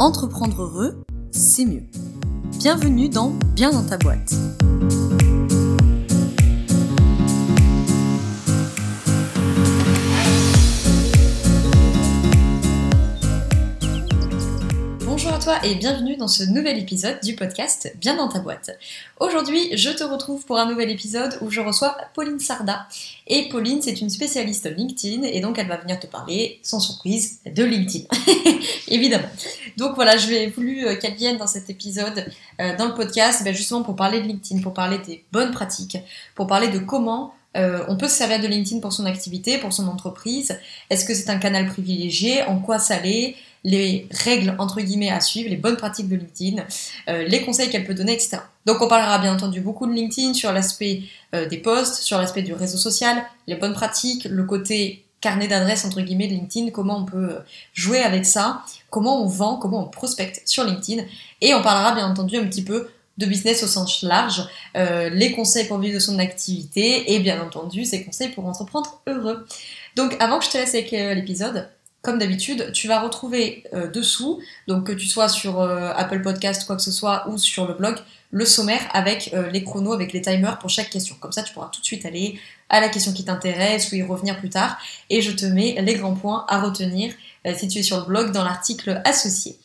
Entreprendre 0.00 0.62
heureux, 0.62 1.04
c'est 1.30 1.64
mieux. 1.64 1.84
Bienvenue 2.58 3.08
dans 3.08 3.30
Bien 3.54 3.70
dans 3.70 3.84
ta 3.84 3.96
boîte. 3.96 4.34
Bonjour 15.04 15.32
à 15.32 15.38
toi 15.38 15.64
et 15.64 15.76
bienvenue 15.76 16.16
dans 16.16 16.26
ce 16.26 16.42
nouvel 16.42 16.76
épisode 16.76 17.20
du 17.22 17.36
podcast 17.36 17.94
Bien 18.00 18.16
dans 18.16 18.26
ta 18.26 18.40
boîte. 18.40 18.76
Aujourd'hui, 19.20 19.76
je 19.76 19.90
te 19.90 20.02
retrouve 20.02 20.44
pour 20.44 20.58
un 20.58 20.66
nouvel 20.66 20.90
épisode 20.90 21.38
où 21.40 21.50
je 21.50 21.60
reçois 21.60 21.96
Pauline 22.14 22.40
Sarda. 22.40 22.88
Et 23.28 23.48
Pauline, 23.48 23.80
c'est 23.80 24.00
une 24.00 24.10
spécialiste 24.10 24.68
LinkedIn 24.76 25.22
et 25.22 25.40
donc 25.40 25.58
elle 25.58 25.68
va 25.68 25.76
venir 25.76 26.00
te 26.00 26.08
parler, 26.08 26.58
sans 26.62 26.80
surprise, 26.80 27.38
de 27.46 27.62
LinkedIn. 27.62 28.06
Évidemment. 28.88 29.28
Donc 29.76 29.94
voilà, 29.94 30.16
je 30.16 30.28
vais 30.28 30.46
voulu 30.46 30.86
euh, 30.86 30.96
qu'elle 30.96 31.14
vienne 31.14 31.36
dans 31.36 31.46
cet 31.46 31.70
épisode, 31.70 32.26
euh, 32.60 32.76
dans 32.76 32.86
le 32.86 32.94
podcast, 32.94 33.42
ben, 33.44 33.54
justement 33.54 33.82
pour 33.82 33.96
parler 33.96 34.20
de 34.20 34.26
LinkedIn, 34.26 34.62
pour 34.62 34.74
parler 34.74 34.98
des 34.98 35.24
bonnes 35.32 35.50
pratiques, 35.50 35.98
pour 36.34 36.46
parler 36.46 36.68
de 36.68 36.78
comment 36.78 37.34
euh, 37.56 37.84
on 37.88 37.96
peut 37.96 38.08
se 38.08 38.16
servir 38.16 38.40
de 38.40 38.48
LinkedIn 38.48 38.80
pour 38.80 38.92
son 38.92 39.06
activité, 39.06 39.58
pour 39.58 39.72
son 39.72 39.86
entreprise. 39.88 40.58
Est-ce 40.90 41.04
que 41.04 41.14
c'est 41.14 41.30
un 41.30 41.38
canal 41.38 41.66
privilégié? 41.66 42.42
En 42.44 42.58
quoi 42.58 42.78
ça 42.78 42.98
l'est? 43.00 43.36
Les 43.66 44.08
règles 44.10 44.54
entre 44.58 44.82
guillemets 44.82 45.10
à 45.10 45.20
suivre, 45.22 45.48
les 45.48 45.56
bonnes 45.56 45.78
pratiques 45.78 46.08
de 46.08 46.16
LinkedIn, 46.16 46.62
les 47.06 47.40
conseils 47.46 47.70
qu'elle 47.70 47.86
peut 47.86 47.94
donner, 47.94 48.12
etc. 48.12 48.36
Donc 48.66 48.82
on 48.82 48.88
parlera 48.88 49.18
bien 49.18 49.32
entendu 49.32 49.62
beaucoup 49.62 49.86
de 49.86 49.92
LinkedIn 49.94 50.34
sur 50.34 50.52
l'aspect 50.52 51.00
des 51.32 51.56
posts, 51.56 52.02
sur 52.02 52.18
l'aspect 52.18 52.42
du 52.42 52.52
réseau 52.52 52.76
social, 52.76 53.24
les 53.46 53.54
bonnes 53.54 53.72
pratiques, 53.72 54.26
le 54.26 54.44
côté 54.44 55.03
carnet 55.24 55.48
d'adresses 55.48 55.84
entre 55.84 56.00
guillemets 56.00 56.28
de 56.28 56.34
LinkedIn, 56.34 56.70
comment 56.70 56.98
on 56.98 57.04
peut 57.04 57.30
euh, 57.30 57.38
jouer 57.72 57.98
avec 57.98 58.24
ça, 58.24 58.62
comment 58.90 59.22
on 59.22 59.26
vend, 59.26 59.56
comment 59.56 59.82
on 59.82 59.88
prospecte 59.88 60.42
sur 60.44 60.62
LinkedIn, 60.64 61.02
et 61.40 61.54
on 61.54 61.62
parlera 61.62 61.94
bien 61.94 62.06
entendu 62.06 62.36
un 62.36 62.46
petit 62.46 62.62
peu 62.62 62.88
de 63.18 63.26
business 63.26 63.62
au 63.62 63.68
sens 63.68 64.02
large, 64.02 64.42
les 64.74 65.30
conseils 65.30 65.68
pour 65.68 65.78
vivre 65.78 65.94
de 65.94 66.00
son 66.00 66.18
activité 66.18 67.14
et 67.14 67.20
bien 67.20 67.40
entendu 67.40 67.84
ses 67.84 68.04
conseils 68.04 68.30
pour 68.30 68.44
entreprendre 68.44 69.00
heureux. 69.06 69.46
Donc 69.94 70.16
avant 70.18 70.40
que 70.40 70.44
je 70.46 70.50
te 70.50 70.58
laisse 70.58 70.74
avec 70.74 70.90
l'épisode, 70.90 71.68
comme 72.04 72.18
d'habitude, 72.18 72.70
tu 72.72 72.86
vas 72.86 73.00
retrouver 73.00 73.64
euh, 73.72 73.90
dessous, 73.90 74.38
donc 74.68 74.86
que 74.86 74.92
tu 74.92 75.06
sois 75.06 75.30
sur 75.30 75.60
euh, 75.60 75.90
Apple 75.96 76.20
Podcast, 76.20 76.66
quoi 76.66 76.76
que 76.76 76.82
ce 76.82 76.92
soit, 76.92 77.26
ou 77.30 77.38
sur 77.38 77.66
le 77.66 77.72
blog, 77.72 77.96
le 78.34 78.44
sommaire 78.44 78.80
avec 78.92 79.30
euh, 79.32 79.48
les 79.50 79.62
chronos, 79.62 79.92
avec 79.92 80.12
les 80.12 80.20
timers 80.20 80.58
pour 80.58 80.68
chaque 80.68 80.90
question. 80.90 81.14
Comme 81.20 81.30
ça, 81.30 81.44
tu 81.44 81.54
pourras 81.54 81.68
tout 81.68 81.80
de 81.80 81.86
suite 81.86 82.04
aller 82.04 82.38
à 82.68 82.80
la 82.80 82.88
question 82.88 83.12
qui 83.12 83.24
t'intéresse 83.24 83.92
ou 83.92 83.94
y 83.94 84.02
revenir 84.02 84.38
plus 84.38 84.50
tard. 84.50 84.76
Et 85.08 85.22
je 85.22 85.30
te 85.30 85.46
mets 85.46 85.76
les 85.80 85.94
grands 85.94 86.14
points 86.14 86.44
à 86.48 86.60
retenir 86.60 87.14
si 87.54 87.68
tu 87.68 87.78
es 87.78 87.82
sur 87.82 87.98
le 87.98 88.04
blog 88.04 88.32
dans 88.32 88.42
l'article 88.42 89.00
associé. 89.04 89.56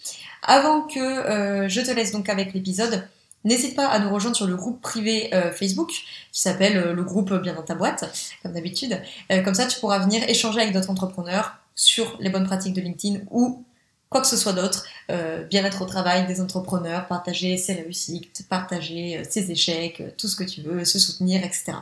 Avant 0.44 0.81
que 0.81 1.67
je 1.67 1.81
te 1.81 1.92
laisse 1.92 2.11
donc 2.11 2.30
avec 2.30 2.53
l'épisode, 2.53 3.08
N'hésite 3.45 3.73
pas 3.73 3.88
à 3.88 4.00
nous 4.00 4.14
rejoindre 4.14 4.36
sur 4.36 4.48
le 4.48 4.58
groupe 4.58 4.81
privé 4.81 5.31
Facebook 5.54 5.92
qui 6.33 6.42
s'appelle 6.42 6.92
le 6.92 7.04
groupe 7.04 7.33
Bien 7.42 7.54
dans 7.54 7.64
ta 7.64 7.73
boîte, 7.73 8.04
comme 8.44 8.52
d'habitude. 8.52 9.02
comme 9.45 9.54
ça, 9.54 9.66
tu 9.66 9.80
pourras 9.80 10.00
venir 10.00 10.22
échanger 10.28 10.59
avec 10.59 10.73
d'autres 10.73 10.89
entrepreneurs, 10.89 11.56
sur 11.80 12.17
les 12.20 12.30
bonnes 12.30 12.45
pratiques 12.45 12.73
de 12.73 12.81
LinkedIn 12.81 13.22
ou 13.31 13.64
quoi 14.10 14.22
que 14.22 14.28
ce 14.28 14.38
soit 14.38 14.54
d'autre, 14.54 14.86
euh, 15.12 15.44
bien-être 15.44 15.84
au 15.84 15.86
travail 15.86 16.26
des 16.26 16.42
entrepreneurs, 16.42 17.08
partager 17.08 17.58
ses 17.58 17.74
réussites, 17.74 18.44
partager 18.50 19.20
euh, 19.20 19.24
ses 19.30 19.52
échecs, 19.52 20.02
euh, 20.02 20.10
tout 20.18 20.28
ce 20.28 20.36
que 20.36 20.44
tu 20.44 20.62
veux, 20.62 20.84
se 20.84 20.98
soutenir, 20.98 21.44
etc. 21.44 21.74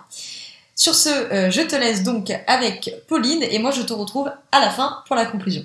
Sur 0.76 0.94
ce, 0.94 1.10
je 1.50 1.62
te 1.66 1.76
laisse 1.76 2.04
donc 2.04 2.32
avec 2.46 2.94
Pauline 3.08 3.42
et 3.42 3.58
moi 3.58 3.72
je 3.72 3.82
te 3.82 3.94
retrouve 3.94 4.30
à 4.52 4.60
la 4.60 4.70
fin 4.70 5.02
pour 5.08 5.16
la 5.16 5.26
conclusion. 5.26 5.64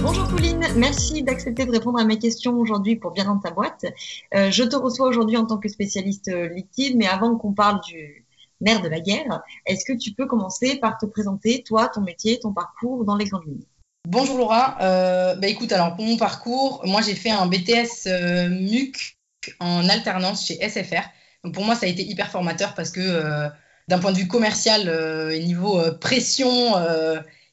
Bonjour 0.00 0.26
Pauline, 0.26 0.66
merci 0.74 1.22
d'accepter 1.22 1.66
de 1.66 1.70
répondre 1.70 2.00
à 2.00 2.04
mes 2.04 2.18
questions 2.18 2.58
aujourd'hui 2.58 2.96
pour 2.96 3.12
Bien 3.12 3.26
dans 3.26 3.38
ta 3.38 3.52
boîte. 3.52 3.84
je 4.32 4.64
te 4.64 4.74
reçois 4.74 5.06
aujourd'hui 5.06 5.36
en 5.36 5.46
tant 5.46 5.58
que 5.58 5.68
spécialiste 5.68 6.32
LinkedIn, 6.32 6.96
mais 6.96 7.06
avant 7.06 7.36
qu'on 7.36 7.52
parle 7.52 7.80
du, 7.86 8.26
mère 8.60 8.80
de 8.82 8.88
la 8.88 9.00
guerre. 9.00 9.42
Est-ce 9.66 9.84
que 9.84 9.96
tu 9.96 10.12
peux 10.12 10.26
commencer 10.26 10.76
par 10.76 10.98
te 10.98 11.06
présenter, 11.06 11.62
toi, 11.62 11.88
ton 11.88 12.00
métier, 12.00 12.38
ton 12.40 12.52
parcours 12.52 13.04
dans 13.04 13.16
les 13.16 13.26
grandes 13.26 13.46
lignes 13.46 13.66
Bonjour 14.10 14.38
Laura. 14.38 14.78
Euh, 14.80 15.34
bah 15.34 15.48
écoute, 15.48 15.70
alors 15.70 15.94
pour 15.94 16.04
mon 16.06 16.16
parcours, 16.16 16.80
moi 16.86 17.02
j'ai 17.02 17.14
fait 17.14 17.28
un 17.28 17.46
BTS 17.46 18.06
euh, 18.06 18.48
MUC 18.48 19.18
en 19.60 19.86
alternance 19.86 20.46
chez 20.46 20.66
SFR. 20.66 21.02
Donc 21.44 21.52
pour 21.52 21.62
moi, 21.62 21.74
ça 21.74 21.84
a 21.84 21.90
été 21.90 22.02
hyper 22.02 22.30
formateur 22.30 22.74
parce 22.74 22.90
que 22.90 23.00
euh, 23.00 23.48
d'un 23.86 23.98
point 23.98 24.12
de 24.12 24.16
vue 24.16 24.26
commercial 24.26 24.88
et 25.30 25.44
niveau 25.44 25.80
pression, 26.00 26.74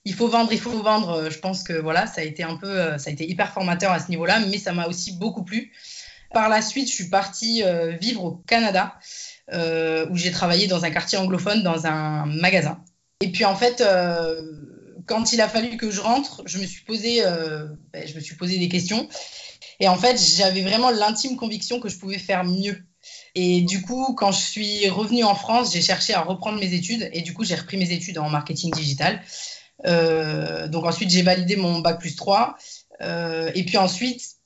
il 0.06 0.14
faut 0.14 0.30
vendre, 0.30 0.54
il 0.54 0.60
faut 0.60 0.82
vendre. 0.82 1.30
je 1.30 1.40
pense 1.40 1.62
que 1.64 1.74
voilà, 1.74 2.08
ça 2.08 2.22
a 2.22 2.24
été 2.24 2.44
un 2.44 2.56
peu, 2.56 2.98
ça 2.98 3.10
a 3.10 3.14
été 3.14 3.30
hyper 3.30 3.52
formateur 3.52 3.92
à 3.92 4.00
ce 4.00 4.10
niveau-là, 4.10 4.40
mais 4.40 4.58
ça 4.58 4.72
m'a 4.72 4.88
aussi 4.88 5.14
beaucoup 5.18 5.44
plu. 5.44 5.72
Par 6.34 6.50
la 6.50 6.62
suite, 6.62 6.90
je 6.90 6.94
suis 6.94 7.10
partie 7.10 7.64
vivre 8.00 8.24
au 8.24 8.32
Canada. 8.48 8.96
Euh, 9.54 10.08
où 10.10 10.18
j'ai 10.18 10.32
travaillé 10.32 10.66
dans 10.66 10.86
un 10.86 10.90
quartier 10.90 11.20
anglophone, 11.20 11.62
dans 11.62 11.86
un 11.86 12.26
magasin. 12.26 12.84
Et 13.22 13.32
puis 13.32 13.46
en 13.46 13.56
fait, 13.56 13.80
euh, 13.80 14.42
quand 15.06 15.34
il 15.34 15.42
a 15.42 15.48
fallu 15.48 15.78
que 15.78 15.92
je 15.92 16.02
rentre, 16.02 16.42
je 16.48 16.58
me 16.58 16.66
suis 16.66 16.84
posé, 16.84 17.24
euh, 17.24 17.68
ben, 17.94 18.08
je 18.08 18.16
me 18.16 18.20
suis 18.22 18.36
posé 18.36 18.58
des 18.58 18.70
questions. 18.70 19.08
Et 19.80 19.88
en 19.88 19.98
fait, 19.98 20.18
j'avais 20.18 20.64
vraiment 20.64 20.90
l'intime 20.90 21.38
conviction 21.38 21.80
que 21.80 21.90
je 21.90 21.98
pouvais 21.98 22.18
faire 22.18 22.44
mieux. 22.44 22.84
Et 23.36 23.62
du 23.62 23.84
coup, 23.84 24.16
quand 24.16 24.32
je 24.32 24.42
suis 24.42 24.90
revenue 24.90 25.24
en 25.24 25.36
France, 25.36 25.72
j'ai 25.74 25.82
cherché 25.82 26.16
à 26.16 26.22
reprendre 26.22 26.60
mes 26.60 26.74
études. 26.74 27.08
Et 27.14 27.22
du 27.22 27.36
coup, 27.36 27.44
j'ai 27.44 27.56
repris 27.56 27.78
mes 27.78 27.92
études 27.92 28.18
en 28.18 28.30
marketing 28.30 28.72
digital. 28.74 29.22
donc 29.84 30.86
ensuite, 30.86 31.12
j'ai 31.12 31.22
validé 31.22 31.56
mon 31.56 31.80
bac 31.80 32.00
plus 32.00 32.16
3. 32.16 32.58
et 33.02 33.64
puis 33.64 33.78
ensuite, 33.78 34.38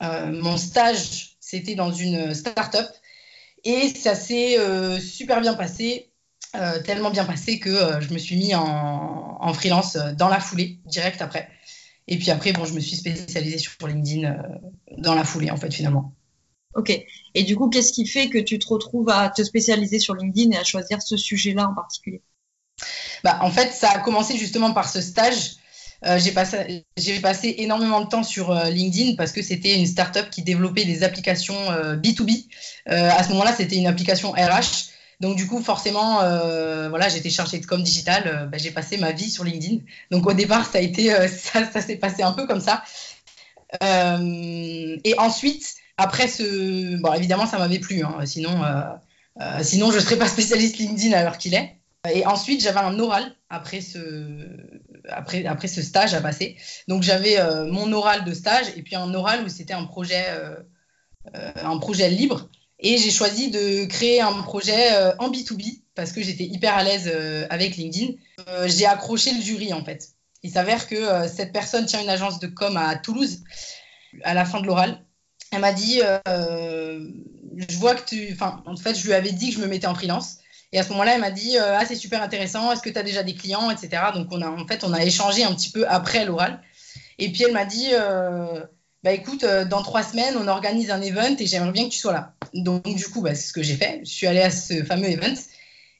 mon 0.00 0.56
stage, 0.56 1.38
c'était 1.40 1.74
dans 1.74 1.92
une 1.92 2.34
start-up 2.34 2.86
et 3.64 3.88
ça 3.94 4.14
s'est 4.14 4.58
euh, 4.58 4.98
super 4.98 5.40
bien 5.40 5.54
passé, 5.54 6.12
euh, 6.56 6.82
tellement 6.82 7.10
bien 7.10 7.24
passé 7.24 7.58
que 7.58 7.70
euh, 7.70 8.00
je 8.00 8.12
me 8.12 8.18
suis 8.18 8.36
mis 8.36 8.54
en, 8.54 9.52
freelance 9.54 9.96
dans 10.16 10.28
la 10.28 10.40
foulée, 10.40 10.78
direct 10.86 11.20
après. 11.20 11.48
Et 12.08 12.18
puis 12.18 12.30
après, 12.30 12.52
bon, 12.52 12.64
je 12.64 12.74
me 12.74 12.80
suis 12.80 12.96
spécialisée 12.96 13.58
sur 13.58 13.72
LinkedIn 13.86 14.36
dans 14.98 15.14
la 15.14 15.24
foulée, 15.24 15.50
en 15.50 15.56
fait, 15.56 15.72
finalement. 15.72 16.14
Ok. 16.74 16.90
Et 17.34 17.42
du 17.42 17.56
coup, 17.56 17.68
qu'est-ce 17.68 17.92
qui 17.92 18.06
fait 18.06 18.28
que 18.28 18.38
tu 18.38 18.58
te 18.58 18.66
retrouves 18.66 19.10
à 19.10 19.28
te 19.28 19.42
spécialiser 19.42 19.98
sur 19.98 20.14
LinkedIn 20.14 20.50
et 20.52 20.56
à 20.56 20.64
choisir 20.64 21.02
ce 21.02 21.16
sujet-là 21.16 21.68
en 21.68 21.74
particulier? 21.74 22.22
Bah, 23.22 23.38
En 23.42 23.50
fait, 23.50 23.72
ça 23.72 23.90
a 23.90 23.98
commencé 23.98 24.36
justement 24.36 24.72
par 24.72 24.88
ce 24.88 25.00
stage 25.00 25.56
euh, 26.04 26.18
j'ai 26.18 26.32
passé, 26.32 26.84
passé, 27.22 27.54
énormément 27.58 28.00
de 28.00 28.08
temps 28.08 28.24
sur 28.24 28.50
euh, 28.50 28.70
LinkedIn 28.70 29.14
parce 29.14 29.30
que 29.30 29.40
c'était 29.40 29.76
une 29.76 29.86
startup 29.86 30.30
qui 30.30 30.42
développait 30.42 30.84
des 30.84 31.04
applications 31.04 31.54
B2B. 31.96 32.46
Euh, 32.88 33.10
à 33.10 33.22
ce 33.22 33.30
moment-là, 33.30 33.54
c'était 33.56 33.76
une 33.76 33.86
application 33.86 34.32
RH. 34.32 34.90
Donc 35.20 35.36
du 35.36 35.46
coup, 35.46 35.62
forcément, 35.62 36.16
voilà, 36.88 37.08
j'étais 37.08 37.30
chargée 37.30 37.60
de 37.60 37.66
com 37.66 37.80
digital. 37.82 38.48
Bah, 38.50 38.58
j'ai 38.58 38.72
passé 38.72 38.96
ma 38.96 39.12
vie 39.12 39.30
sur 39.30 39.44
LinkedIn. 39.44 39.78
Donc 40.10 40.26
au 40.26 40.32
départ, 40.32 40.66
ça 40.66 40.78
a 40.78 41.28
ça, 41.28 41.70
ça 41.70 41.80
s'est 41.80 41.96
passé 41.96 42.22
un 42.22 42.32
peu 42.32 42.46
comme 42.46 42.60
ça. 42.60 42.82
et 43.80 45.14
ensuite, 45.18 45.74
après 45.96 46.26
ce, 46.26 46.96
bon, 46.96 47.12
évidemment, 47.12 47.46
ça 47.46 47.58
m'avait 47.58 47.78
plu. 47.78 48.02
Hein. 48.02 48.26
sinon, 48.26 48.62
sinon, 49.60 49.92
je 49.92 50.00
serais 50.00 50.16
pas 50.16 50.26
spécialiste 50.26 50.78
LinkedIn 50.78 51.16
à 51.16 51.22
l'heure 51.22 51.38
qu'il 51.38 51.54
est. 51.54 51.76
Et 52.12 52.26
ensuite, 52.26 52.60
j'avais 52.60 52.80
un 52.80 52.98
oral 52.98 53.32
après 53.48 53.80
ce, 53.80 53.98
après, 55.08 55.46
après 55.46 55.68
ce 55.68 55.82
stage 55.82 56.14
à 56.14 56.20
passer. 56.20 56.56
Donc, 56.88 57.02
j'avais 57.02 57.38
euh, 57.38 57.66
mon 57.66 57.92
oral 57.92 58.24
de 58.24 58.32
stage 58.32 58.66
et 58.76 58.82
puis 58.82 58.96
un 58.96 59.12
oral 59.14 59.44
où 59.44 59.48
c'était 59.48 59.74
un 59.74 59.84
projet, 59.84 60.24
euh, 60.30 60.56
euh, 61.34 61.52
un 61.62 61.78
projet 61.78 62.08
libre. 62.08 62.48
Et 62.78 62.98
j'ai 62.98 63.10
choisi 63.10 63.50
de 63.50 63.84
créer 63.84 64.20
un 64.20 64.42
projet 64.42 64.90
en 65.20 65.30
B2B 65.30 65.82
parce 65.94 66.10
que 66.10 66.20
j'étais 66.20 66.44
hyper 66.44 66.74
à 66.74 66.82
l'aise 66.82 67.08
avec 67.48 67.76
LinkedIn. 67.76 68.14
j'ai 68.66 68.86
accroché 68.86 69.32
le 69.32 69.40
jury 69.40 69.72
en 69.72 69.84
fait. 69.84 70.08
Il 70.42 70.50
s'avère 70.50 70.88
que 70.88 71.28
cette 71.28 71.52
personne 71.52 71.86
tient 71.86 72.02
une 72.02 72.08
agence 72.08 72.40
de 72.40 72.48
com 72.48 72.76
à 72.76 72.96
Toulouse. 72.96 73.44
À 74.24 74.34
la 74.34 74.44
fin 74.44 74.60
de 74.60 74.66
l'oral, 74.66 75.00
elle 75.52 75.60
m'a 75.60 75.72
dit 75.72 76.00
Je 76.26 77.76
vois 77.76 77.94
que 77.94 78.04
tu. 78.04 78.32
Enfin, 78.32 78.64
en 78.66 78.74
fait, 78.74 78.96
je 78.96 79.06
lui 79.06 79.12
avais 79.12 79.30
dit 79.30 79.50
que 79.50 79.58
je 79.58 79.60
me 79.60 79.68
mettais 79.68 79.86
en 79.86 79.94
freelance. 79.94 80.38
Et 80.72 80.78
à 80.78 80.82
ce 80.82 80.90
moment-là, 80.90 81.14
elle 81.14 81.20
m'a 81.20 81.30
dit 81.30 81.58
euh, 81.58 81.76
Ah, 81.78 81.84
c'est 81.86 81.94
super 81.94 82.22
intéressant, 82.22 82.72
est-ce 82.72 82.82
que 82.82 82.90
tu 82.90 82.98
as 82.98 83.02
déjà 83.02 83.22
des 83.22 83.34
clients, 83.34 83.70
etc. 83.70 84.02
Donc, 84.14 84.28
on 84.30 84.40
a, 84.40 84.48
en 84.48 84.66
fait, 84.66 84.84
on 84.84 84.92
a 84.92 85.04
échangé 85.04 85.44
un 85.44 85.54
petit 85.54 85.70
peu 85.70 85.86
après 85.86 86.24
l'oral. 86.24 86.60
Et 87.18 87.30
puis, 87.30 87.44
elle 87.44 87.52
m'a 87.52 87.66
dit 87.66 87.90
euh, 87.92 88.64
Bah 89.02 89.12
écoute, 89.12 89.44
euh, 89.44 89.64
dans 89.66 89.82
trois 89.82 90.02
semaines, 90.02 90.34
on 90.38 90.48
organise 90.48 90.90
un 90.90 91.02
event 91.02 91.36
et 91.38 91.46
j'aimerais 91.46 91.72
bien 91.72 91.84
que 91.84 91.90
tu 91.90 91.98
sois 91.98 92.12
là. 92.12 92.34
Donc, 92.54 92.82
du 92.84 93.04
coup, 93.08 93.20
bah, 93.20 93.34
c'est 93.34 93.48
ce 93.48 93.52
que 93.52 93.62
j'ai 93.62 93.76
fait. 93.76 94.00
Je 94.04 94.10
suis 94.10 94.26
allée 94.26 94.40
à 94.40 94.50
ce 94.50 94.82
fameux 94.82 95.08
event. 95.08 95.34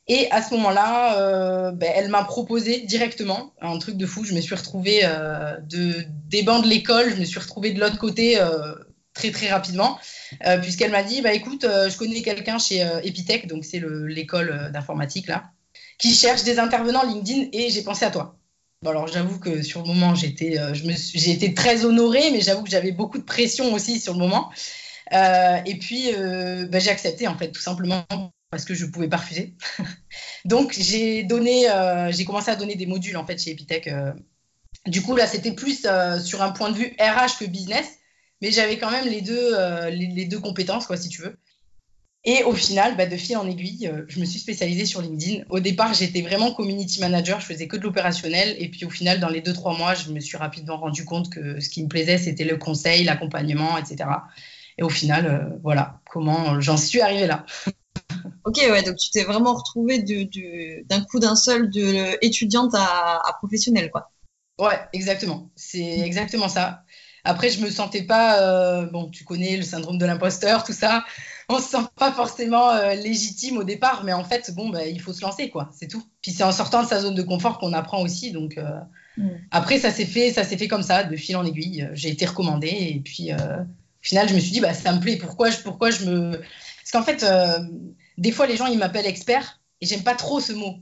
Et 0.08 0.28
à 0.32 0.42
ce 0.42 0.52
moment-là, 0.54 1.70
bah, 1.72 1.86
elle 1.94 2.08
m'a 2.08 2.24
proposé 2.24 2.80
directement 2.80 3.52
un 3.60 3.78
truc 3.78 3.96
de 3.96 4.06
fou. 4.06 4.24
Je 4.24 4.34
me 4.34 4.40
suis 4.40 4.54
retrouvée 4.54 5.02
de, 5.68 6.04
des 6.28 6.42
bancs 6.42 6.64
de 6.64 6.68
l'école, 6.68 7.10
je 7.10 7.20
me 7.20 7.24
suis 7.24 7.38
retrouvée 7.38 7.70
de 7.70 7.78
l'autre 7.78 7.98
côté 7.98 8.36
très 9.14 9.30
très 9.30 9.50
rapidement, 9.50 9.98
euh, 10.46 10.58
puisqu'elle 10.58 10.90
m'a 10.90 11.02
dit 11.02 11.22
bah 11.22 11.32
écoute, 11.32 11.64
euh, 11.64 11.90
je 11.90 11.96
connais 11.96 12.22
quelqu'un 12.22 12.58
chez 12.58 12.82
euh, 12.82 13.00
Epitech, 13.02 13.46
donc 13.46 13.64
c'est 13.64 13.82
l'école 14.06 14.70
d'informatique 14.72 15.28
là, 15.28 15.50
qui 15.98 16.14
cherche 16.14 16.44
des 16.44 16.58
intervenants 16.58 17.04
LinkedIn 17.04 17.48
et 17.52 17.70
j'ai 17.70 17.82
pensé 17.82 18.04
à 18.04 18.10
toi. 18.10 18.38
Alors 18.84 19.06
j'avoue 19.06 19.38
que 19.38 19.62
sur 19.62 19.82
le 19.82 19.88
moment, 19.88 20.14
j'étais, 20.14 20.58
j'ai 20.74 21.30
été 21.30 21.54
très 21.54 21.84
honorée, 21.84 22.30
mais 22.32 22.40
j'avoue 22.40 22.64
que 22.64 22.70
j'avais 22.70 22.90
beaucoup 22.90 23.18
de 23.18 23.24
pression 23.24 23.72
aussi 23.74 24.00
sur 24.00 24.12
le 24.14 24.18
moment. 24.18 24.50
Et 25.12 25.78
puis, 25.80 26.10
bah, 26.68 26.80
j'ai 26.80 26.90
accepté, 26.90 27.28
en 27.28 27.38
fait, 27.38 27.52
tout 27.52 27.60
simplement 27.60 28.04
parce 28.50 28.64
que 28.64 28.74
je 28.74 28.84
ne 28.84 28.90
pouvais 28.90 29.08
pas 29.08 29.18
refuser. 29.18 29.54
Donc, 30.44 30.74
j'ai 30.76 31.22
donné, 31.22 31.68
commencé 32.26 32.50
à 32.50 32.56
donner 32.56 32.74
des 32.74 32.86
modules, 32.86 33.16
en 33.16 33.24
fait, 33.24 33.40
chez 33.40 33.52
Epitech. 33.52 33.88
Du 34.86 35.00
coup, 35.00 35.14
là, 35.14 35.28
c'était 35.28 35.52
plus 35.52 35.86
sur 36.24 36.42
un 36.42 36.50
point 36.50 36.72
de 36.72 36.76
vue 36.76 36.96
RH 36.98 37.38
que 37.38 37.44
business, 37.44 37.86
mais 38.42 38.50
j'avais 38.50 38.76
quand 38.76 38.90
même 38.90 39.08
les 39.08 39.22
deux, 39.22 39.56
les, 39.88 40.08
les, 40.08 40.26
deux 40.26 40.40
compétences, 40.40 40.86
quoi, 40.86 40.98
si 40.98 41.08
tu 41.08 41.22
veux. 41.22 41.38
Et 42.24 42.44
au 42.44 42.52
final, 42.52 42.96
bah, 42.96 43.06
de 43.06 43.16
fil 43.16 43.36
en 43.36 43.48
aiguille, 43.48 43.88
euh, 43.88 44.04
je 44.06 44.20
me 44.20 44.24
suis 44.24 44.38
spécialisée 44.38 44.86
sur 44.86 45.02
LinkedIn. 45.02 45.42
Au 45.50 45.58
départ, 45.58 45.92
j'étais 45.92 46.22
vraiment 46.22 46.54
community 46.54 47.00
manager, 47.00 47.40
je 47.40 47.46
faisais 47.46 47.66
que 47.66 47.76
de 47.76 47.82
l'opérationnel. 47.82 48.54
Et 48.60 48.68
puis 48.68 48.84
au 48.84 48.90
final, 48.90 49.18
dans 49.18 49.28
les 49.28 49.40
deux, 49.40 49.52
trois 49.52 49.76
mois, 49.76 49.94
je 49.94 50.12
me 50.12 50.20
suis 50.20 50.36
rapidement 50.36 50.76
rendu 50.76 51.04
compte 51.04 51.30
que 51.30 51.58
ce 51.58 51.68
qui 51.68 51.82
me 51.82 51.88
plaisait, 51.88 52.18
c'était 52.18 52.44
le 52.44 52.56
conseil, 52.58 53.02
l'accompagnement, 53.02 53.76
etc. 53.76 54.08
Et 54.78 54.84
au 54.84 54.88
final, 54.88 55.26
euh, 55.26 55.58
voilà 55.64 56.00
comment 56.10 56.60
j'en 56.60 56.76
suis 56.76 57.00
arrivée 57.00 57.26
là. 57.26 57.44
Ok, 58.44 58.56
ouais, 58.56 58.82
donc 58.82 58.96
tu 58.96 59.10
t'es 59.10 59.24
vraiment 59.24 59.54
retrouvée 59.54 59.98
d'un 60.02 61.04
coup 61.04 61.18
d'un 61.18 61.36
seul 61.36 61.70
de 61.70 62.24
étudiante 62.24 62.74
à, 62.74 63.20
à 63.24 63.32
professionnelle, 63.34 63.90
quoi. 63.90 64.10
Ouais, 64.58 64.78
exactement. 64.92 65.50
C'est 65.54 66.00
exactement 66.00 66.48
ça. 66.48 66.84
Après, 67.24 67.50
je 67.50 67.60
me 67.60 67.70
sentais 67.70 68.02
pas, 68.02 68.40
euh, 68.40 68.86
bon, 68.86 69.08
tu 69.08 69.24
connais 69.24 69.56
le 69.56 69.62
syndrome 69.62 69.98
de 69.98 70.06
l'imposteur, 70.06 70.64
tout 70.64 70.72
ça 70.72 71.04
on 71.48 71.58
se 71.58 71.68
sent 71.68 71.84
pas 71.96 72.12
forcément 72.12 72.70
euh, 72.70 72.94
légitime 72.94 73.58
au 73.58 73.64
départ, 73.64 74.04
mais 74.04 74.12
en 74.12 74.24
fait, 74.24 74.52
bon, 74.54 74.70
bah, 74.70 74.86
il 74.86 75.00
faut 75.00 75.12
se 75.12 75.20
lancer, 75.20 75.50
quoi, 75.50 75.70
c'est 75.78 75.88
tout. 75.88 76.02
Puis 76.22 76.32
c'est 76.32 76.44
en 76.44 76.52
sortant 76.52 76.82
de 76.82 76.88
sa 76.88 77.00
zone 77.00 77.14
de 77.14 77.22
confort 77.22 77.58
qu'on 77.58 77.72
apprend 77.72 78.02
aussi, 78.02 78.32
donc 78.32 78.56
euh, 78.58 78.80
mm. 79.16 79.28
après 79.50 79.78
ça 79.78 79.90
s'est 79.90 80.06
fait, 80.06 80.32
ça 80.32 80.44
s'est 80.44 80.56
fait 80.56 80.68
comme 80.68 80.82
ça, 80.82 81.04
de 81.04 81.16
fil 81.16 81.36
en 81.36 81.44
aiguille. 81.44 81.88
J'ai 81.92 82.08
été 82.10 82.26
recommandée 82.26 82.68
et 82.68 83.02
puis 83.04 83.32
au 83.32 83.36
final, 84.00 84.28
je 84.28 84.34
me 84.34 84.40
suis 84.40 84.52
dit, 84.52 84.60
bah 84.60 84.74
ça 84.74 84.92
me 84.92 85.00
plaît. 85.00 85.16
Pourquoi 85.16 85.50
je, 85.50 85.58
pourquoi 85.58 85.90
je 85.90 86.06
me, 86.06 86.32
parce 86.38 86.90
qu'en 86.92 87.02
fait, 87.02 87.26
des 88.18 88.32
fois 88.32 88.46
les 88.46 88.56
gens 88.56 88.66
ils 88.66 88.78
m'appellent 88.78 89.06
expert 89.06 89.60
et 89.80 89.86
j'aime 89.86 90.02
pas 90.02 90.14
trop 90.14 90.40
ce 90.40 90.52
mot 90.52 90.76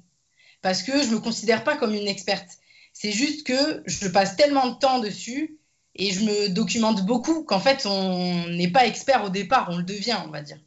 parce 0.63 0.83
que 0.83 1.03
je 1.03 1.09
me 1.09 1.19
considère 1.19 1.65
pas 1.65 1.77
comme 1.77 1.95
une 1.95 2.09
experte. 2.09 2.59
C'est 2.93 3.13
juste 3.13 3.47
que 3.47 3.83
je 3.87 4.09
passe 4.09 4.37
tellement 4.37 4.69
de 4.69 4.79
temps 4.79 4.99
dessus 4.99 5.59
et 6.01 6.13
je 6.13 6.25
me 6.25 6.49
documente 6.49 7.05
beaucoup 7.05 7.45
qu'en 7.45 7.61
fait, 7.61 7.87
on 7.87 8.49
n'est 8.49 8.71
pas 8.71 8.87
expert 8.87 9.23
au 9.23 9.29
départ, 9.29 9.69
on 9.71 9.77
le 9.77 9.85
devient, 9.85 10.17
on 10.27 10.31
va 10.31 10.41
dire. 10.41 10.59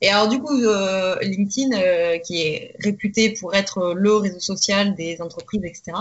Et 0.00 0.08
alors 0.08 0.28
du 0.28 0.40
coup, 0.40 0.54
euh, 0.54 1.18
LinkedIn, 1.22 1.76
euh, 1.76 2.18
qui 2.18 2.40
est 2.40 2.74
réputé 2.78 3.30
pour 3.30 3.54
être 3.54 3.94
le 3.94 4.16
réseau 4.16 4.40
social 4.40 4.94
des 4.94 5.20
entreprises, 5.20 5.62
etc., 5.64 5.92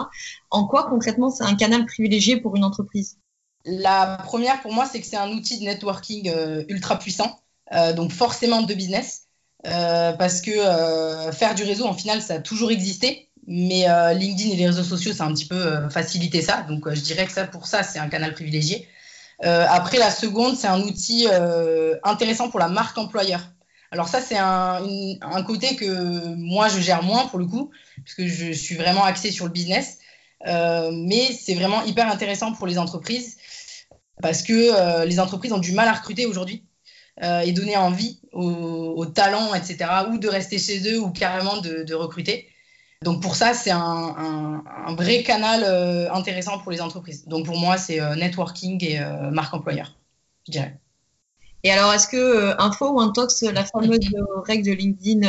en 0.52 0.68
quoi 0.68 0.88
concrètement 0.88 1.32
c'est 1.32 1.44
un 1.44 1.56
canal 1.56 1.86
privilégié 1.86 2.40
pour 2.40 2.56
une 2.56 2.64
entreprise? 2.64 3.18
La 3.66 4.22
première 4.24 4.62
pour 4.62 4.74
moi, 4.74 4.86
c'est 4.86 5.02
que 5.02 5.06
c'est 5.06 5.18
un 5.18 5.32
outil 5.32 5.60
de 5.60 5.66
networking 5.66 6.30
euh, 6.30 6.64
ultra 6.70 6.98
puissant, 6.98 7.40
donc 7.96 8.12
forcément 8.12 8.64
de 8.64 8.74
business, 8.74 9.28
parce 9.64 10.42
que 10.42 10.52
faire 11.32 11.56
du 11.56 11.64
réseau, 11.64 11.86
en 11.86 11.94
final, 11.94 12.22
ça 12.22 12.36
a 12.36 12.40
toujours 12.40 12.70
existé. 12.70 13.31
Mais 13.54 13.90
euh, 13.90 14.14
LinkedIn 14.14 14.52
et 14.52 14.56
les 14.56 14.68
réseaux 14.68 14.82
sociaux, 14.82 15.12
ça 15.12 15.26
a 15.26 15.28
un 15.28 15.34
petit 15.34 15.46
peu 15.46 15.58
euh, 15.58 15.90
facilité 15.90 16.42
ça. 16.42 16.62
Donc, 16.70 16.88
euh, 16.88 16.96
je 16.96 17.02
dirais 17.02 17.26
que 17.26 17.34
ça, 17.34 17.46
pour 17.46 17.68
ça, 17.68 17.84
c'est 17.84 18.00
un 18.00 18.08
canal 18.08 18.34
privilégié. 18.34 18.88
après, 19.44 19.98
la 19.98 20.10
seconde, 20.10 20.56
c'est 20.56 20.68
un 20.68 20.82
outil 20.82 21.28
intéressant 22.04 22.50
pour 22.50 22.60
la 22.60 22.70
marque 22.70 22.98
employeur. 22.98 23.42
Alors 23.92 24.08
ça, 24.08 24.22
c'est 24.22 24.38
un, 24.38 25.44
côté 25.46 25.76
que 25.76 26.36
moi, 26.36 26.70
je 26.70 26.80
gère 26.80 27.04
moins 27.04 27.26
pour 27.28 27.40
le 27.40 27.46
coup, 27.46 27.72
puisque 28.06 28.26
je 28.26 28.54
suis 28.54 28.76
vraiment 28.76 29.04
axée 29.04 29.32
sur 29.32 29.46
le 29.46 29.52
business. 29.52 29.98
mais 30.46 31.34
c'est 31.34 31.56
vraiment 31.56 31.84
hyper 31.84 32.08
intéressant 32.08 32.54
pour 32.54 32.68
les 32.68 32.78
entreprises, 32.78 33.38
parce 34.22 34.44
que 34.44 35.06
les 35.06 35.20
entreprises 35.20 35.54
ont 35.54 35.66
du 35.70 35.74
mal 35.74 35.88
à 35.88 35.94
recruter 35.94 36.28
aujourd'hui. 36.28 36.64
et 37.22 37.52
donner 37.52 37.78
envie 37.78 38.22
aux, 38.32 39.08
talents, 39.08 39.56
etc., 39.56 39.78
ou 40.12 40.20
de 40.20 40.30
rester 40.30 40.60
chez 40.60 40.80
eux, 40.94 41.00
ou 41.00 41.10
carrément 41.10 41.58
de 41.62 41.96
recruter. 41.96 42.51
Donc 43.04 43.22
pour 43.22 43.36
ça, 43.36 43.54
c'est 43.54 43.72
un, 43.72 44.64
vrai 44.96 45.24
canal 45.24 45.64
euh, 45.64 46.12
intéressant 46.14 46.60
pour 46.60 46.72
les 46.72 46.82
entreprises. 46.82 47.26
Donc 47.26 47.48
pour 47.48 47.58
moi, 47.58 47.78
c'est 47.78 48.00
euh, 48.00 48.16
networking 48.16 48.84
et 48.84 49.00
euh, 49.00 49.32
marque 49.32 49.54
employeur, 49.54 49.96
je 50.46 50.52
dirais. 50.52 50.78
Et 51.64 51.72
alors, 51.72 51.94
est-ce 51.94 52.08
que 52.08 52.60
info 52.60 52.92
ou 52.92 53.02
intox, 53.02 53.44
la 53.44 53.64
fameuse 53.64 54.00
règle 54.48 54.66
de 54.66 54.72
LinkedIn 54.72 55.28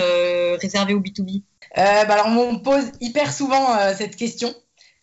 réservée 0.60 0.94
au 0.94 1.00
B2B 1.00 1.42
bah 1.76 2.06
Alors, 2.08 2.26
on 2.26 2.54
me 2.54 2.62
pose 2.62 2.84
hyper 3.02 3.30
souvent 3.32 3.66
cette 3.94 4.16
question. 4.16 4.54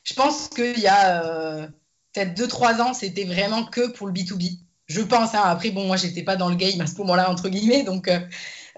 Je 0.04 0.15
pense 0.15 0.48
qu'il 0.48 0.80
y 0.80 0.88
a 0.88 1.68
peut-être 2.13 2.33
2-3 2.33 2.81
ans, 2.81 2.94
c'était 2.95 3.25
vraiment 3.25 3.63
que 3.63 3.92
pour 3.92 4.07
le 4.07 4.13
B2B. 4.13 4.57
Je 4.88 5.01
pense. 5.01 5.36
Hein. 5.36 5.44
Après, 5.44 5.69
bon, 5.69 5.86
moi, 5.86 5.98
j'étais 5.98 6.24
pas 6.24 6.36
dans 6.36 6.50
le 6.50 6.56
game 6.56 6.81
à 6.81 6.88
ce 6.88 6.95
moment-là, 6.95 7.30
entre 7.30 7.48
guillemets. 7.50 7.83
Donc, 7.83 8.10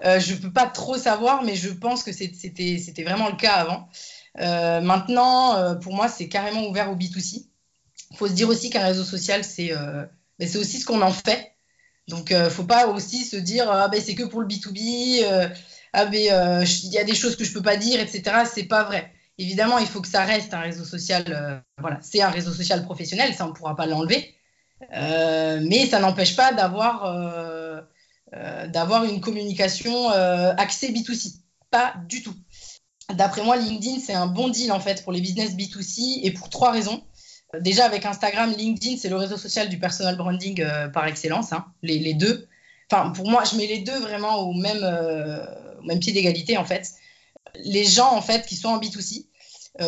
euh, 0.04 0.18
je 0.18 0.34
ne 0.34 0.38
peux 0.38 0.52
pas 0.52 0.66
trop 0.66 0.96
savoir, 0.98 1.42
mais 1.42 1.54
je 1.54 1.70
pense 1.70 2.02
que 2.02 2.12
c'était 2.12 3.04
vraiment 3.04 3.28
le 3.28 3.36
cas 3.36 3.54
avant. 3.54 3.88
Euh, 4.40 4.80
maintenant, 4.80 5.56
euh, 5.56 5.74
pour 5.74 5.94
moi, 5.94 6.08
c'est 6.08 6.28
carrément 6.28 6.66
ouvert 6.66 6.90
au 6.90 6.96
B2C. 6.96 7.46
Il 8.10 8.16
faut 8.16 8.26
se 8.26 8.32
dire 8.32 8.48
aussi 8.48 8.70
qu'un 8.70 8.84
réseau 8.84 9.04
social, 9.04 9.44
c'est 9.44 9.72
ben, 10.38 10.56
aussi 10.56 10.80
ce 10.80 10.84
qu'on 10.84 11.02
en 11.02 11.12
fait. 11.12 11.52
Donc, 12.08 12.30
il 12.30 12.38
ne 12.38 12.48
faut 12.48 12.64
pas 12.64 12.88
aussi 12.88 13.24
se 13.24 13.36
dire 13.36 13.70
ah, 13.70 13.88
ben, 13.88 14.00
c'est 14.00 14.14
que 14.14 14.24
pour 14.24 14.40
le 14.40 14.46
B2B, 14.46 15.24
ah, 15.92 16.04
ben, 16.06 16.64
il 16.64 16.92
y 16.92 16.98
a 16.98 17.04
des 17.04 17.14
choses 17.14 17.36
que 17.36 17.44
je 17.44 17.50
ne 17.50 17.54
peux 17.54 17.62
pas 17.62 17.76
dire, 17.76 18.00
etc. 18.00 18.42
C'est 18.52 18.64
pas 18.64 18.84
vrai. 18.84 19.12
Évidemment, 19.38 19.78
il 19.78 19.86
faut 19.86 20.00
que 20.00 20.08
ça 20.08 20.24
reste 20.24 20.52
un 20.52 20.60
réseau 20.60 20.84
social. 20.84 21.62
voilà, 21.78 21.98
c'est 22.02 22.20
un 22.20 22.30
réseau 22.30 22.52
social 22.52 22.84
professionnel, 22.84 23.34
ça, 23.34 23.46
on 23.46 23.50
ne 23.50 23.54
pourra 23.54 23.76
pas 23.76 23.86
l'enlever. 23.86 24.34
mais 24.90 25.86
ça 25.86 26.00
n'empêche 26.00 26.36
pas 26.36 26.52
d'avoir 26.52 27.04
d'avoir 28.68 29.04
une 29.04 29.20
communication 29.20 30.10
euh, 30.10 30.54
axée 30.56 30.92
B2C. 30.92 31.36
Pas 31.70 31.94
du 32.08 32.22
tout. 32.22 32.34
D'après 33.14 33.42
moi, 33.42 33.56
LinkedIn, 33.56 34.00
c'est 34.00 34.14
un 34.14 34.26
bon 34.26 34.48
deal 34.48 34.72
en 34.72 34.80
fait 34.80 35.02
pour 35.02 35.12
les 35.12 35.20
business 35.20 35.52
B2C 35.52 36.20
et 36.22 36.30
pour 36.30 36.48
trois 36.48 36.70
raisons. 36.70 37.02
Euh, 37.54 37.60
déjà, 37.60 37.84
avec 37.84 38.06
Instagram, 38.06 38.54
LinkedIn, 38.56 38.96
c'est 38.96 39.08
le 39.08 39.16
réseau 39.16 39.36
social 39.36 39.68
du 39.68 39.78
personal 39.78 40.16
branding 40.16 40.64
par 40.92 41.06
excellence, 41.06 41.52
hein, 41.52 41.66
les, 41.82 42.14
deux. 42.14 42.48
Enfin, 42.90 43.10
pour 43.10 43.28
moi, 43.28 43.44
je 43.44 43.56
mets 43.56 43.66
les 43.66 43.80
deux 43.80 43.98
vraiment 44.00 44.36
au 44.40 44.54
même, 44.54 44.82
au 45.80 45.82
même 45.84 45.98
pied 45.98 46.12
d'égalité 46.12 46.56
en 46.56 46.64
fait. 46.64 46.92
Les 47.64 47.84
gens 47.84 48.14
en 48.14 48.22
fait 48.22 48.46
qui 48.46 48.56
sont 48.56 48.68
en 48.68 48.80
B2C, 48.80 49.26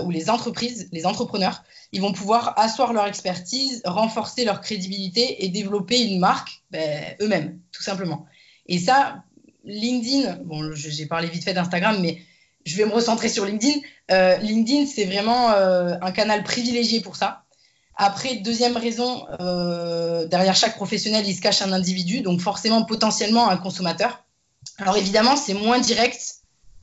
ou 0.02 0.10
les 0.10 0.30
entreprises, 0.30 0.88
les 0.92 1.06
entrepreneurs, 1.06 1.62
ils 1.92 2.00
vont 2.00 2.12
pouvoir 2.12 2.58
asseoir 2.58 2.92
leur 2.92 3.06
expertise, 3.06 3.80
renforcer 3.84 4.44
leur 4.44 4.60
crédibilité 4.60 5.44
et 5.44 5.48
développer 5.48 6.02
une 6.02 6.18
marque 6.18 6.62
ben, 6.70 7.14
eux-mêmes, 7.20 7.60
tout 7.70 7.82
simplement. 7.82 8.26
Et 8.66 8.78
ça, 8.78 9.22
LinkedIn, 9.64 10.40
bon, 10.44 10.74
j'ai 10.74 11.06
parlé 11.06 11.28
vite 11.28 11.44
fait 11.44 11.54
d'Instagram, 11.54 11.98
mais 12.00 12.18
je 12.64 12.76
vais 12.76 12.86
me 12.86 12.92
recentrer 12.92 13.28
sur 13.28 13.44
LinkedIn. 13.44 13.80
Euh, 14.10 14.36
LinkedIn, 14.38 14.86
c'est 14.86 15.04
vraiment 15.04 15.50
euh, 15.50 15.94
un 16.00 16.12
canal 16.12 16.42
privilégié 16.42 17.00
pour 17.00 17.16
ça. 17.16 17.42
Après, 17.96 18.36
deuxième 18.36 18.76
raison, 18.76 19.26
euh, 19.40 20.26
derrière 20.26 20.56
chaque 20.56 20.74
professionnel, 20.74 21.24
il 21.26 21.34
se 21.34 21.40
cache 21.40 21.62
un 21.62 21.72
individu, 21.72 22.22
donc 22.22 22.40
forcément 22.40 22.84
potentiellement 22.84 23.48
un 23.48 23.56
consommateur. 23.56 24.24
Alors 24.78 24.96
évidemment, 24.96 25.36
c'est 25.36 25.54
moins 25.54 25.78
direct 25.78 26.36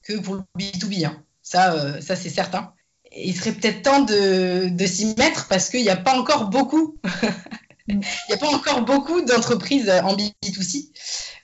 que 0.03 0.13
pour 0.19 0.35
le 0.35 0.41
B2B, 0.57 1.05
hein. 1.05 1.21
ça, 1.41 2.01
ça 2.01 2.15
c'est 2.15 2.29
certain. 2.29 2.73
Il 3.13 3.35
serait 3.35 3.51
peut-être 3.51 3.81
temps 3.81 4.01
de, 4.01 4.69
de 4.69 4.85
s'y 4.85 5.13
mettre 5.17 5.47
parce 5.50 5.69
qu'il 5.69 5.81
n'y 5.81 5.89
a 5.89 5.97
pas 5.97 6.17
encore 6.17 6.50
beaucoup 6.50 6.95
Il 7.91 8.29
n'y 8.29 8.36
a 8.36 8.38
pas 8.38 8.50
encore 8.50 8.81
beaucoup 8.81 9.21
d'entreprises 9.21 9.89
en 9.89 10.15
B2C 10.15 10.89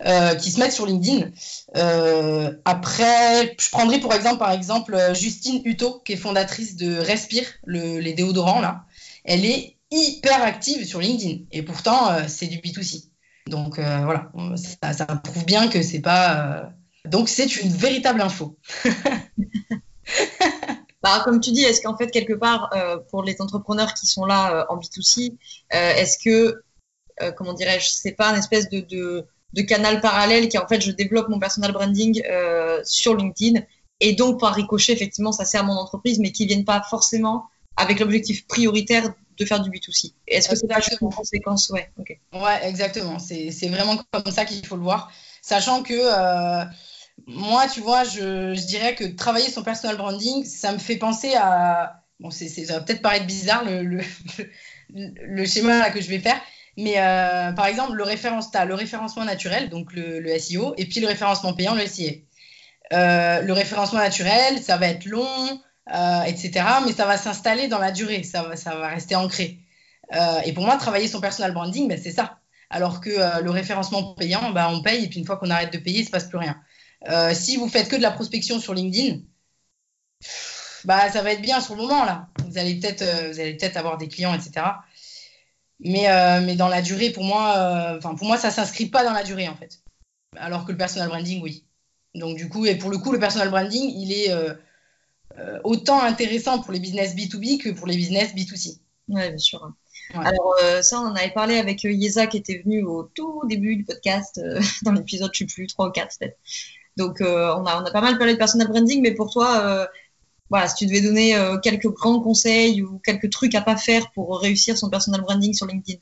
euh, 0.05 0.35
qui 0.35 0.51
se 0.51 0.59
mettent 0.59 0.73
sur 0.73 0.85
LinkedIn. 0.85 1.29
Euh, 1.75 2.53
après, 2.65 3.55
je 3.59 3.69
prendrai 3.69 3.99
pour 3.99 4.13
exemple, 4.13 4.95
Justine 5.13 5.61
Hutto, 5.65 6.01
qui 6.05 6.13
est 6.13 6.17
fondatrice 6.17 6.75
de 6.75 6.97
Respire, 6.97 7.45
les 7.65 8.13
déodorants 8.13 8.61
là. 8.61 8.85
Elle 9.23 9.45
est 9.45 9.75
hyper 9.91 10.41
active 10.43 10.85
sur 10.85 10.99
LinkedIn 10.99 11.45
et 11.51 11.63
pourtant 11.63 12.11
euh, 12.11 12.23
c'est 12.27 12.47
du 12.47 12.57
B2C. 12.57 13.09
Donc 13.47 13.79
voilà, 13.79 14.29
ça, 14.55 14.91
ça, 14.91 15.05
prouve 15.05 15.45
bien 15.45 15.69
que 15.69 15.81
c'est 15.81 16.01
pas. 16.01 16.69
Donc 17.05 17.29
c'est 17.29 17.55
une 17.57 17.71
véritable 17.71 18.21
info. 18.21 18.57
Bah, 21.07 21.21
comme 21.23 21.39
tu 21.39 21.51
dis, 21.51 21.63
est-ce 21.63 21.81
qu'en 21.81 21.95
fait, 21.95 22.11
quelque 22.11 22.33
part, 22.33 22.69
euh, 22.73 22.97
pour 23.09 23.23
les 23.23 23.37
entrepreneurs 23.39 23.93
qui 23.93 24.05
sont 24.05 24.25
là 24.25 24.53
euh, 24.53 24.65
en 24.67 24.77
B2C, 24.77 25.31
euh, 25.73 25.93
est-ce 25.93 26.17
que, 26.21 26.61
comment 27.37 27.53
dirais-je, 27.53 27.87
c'est 27.87 28.11
pas 28.11 28.31
une 28.31 28.39
espèce 28.39 28.67
de, 28.69 28.81
de, 28.81 29.61
canal 29.61 30.01
parallèle 30.01 30.49
qui, 30.49 30.57
en 30.57 30.67
fait, 30.67 30.81
je 30.81 30.91
développe 30.91 31.29
mon 31.29 31.39
personal 31.39 31.71
branding 31.71 32.21
sur 32.83 33.15
LinkedIn 33.15 33.61
et 34.01 34.13
donc, 34.13 34.39
par 34.41 34.53
ricochet, 34.53 34.91
effectivement, 34.93 35.31
ça 35.31 35.45
sert 35.45 35.61
à 35.61 35.63
mon 35.63 35.73
entreprise, 35.73 36.19
mais 36.19 36.31
qui 36.33 36.43
ne 36.43 36.49
viennent 36.49 36.65
pas 36.65 36.83
forcément 36.89 37.45
avec 37.77 37.99
l'objectif 38.01 38.45
prioritaire 38.45 39.13
de 39.37 39.45
faire 39.45 39.61
du 39.61 39.71
B2C. 39.71 40.13
Est-ce 40.27 40.49
que 40.49 40.55
c'est 40.55 40.67
pas 40.67 40.81
une 41.01 41.09
conséquence? 41.09 41.69
Ouais, 41.69 41.89
ouais 42.33 42.67
exactement. 42.67 43.17
C'est 43.17 43.69
vraiment 43.69 43.97
comme 44.11 44.31
ça 44.31 44.43
qu'il 44.43 44.65
faut 44.65 44.75
le 44.75 44.83
voir. 44.83 45.09
Sachant 45.41 45.83
que 45.83 45.93
moi, 47.25 47.67
tu 47.67 47.81
vois, 47.81 48.03
je, 48.03 48.53
dirais 48.65 48.95
que 48.95 49.03
travailler 49.03 49.49
son 49.49 49.63
personal 49.63 49.97
branding, 49.97 50.45
ça 50.45 50.71
me 50.71 50.77
fait 50.77 50.97
penser 50.97 51.33
à. 51.35 52.03
Bon, 52.19 52.31
ça 52.31 52.45
va 52.69 52.81
peut-être 52.81 53.01
paraître 53.01 53.27
bizarre 53.27 53.63
le, 53.63 53.83
le, 54.89 55.45
schéma 55.45 55.89
que 55.91 56.01
je 56.01 56.09
vais 56.09 56.19
faire, 56.19 56.39
mais 56.75 56.95
euh, 56.97 57.51
par 57.51 57.67
exemple, 57.67 57.93
le, 57.93 58.03
as 58.07 58.65
le 58.65 58.73
référencement 58.73 59.25
naturel, 59.25 59.69
donc 59.69 59.93
le, 59.93 60.39
SEO, 60.39 60.73
et 60.77 60.85
puis 60.85 60.99
le 60.99 61.07
référencement 61.07 61.53
payant, 61.53 61.75
le 61.75 61.85
SIA. 61.85 62.13
Euh, 62.93 63.41
le 63.41 63.53
référencement 63.53 63.99
naturel, 63.99 64.59
ça 64.59 64.77
va 64.77 64.87
être 64.87 65.05
long, 65.05 65.61
euh, 65.93 66.21
etc. 66.23 66.65
Mais 66.85 66.93
ça 66.93 67.05
va 67.05 67.17
s'installer 67.17 67.67
dans 67.67 67.79
la 67.79 67.91
durée, 67.91 68.23
ça 68.23 68.43
va, 68.43 68.55
ça 68.55 68.75
va 68.75 68.87
rester 68.87 69.15
ancré. 69.15 69.59
et 70.45 70.53
pour 70.53 70.63
moi, 70.63 70.77
travailler 70.77 71.07
son 71.07 71.19
personal 71.19 71.53
branding, 71.53 71.87
ben, 71.87 71.99
c'est 72.01 72.11
ça. 72.11 72.39
Alors 72.69 73.01
que 73.01 73.43
le 73.43 73.49
référencement 73.51 74.15
payant, 74.15 74.51
ben, 74.51 74.69
on 74.71 74.81
paye, 74.81 75.03
et 75.05 75.07
puis 75.07 75.19
une 75.19 75.25
fois 75.25 75.37
qu'on 75.37 75.49
arrête 75.49 75.73
de 75.73 75.77
payer, 75.77 75.99
il 75.99 76.01
ne 76.01 76.05
se 76.05 76.11
passe 76.11 76.25
plus 76.25 76.37
rien. 76.37 76.57
Si 77.33 77.57
vous 77.57 77.69
faites 77.69 77.89
que 77.89 77.95
de 77.95 78.01
la 78.01 78.11
prospection 78.11 78.59
sur 78.59 78.73
LinkedIn, 78.73 79.19
bah, 80.85 81.09
ça 81.11 81.21
va 81.21 81.31
être 81.31 81.41
bien 81.41 81.61
sur 81.61 81.75
le 81.75 81.81
moment 81.81 82.05
là. 82.05 82.27
Vous 82.45 82.57
allez 82.57 82.79
peut-être 82.79 83.03
peut 83.73 83.79
avoir 83.79 83.97
des 83.97 84.07
clients, 84.07 84.33
etc. 84.33 84.65
Mais, 85.79 86.09
euh, 86.09 86.41
mais 86.43 86.55
dans 86.55 86.67
la 86.67 86.81
durée, 86.81 87.11
pour 87.11 87.23
moi, 87.23 87.55
euh, 87.57 87.97
enfin 87.97 88.15
pour 88.15 88.27
moi, 88.27 88.37
ça 88.37 88.49
s'inscrit 88.49 88.87
pas 88.87 89.03
dans 89.03 89.13
la 89.13 89.23
durée 89.23 89.47
en 89.47 89.55
fait. 89.55 89.79
Alors 90.35 90.65
que 90.65 90.71
le 90.71 90.77
personal 90.77 91.09
branding, 91.09 91.41
oui. 91.41 91.65
Donc 92.15 92.37
du 92.37 92.49
coup, 92.49 92.65
et 92.65 92.75
pour 92.75 92.89
le 92.89 92.97
coup, 92.97 93.11
le 93.11 93.19
personal 93.19 93.49
branding, 93.49 93.91
il 93.95 94.11
est 94.11 94.31
euh, 94.31 94.53
autant 95.63 96.01
intéressant 96.01 96.59
pour 96.59 96.73
les 96.73 96.79
business 96.79 97.15
B2B 97.15 97.59
que 97.59 97.69
pour 97.69 97.85
les 97.85 97.95
business 97.95 98.33
B2C. 98.33 98.79
Oui, 99.09 99.29
bien 99.29 99.37
sûr. 99.37 99.71
Alors 100.13 100.55
ça, 100.81 101.01
on 101.01 101.07
en 101.07 101.15
avait 101.15 101.31
parlé 101.31 101.57
avec 101.57 101.83
Yeza 101.83 102.27
qui 102.27 102.37
était 102.37 102.59
venu 102.59 102.83
au 102.83 103.03
tout 103.03 103.41
début 103.47 103.75
du 103.75 103.83
podcast, 103.83 104.41
dans 104.83 104.93
l'épisode, 104.93 105.31
je 105.33 105.43
ne 105.43 105.49
sais 105.49 105.53
plus, 105.53 105.67
3 105.67 105.89
ou 105.89 105.91
4 105.91 106.17
peut-être. 106.17 106.37
Donc 106.97 107.17
on, 107.21 107.25
a, 107.65 107.81
on 107.81 107.85
a 107.85 107.91
pas 107.91 108.01
mal 108.01 108.17
parlé 108.17 108.33
de 108.33 108.37
personal 108.37 108.67
branding, 108.67 109.01
mais 109.01 109.13
pour 109.13 109.31
toi, 109.31 109.87
voilà, 110.49 110.67
si 110.67 110.75
tu 110.75 110.85
devais 110.85 111.01
donner 111.01 111.35
euh, 111.35 111.57
quelques 111.57 111.89
grands 111.89 112.21
conseils 112.21 112.81
ou 112.81 112.99
quelques 112.99 113.29
trucs 113.29 113.55
à 113.55 113.61
pas 113.61 113.75
faire 113.75 114.11
pour 114.11 114.39
réussir 114.39 114.77
son 114.77 114.89
personal 114.89 115.21
branding 115.21 115.53
sur 115.53 115.65
LinkedIn 115.65 115.99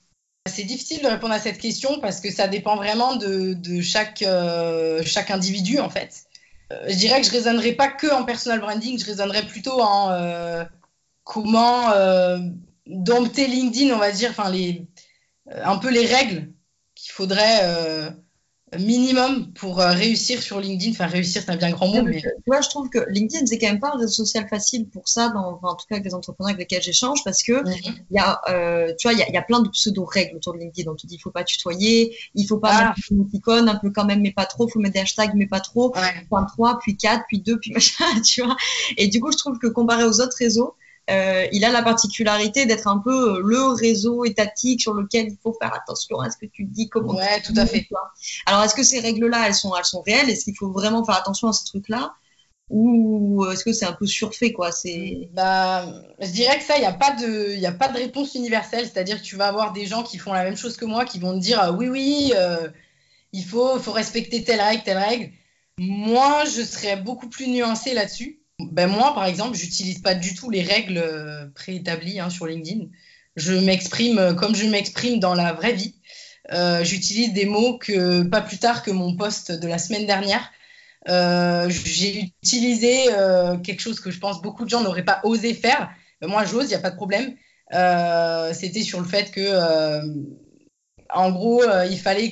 c'est 0.47 0.63
difficile 0.63 1.01
de 1.01 1.07
répondre 1.07 1.33
à 1.33 1.39
cette 1.39 1.57
question 1.57 1.99
parce 1.99 2.19
que 2.21 2.31
ça 2.31 2.47
dépend 2.47 2.75
vraiment 2.75 3.15
de, 3.15 3.81
chaque, 3.81 4.21
euh, 4.21 5.01
chaque 5.03 5.31
individu 5.31 5.79
en 5.79 5.89
fait. 5.89 6.25
Euh, 6.71 6.85
je 6.87 6.93
dirais 6.93 7.19
que 7.19 7.25
je 7.25 7.31
raisonnerais 7.31 7.71
pas 7.71 7.87
que 7.87 8.13
en 8.13 8.23
personal 8.25 8.59
branding, 8.61 8.99
je 8.99 9.05
raisonnerais 9.05 9.47
plutôt 9.47 9.81
en 9.81 10.65
comment 11.23 11.89
dompter 12.85 13.47
LinkedIn, 13.47 13.91
on 13.95 13.97
va 13.97 14.11
dire, 14.11 14.29
enfin 14.29 14.51
les, 14.51 14.85
un 15.49 15.79
peu 15.79 15.89
les 15.89 16.05
règles 16.05 16.53
qu'il 16.93 17.11
faudrait 17.11 18.13
minimum 18.79 19.51
pour 19.53 19.79
euh, 19.79 19.91
réussir 19.91 20.41
sur 20.41 20.59
LinkedIn. 20.59 20.91
Enfin, 20.91 21.07
réussir, 21.07 21.41
c'est 21.43 21.51
un 21.51 21.55
bien 21.55 21.71
grand 21.71 21.87
mot, 21.87 22.03
mais. 22.03 22.21
Tu 22.21 22.29
vois, 22.47 22.61
je 22.61 22.69
trouve 22.69 22.89
que 22.89 22.99
LinkedIn, 23.09 23.45
c'est 23.45 23.57
quand 23.57 23.67
même 23.67 23.79
pas 23.79 23.91
un 23.93 23.97
réseau 23.97 24.25
social 24.25 24.47
facile 24.47 24.87
pour 24.87 25.07
ça, 25.07 25.29
dans, 25.29 25.59
en 25.61 25.75
tout 25.75 25.85
cas 25.89 25.95
avec 25.95 26.05
les 26.05 26.13
entrepreneurs 26.13 26.49
avec 26.49 26.59
lesquels 26.59 26.81
j'échange, 26.81 27.23
parce 27.23 27.43
que 27.43 27.53
mhm. 27.53 27.95
il 28.11 28.15
y 28.15 28.19
a, 28.19 28.41
euh, 28.49 28.93
tu 28.97 29.07
vois, 29.07 29.13
il 29.13 29.19
y 29.19 29.23
a, 29.23 29.31
y 29.31 29.37
a, 29.37 29.41
plein 29.41 29.61
de 29.61 29.69
pseudo-règles 29.69 30.37
autour 30.37 30.53
de 30.53 30.59
LinkedIn. 30.59 30.89
On 30.91 30.95
te 30.95 31.07
dit, 31.07 31.15
il 31.15 31.19
faut 31.19 31.31
pas 31.31 31.43
tutoyer, 31.43 32.15
il 32.35 32.45
faut 32.45 32.57
pas 32.57 32.71
ah. 32.71 32.87
mettre 32.89 33.11
une 33.11 33.29
icône, 33.33 33.69
un 33.69 33.75
peu 33.75 33.91
quand 33.91 34.05
même, 34.05 34.21
mais 34.21 34.31
pas 34.31 34.45
trop, 34.45 34.67
faut 34.67 34.79
mettre 34.79 34.93
des 34.93 35.01
hashtags, 35.01 35.33
mais 35.35 35.47
pas 35.47 35.59
trop. 35.59 35.93
Point 36.29 36.45
3, 36.45 36.79
puis 36.79 36.97
4, 36.97 37.23
puis 37.27 37.39
2, 37.39 37.59
puis 37.59 37.71
machin, 37.73 38.05
tu 38.21 38.43
vois. 38.43 38.55
Et 38.97 39.07
du 39.07 39.19
coup, 39.19 39.31
je 39.31 39.37
trouve 39.37 39.57
que 39.59 39.67
comparé 39.67 40.03
aux 40.03 40.21
autres 40.21 40.37
réseaux, 40.37 40.75
euh, 41.09 41.45
il 41.51 41.63
a 41.63 41.71
la 41.71 41.83
particularité 41.83 42.65
d'être 42.65 42.87
un 42.87 42.97
peu 42.97 43.35
euh, 43.35 43.41
le 43.43 43.73
réseau 43.73 44.25
étatique 44.25 44.81
sur 44.81 44.93
lequel 44.93 45.27
il 45.27 45.37
faut 45.41 45.53
faire 45.53 45.73
attention 45.73 46.19
à 46.19 46.31
ce 46.31 46.37
que 46.37 46.47
tu 46.47 46.63
dis, 46.63 46.89
comment. 46.89 47.15
Ouais, 47.15 47.41
tout 47.41 47.53
à 47.57 47.65
fait. 47.65 47.87
Alors, 48.47 48.63
est-ce 48.63 48.73
que 48.73 48.83
ces 48.83 48.99
règles-là, 48.99 49.47
elles 49.47 49.53
sont, 49.53 49.75
elles 49.75 49.85
sont 49.85 50.01
réelles? 50.01 50.29
Est-ce 50.29 50.45
qu'il 50.45 50.57
faut 50.57 50.71
vraiment 50.71 51.05
faire 51.05 51.15
attention 51.15 51.47
à 51.47 51.53
ces 51.53 51.65
trucs-là? 51.65 52.15
Ou 52.71 53.45
est-ce 53.51 53.63
que 53.63 53.73
c'est 53.73 53.85
un 53.85 53.93
peu 53.93 54.07
surfait 54.07 54.51
quoi? 54.51 54.71
C'est 54.71 55.29
bah 55.33 55.85
je 56.19 56.31
dirais 56.31 56.57
que 56.57 56.63
ça 56.63 56.77
il 56.77 56.79
n'y 56.79 56.87
a 56.87 56.93
pas 56.93 57.11
de 57.11 57.53
il 57.55 57.63
a 57.63 57.71
pas 57.71 57.89
de 57.89 57.97
réponse 57.99 58.33
universelle. 58.33 58.89
C'est-à-dire 58.91 59.21
que 59.21 59.23
tu 59.23 59.35
vas 59.35 59.47
avoir 59.47 59.71
des 59.71 59.85
gens 59.85 60.01
qui 60.01 60.17
font 60.17 60.33
la 60.33 60.43
même 60.43 60.57
chose 60.57 60.75
que 60.75 60.85
moi 60.85 61.05
qui 61.05 61.19
vont 61.19 61.37
te 61.37 61.43
dire 61.43 61.75
oui 61.77 61.89
oui 61.89 62.33
euh, 62.35 62.67
il 63.33 63.45
faut 63.45 63.77
faut 63.77 63.91
respecter 63.91 64.43
telle 64.43 64.61
règle 64.61 64.81
telle 64.81 64.97
règle. 64.97 65.31
Moi 65.77 66.45
je 66.45 66.63
serais 66.63 66.95
beaucoup 66.97 67.29
plus 67.29 67.47
nuancée 67.47 67.93
là-dessus 67.93 68.39
ben 68.59 68.87
moi, 68.87 69.13
par 69.13 69.25
exemple, 69.25 69.57
j'utilise 69.57 69.99
pas 70.01 70.15
du 70.15 70.33
tout 70.33 70.49
les 70.49 70.61
règles 70.61 70.97
euh, 70.97 71.47
préétablies 71.55 72.19
hein, 72.19 72.29
sur 72.29 72.47
LinkedIn. 72.47 72.85
Je 73.35 73.53
m'exprime 73.53 74.17
euh, 74.17 74.33
comme 74.33 74.55
je 74.55 74.65
m'exprime 74.65 75.19
dans 75.19 75.33
la 75.33 75.53
vraie 75.53 75.73
vie. 75.73 75.95
Euh, 76.53 76.83
j'utilise 76.83 77.33
des 77.33 77.45
mots 77.45 77.77
que 77.77 78.23
pas 78.23 78.41
plus 78.41 78.57
tard 78.57 78.83
que 78.83 78.91
mon 78.91 79.15
post 79.15 79.51
de 79.51 79.67
la 79.67 79.77
semaine 79.77 80.05
dernière. 80.05 80.51
j'ai 81.07 82.31
utilisé 82.43 83.07
quelque 83.63 83.81
chose 83.81 83.99
que 83.99 84.11
je 84.11 84.19
pense 84.19 84.41
beaucoup 84.41 84.63
de 84.63 84.69
gens 84.69 84.81
n'auraient 84.81 85.05
pas 85.05 85.21
osé 85.23 85.53
faire. 85.53 85.89
Ben 86.21 86.29
moi, 86.29 86.45
j'ose, 86.45 86.65
il 86.65 86.69
n'y 86.69 86.75
a 86.75 86.79
pas 86.79 86.91
de 86.91 86.95
problème. 86.95 87.35
C'était 88.53 88.83
sur 88.83 89.01
le 89.01 89.07
fait 89.07 89.31
que, 89.31 89.45
en 91.09 91.31
gros, 91.31 91.63
il 91.89 91.99
fallait 91.99 92.31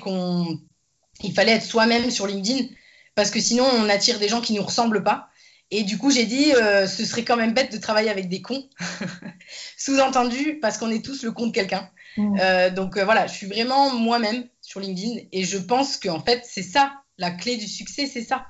il 1.23 1.33
fallait 1.33 1.53
être 1.53 1.65
soi-même 1.65 2.11
sur 2.11 2.27
LinkedIn 2.27 2.67
parce 3.15 3.31
que 3.31 3.39
sinon, 3.39 3.65
on 3.65 3.89
attire 3.89 4.19
des 4.19 4.27
gens 4.27 4.41
qui 4.41 4.53
nous 4.53 4.63
ressemblent 4.63 5.03
pas. 5.03 5.29
Et 5.75 5.81
du 5.81 5.97
coup, 5.97 6.11
j'ai 6.11 6.27
dit, 6.27 6.53
euh, 6.53 6.85
ce 6.85 7.03
serait 7.03 7.23
quand 7.23 7.35
même 7.35 7.55
bête 7.55 7.71
de 7.71 7.79
travailler 7.79 8.11
avec 8.11 8.29
des 8.29 8.43
cons. 8.43 8.69
Sous-entendu, 9.77 10.59
parce 10.61 10.77
qu'on 10.77 10.91
est 10.91 11.03
tous 11.03 11.23
le 11.23 11.31
con 11.31 11.47
de 11.47 11.51
quelqu'un. 11.51 11.89
Mm. 12.15 12.37
Euh, 12.39 12.69
donc 12.69 12.95
euh, 12.95 13.03
voilà, 13.03 13.25
je 13.25 13.33
suis 13.33 13.47
vraiment 13.47 13.91
moi-même 13.91 14.47
sur 14.61 14.79
LinkedIn 14.79 15.21
et 15.31 15.43
je 15.43 15.57
pense 15.57 15.97
qu'en 15.97 16.19
fait, 16.19 16.43
c'est 16.47 16.61
ça, 16.61 16.93
la 17.17 17.31
clé 17.31 17.57
du 17.57 17.67
succès, 17.67 18.05
c'est 18.05 18.21
ça. 18.21 18.45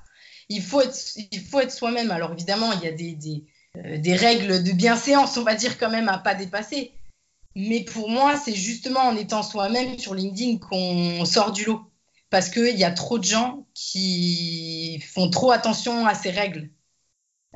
Il 0.50 0.62
faut 0.62 0.82
être, 0.82 0.98
il 1.32 1.39
faut 1.39 1.62
être 1.62 1.72
soi-même. 1.72 2.12
Alors 2.12 2.34
évidemment, 2.34 2.74
il 2.74 2.82
y 2.82 2.88
a 2.88 2.92
des, 2.92 3.13
des, 3.13 3.46
des, 4.00 4.15
règles 4.18 4.62
de 4.62 4.74
bienséance, 4.74 5.38
on 5.38 5.44
va 5.44 5.56
dire 5.56 5.77
quand 5.77 5.89
même, 5.89 6.10
à 6.10 6.18
pas 6.18 6.36
dépasser. 6.36 6.92
Mais 7.56 7.86
pour 7.86 8.10
moi, 8.10 8.36
c'est 8.36 8.53
justement 8.53 9.00
en 9.00 9.15
étant 9.15 9.44
soi-même 9.44 9.98
sur 9.98 10.13
LinkedIn 10.13 10.58
qu'on 10.58 11.24
sort 11.24 11.53
du 11.53 11.63
lot. 11.63 11.89
Parce 12.30 12.50
qu'il 12.50 12.75
y 12.77 12.84
a 12.84 12.92
trop 12.92 13.18
de 13.18 13.24
gens 13.24 13.65
qui 13.74 15.01
font 15.13 15.30
trop 15.30 15.51
attention 15.51 16.06
à 16.06 16.15
ces 16.15 16.32
règles. 16.32 16.70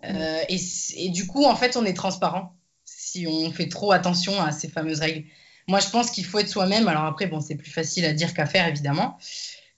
Euh, 0.05 0.41
et, 0.49 1.09
du 1.09 1.27
coup, 1.27 1.45
en 1.45 1.55
fait, 1.55 1.77
on 1.77 1.85
est 1.85 1.93
transparent 1.93 2.53
si 2.85 3.25
on 3.27 3.51
fait 3.51 3.67
trop 3.67 3.91
attention 3.91 4.41
à 4.41 4.51
ces 4.51 4.67
fameuses 4.67 4.99
règles. 4.99 5.25
Moi, 5.67 5.79
je 5.79 5.89
pense 5.89 6.11
qu'il 6.11 6.25
faut 6.25 6.39
être 6.39 6.49
soi-même. 6.49 6.87
Alors 6.87 7.05
après, 7.05 7.27
bon, 7.27 7.41
c'est 7.41 7.55
plus 7.55 7.71
facile 7.71 8.05
à 8.05 8.13
dire 8.13 8.33
qu'à 8.33 8.45
faire, 8.45 8.67
évidemment. 8.67 9.17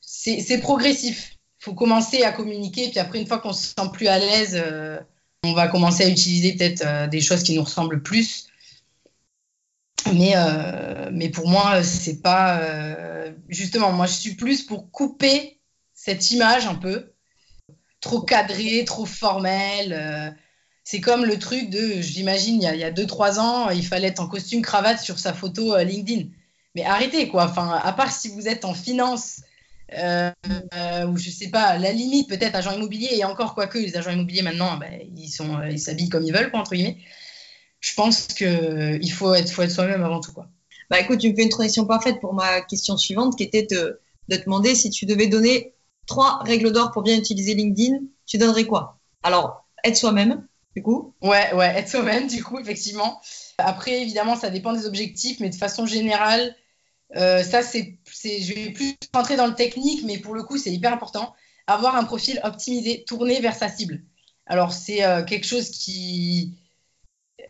C'est 0.01 0.59
progressif. 0.59 1.37
Il 1.61 1.65
faut 1.65 1.73
commencer 1.73 2.23
à 2.23 2.31
communiquer, 2.31 2.89
puis 2.89 2.99
après, 2.99 3.19
une 3.19 3.27
fois 3.27 3.39
qu'on 3.39 3.53
se 3.53 3.67
sent 3.67 3.89
plus 3.93 4.07
à 4.07 4.19
l'aise, 4.19 4.53
euh, 4.55 4.99
on 5.43 5.53
va 5.53 5.67
commencer 5.67 6.03
à 6.03 6.09
utiliser 6.09 6.53
peut-être 6.53 6.83
euh, 6.85 7.07
des 7.07 7.21
choses 7.21 7.43
qui 7.43 7.55
nous 7.55 7.63
ressemblent 7.63 8.01
plus. 8.01 8.47
Mais, 10.13 10.33
mais 11.11 11.29
pour 11.29 11.47
moi, 11.47 11.83
c'est 11.83 12.21
pas. 12.21 12.63
justement, 13.49 13.91
moi, 13.91 14.07
je 14.07 14.13
suis 14.13 14.35
plus 14.35 14.63
pour 14.63 14.89
couper 14.91 15.59
cette 15.93 16.31
image 16.31 16.65
un 16.65 16.75
peu 16.75 17.11
trop 18.01 18.21
cadré, 18.21 18.83
trop 18.85 19.05
formel. 19.05 19.93
Euh, 19.93 20.31
c'est 20.83 21.01
comme 21.01 21.25
le 21.25 21.37
truc 21.37 21.69
de, 21.69 22.01
j'imagine, 22.01 22.61
il 22.73 22.79
y 22.79 22.83
a 22.83 22.91
2-3 22.91 23.39
ans, 23.39 23.69
il 23.69 23.85
fallait 23.85 24.07
être 24.07 24.19
en 24.19 24.27
costume 24.27 24.61
cravate 24.61 24.99
sur 24.99 25.19
sa 25.19 25.33
photo 25.33 25.75
euh, 25.75 25.83
LinkedIn. 25.83 26.29
Mais 26.75 26.83
arrêtez, 26.83 27.27
quoi. 27.27 27.45
Enfin, 27.45 27.79
à 27.83 27.93
part 27.93 28.11
si 28.11 28.29
vous 28.29 28.47
êtes 28.47 28.65
en 28.65 28.73
finance, 28.73 29.41
euh, 29.97 30.31
ou 31.07 31.17
je 31.17 31.29
sais 31.29 31.49
pas, 31.49 31.77
la 31.77 31.91
limite, 31.91 32.29
peut-être 32.29 32.55
agent 32.55 32.73
immobilier, 32.73 33.09
et 33.11 33.25
encore 33.25 33.55
quoi 33.55 33.67
que, 33.67 33.79
les 33.79 33.97
agents 33.97 34.11
immobiliers 34.11 34.43
maintenant, 34.43 34.77
ben, 34.77 34.99
ils 35.15 35.29
sont, 35.29 35.61
ils 35.63 35.79
s'habillent 35.79 36.09
comme 36.09 36.23
ils 36.23 36.33
veulent, 36.33 36.51
quoi, 36.51 36.59
entre 36.59 36.75
guillemets. 36.75 36.97
Je 37.79 37.93
pense 37.93 38.27
faut 39.13 39.33
être, 39.33 39.51
faut 39.51 39.61
être 39.61 39.71
soi-même 39.71 40.03
avant 40.03 40.19
tout, 40.19 40.33
quoi. 40.33 40.47
Bah 40.89 40.99
écoute, 40.99 41.19
tu 41.19 41.29
me 41.29 41.35
fais 41.35 41.43
une 41.43 41.49
transition 41.49 41.85
parfaite 41.85 42.19
pour 42.19 42.33
ma 42.33 42.61
question 42.61 42.97
suivante, 42.97 43.37
qui 43.37 43.43
était 43.43 43.63
de, 43.63 43.99
de 44.27 44.37
demander 44.37 44.73
si 44.73 44.89
tu 44.89 45.05
devais 45.05 45.27
donner 45.27 45.73
trois 46.09 46.39
règles 46.43 46.73
d'or 46.73 46.91
pour 46.91 47.03
bien 47.03 47.17
utiliser 47.17 47.53
LinkedIn, 47.53 47.99
tu 48.25 48.37
donnerais 48.37 48.65
quoi? 48.65 48.99
Alors, 49.23 49.65
être 49.83 49.95
soi-même, 49.95 50.45
du 50.75 50.83
coup? 50.83 51.13
Ouais, 51.21 51.53
ouais, 51.53 51.67
être 51.77 51.87
soi-même, 51.87 52.27
du 52.27 52.43
coup, 52.43 52.59
effectivement. 52.59 53.21
Après, 53.59 54.01
évidemment, 54.01 54.35
ça 54.35 54.49
dépend 54.49 54.73
des 54.73 54.85
objectifs, 54.85 55.39
mais 55.39 55.49
de 55.49 55.55
façon 55.55 55.85
générale, 55.85 56.55
euh, 57.15 57.43
ça, 57.43 57.61
c'est, 57.61 57.99
je 58.05 58.53
vais 58.53 58.71
plus 58.71 58.95
rentrer 59.13 59.37
dans 59.37 59.47
le 59.47 59.55
technique, 59.55 60.03
mais 60.03 60.17
pour 60.17 60.33
le 60.33 60.43
coup, 60.43 60.57
c'est 60.57 60.71
hyper 60.71 60.91
important. 60.91 61.33
Avoir 61.67 61.95
un 61.95 62.03
profil 62.03 62.41
optimisé, 62.43 63.03
tourné 63.05 63.39
vers 63.39 63.55
sa 63.55 63.69
cible. 63.69 64.03
Alors, 64.45 64.73
c'est 64.73 65.03
euh, 65.05 65.23
quelque 65.23 65.45
chose 65.45 65.69
qui. 65.69 66.57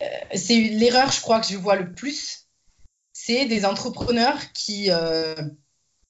Euh, 0.02 0.06
c'est 0.36 0.60
l'erreur, 0.60 1.12
je 1.12 1.22
crois, 1.22 1.40
que 1.40 1.48
je 1.48 1.58
vois 1.58 1.78
le 1.78 1.94
plus. 1.94 2.48
C'est 3.14 3.46
des 3.46 3.66
entrepreneurs 3.66 4.52
qui 4.54 4.90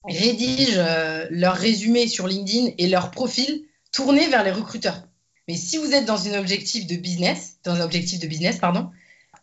rédigent 0.06 0.77
euh, 0.77 1.27
leur 1.29 1.56
résumé 1.56 2.08
sur 2.08 2.27
LinkedIn 2.27 2.74
et 2.77 2.88
leur 2.88 3.12
profil 3.12 3.65
tourné 3.91 4.27
vers 4.27 4.44
les 4.44 4.51
recruteurs. 4.51 5.03
Mais 5.48 5.56
si 5.56 5.77
vous 5.77 5.94
êtes 5.94 6.06
dans 6.06 6.27
un 6.27 6.39
objectif 6.39 6.86
de 6.88 6.96
business, 6.96 7.58
dans 7.63 7.74
un 7.74 7.82
objectif 7.82 8.20
de 8.20 8.27
business, 8.27 8.58
pardon, 8.58 8.91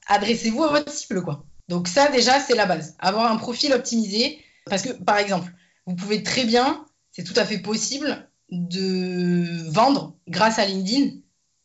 adressez-vous 0.07 0.63
à 0.63 0.69
votre 0.71 0.93
cible, 0.93 1.23
quoi. 1.23 1.45
Donc 1.69 1.89
ça, 1.89 2.09
déjà, 2.11 2.41
c'est 2.41 2.55
la 2.55 2.67
base. 2.67 2.95
Avoir 3.01 3.31
un 3.31 3.37
profil 3.37 3.73
optimisé, 3.73 4.39
parce 4.67 4.83
que, 4.83 4.91
par 4.91 5.19
exemple, 5.19 5.53
vous 5.87 5.97
pouvez 5.97 6.23
très 6.23 6.45
bien, 6.45 6.87
c'est 7.11 7.25
tout 7.25 7.35
à 7.37 7.45
fait 7.45 7.59
possible, 7.59 8.29
de 8.51 9.69
vendre 9.71 10.17
grâce 10.29 10.61
à 10.61 10.65
LinkedIn 10.65 11.17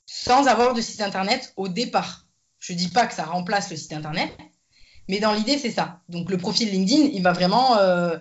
sans 0.08 0.48
avoir 0.48 0.74
de 0.74 0.82
site 0.82 1.02
internet 1.02 1.54
au 1.56 1.68
départ. 1.68 2.26
Je 2.60 2.74
ne 2.74 2.78
dis 2.78 2.88
pas 2.88 3.06
que 3.06 3.14
ça 3.14 3.26
remplace 3.26 3.70
le 3.70 3.78
site 3.78 3.94
internet, 3.94 4.32
mais 5.08 5.20
dans 5.20 5.34
l'idée, 5.34 5.58
c'est 5.58 5.72
ça. 5.72 6.02
Donc 6.10 6.30
le 6.32 6.38
profil 6.38 6.70
LinkedIn, 6.72 7.10
il 7.14 7.22
va 7.22 7.32
vraiment. 7.32 7.78
Euh, 7.78 8.18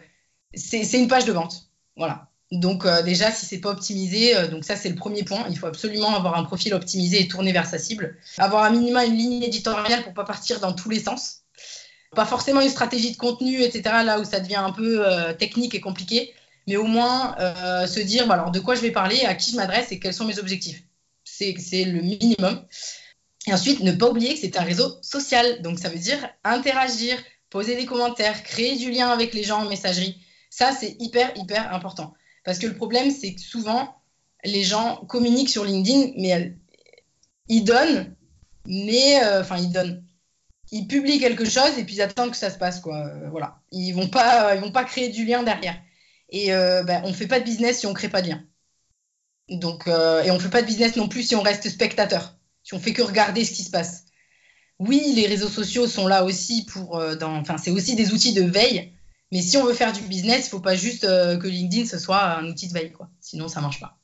c'est 0.54 0.98
une 0.98 1.08
page 1.08 1.24
de 1.24 1.32
vente. 1.32 1.70
Voilà. 1.96 2.28
Donc 2.52 2.84
euh, 2.84 3.02
déjà, 3.02 3.30
si 3.30 3.46
c'est 3.46 3.58
pas 3.60 3.70
optimisé, 3.70 4.36
euh, 4.36 4.48
donc 4.48 4.64
ça 4.64 4.74
c'est 4.74 4.88
le 4.88 4.96
premier 4.96 5.22
point. 5.22 5.46
Il 5.50 5.58
faut 5.58 5.66
absolument 5.66 6.14
avoir 6.16 6.36
un 6.36 6.44
profil 6.44 6.74
optimisé 6.74 7.20
et 7.20 7.28
tourné 7.28 7.52
vers 7.52 7.66
sa 7.66 7.78
cible. 7.78 8.16
Avoir 8.38 8.64
un 8.64 8.70
minimum 8.70 9.04
une 9.04 9.16
ligne 9.16 9.42
éditoriale 9.42 10.02
pour 10.02 10.14
pas 10.14 10.24
partir 10.24 10.58
dans 10.58 10.72
tous 10.72 10.90
les 10.90 11.00
sens. 11.00 11.42
Pas 12.16 12.26
forcément 12.26 12.60
une 12.60 12.68
stratégie 12.68 13.12
de 13.12 13.16
contenu, 13.16 13.62
etc. 13.62 13.82
Là 14.04 14.18
où 14.18 14.24
ça 14.24 14.40
devient 14.40 14.56
un 14.56 14.72
peu 14.72 15.06
technique 15.38 15.76
et 15.76 15.80
compliqué, 15.80 16.34
mais 16.66 16.76
au 16.76 16.86
moins 16.86 17.36
se 17.86 18.00
dire, 18.00 18.28
alors 18.32 18.50
de 18.50 18.58
quoi 18.58 18.74
je 18.74 18.80
vais 18.80 18.90
parler, 18.90 19.20
à 19.26 19.36
qui 19.36 19.52
je 19.52 19.56
m'adresse 19.56 19.92
et 19.92 20.00
quels 20.00 20.12
sont 20.12 20.24
mes 20.24 20.40
objectifs. 20.40 20.82
C'est 21.24 21.84
le 21.84 22.00
minimum. 22.02 22.66
Et 23.46 23.52
ensuite, 23.52 23.80
ne 23.80 23.92
pas 23.92 24.08
oublier 24.10 24.34
que 24.34 24.40
c'est 24.40 24.58
un 24.58 24.62
réseau 24.62 24.98
social. 25.02 25.62
Donc, 25.62 25.78
ça 25.78 25.88
veut 25.88 25.98
dire 25.98 26.18
interagir, 26.44 27.16
poser 27.48 27.76
des 27.76 27.86
commentaires, 27.86 28.42
créer 28.42 28.76
du 28.76 28.90
lien 28.90 29.08
avec 29.10 29.32
les 29.32 29.44
gens 29.44 29.62
en 29.62 29.68
messagerie. 29.68 30.20
Ça, 30.50 30.72
c'est 30.72 30.96
hyper, 31.00 31.32
hyper 31.36 31.72
important. 31.72 32.12
Parce 32.44 32.58
que 32.58 32.66
le 32.66 32.74
problème, 32.74 33.10
c'est 33.10 33.34
que 33.34 33.40
souvent, 33.40 33.96
les 34.44 34.62
gens 34.62 34.96
communiquent 35.08 35.48
sur 35.48 35.64
LinkedIn, 35.64 36.12
mais 36.16 36.56
ils 37.48 37.64
donnent, 37.64 38.14
mais 38.66 39.22
euh, 39.24 39.40
enfin, 39.40 39.56
ils 39.56 39.72
donnent. 39.72 40.04
Ils 40.72 40.86
publient 40.86 41.18
quelque 41.18 41.44
chose 41.44 41.78
et 41.78 41.84
puis 41.84 41.96
ils 41.96 42.02
attendent 42.02 42.30
que 42.30 42.36
ça 42.36 42.50
se 42.50 42.58
passe, 42.58 42.80
quoi. 42.80 43.06
Euh, 43.06 43.30
voilà. 43.30 43.60
Ils 43.72 43.92
vont 43.92 44.08
pas, 44.08 44.54
ils 44.54 44.60
vont 44.60 44.72
pas 44.72 44.84
créer 44.84 45.08
du 45.08 45.24
lien 45.24 45.42
derrière. 45.42 45.80
Et 46.28 46.52
euh, 46.52 46.82
ben, 46.82 47.02
on 47.04 47.08
ne 47.08 47.14
fait 47.14 47.26
pas 47.26 47.40
de 47.40 47.44
business 47.44 47.80
si 47.80 47.86
on 47.86 47.90
ne 47.90 47.94
crée 47.94 48.08
pas 48.08 48.22
de 48.22 48.28
lien. 48.28 48.44
Donc, 49.48 49.88
et 49.88 50.30
on 50.30 50.34
ne 50.34 50.38
fait 50.38 50.50
pas 50.50 50.62
de 50.62 50.66
business 50.66 50.94
non 50.94 51.08
plus 51.08 51.24
si 51.24 51.34
on 51.34 51.42
reste 51.42 51.68
spectateur 51.68 52.36
si 52.62 52.74
on 52.74 52.80
fait 52.80 52.92
que 52.92 53.02
regarder 53.02 53.44
ce 53.44 53.52
qui 53.52 53.64
se 53.64 53.70
passe. 53.70 54.04
Oui, 54.78 55.12
les 55.14 55.26
réseaux 55.26 55.48
sociaux 55.48 55.86
sont 55.86 56.06
là 56.06 56.24
aussi 56.24 56.64
pour, 56.64 56.98
euh, 56.98 57.16
enfin, 57.22 57.58
c'est 57.58 57.70
aussi 57.70 57.96
des 57.96 58.12
outils 58.12 58.32
de 58.32 58.42
veille. 58.42 58.92
Mais 59.32 59.42
si 59.42 59.56
on 59.56 59.64
veut 59.64 59.74
faire 59.74 59.92
du 59.92 60.02
business, 60.02 60.40
il 60.40 60.44
ne 60.46 60.50
faut 60.50 60.60
pas 60.60 60.74
juste 60.74 61.04
euh, 61.04 61.36
que 61.36 61.46
LinkedIn 61.46 61.86
ce 61.86 61.98
soit 61.98 62.22
un 62.22 62.46
outil 62.46 62.68
de 62.68 62.72
veille, 62.72 62.92
quoi. 62.92 63.08
Sinon, 63.20 63.48
ça 63.48 63.60
marche 63.60 63.80
pas. 63.80 63.96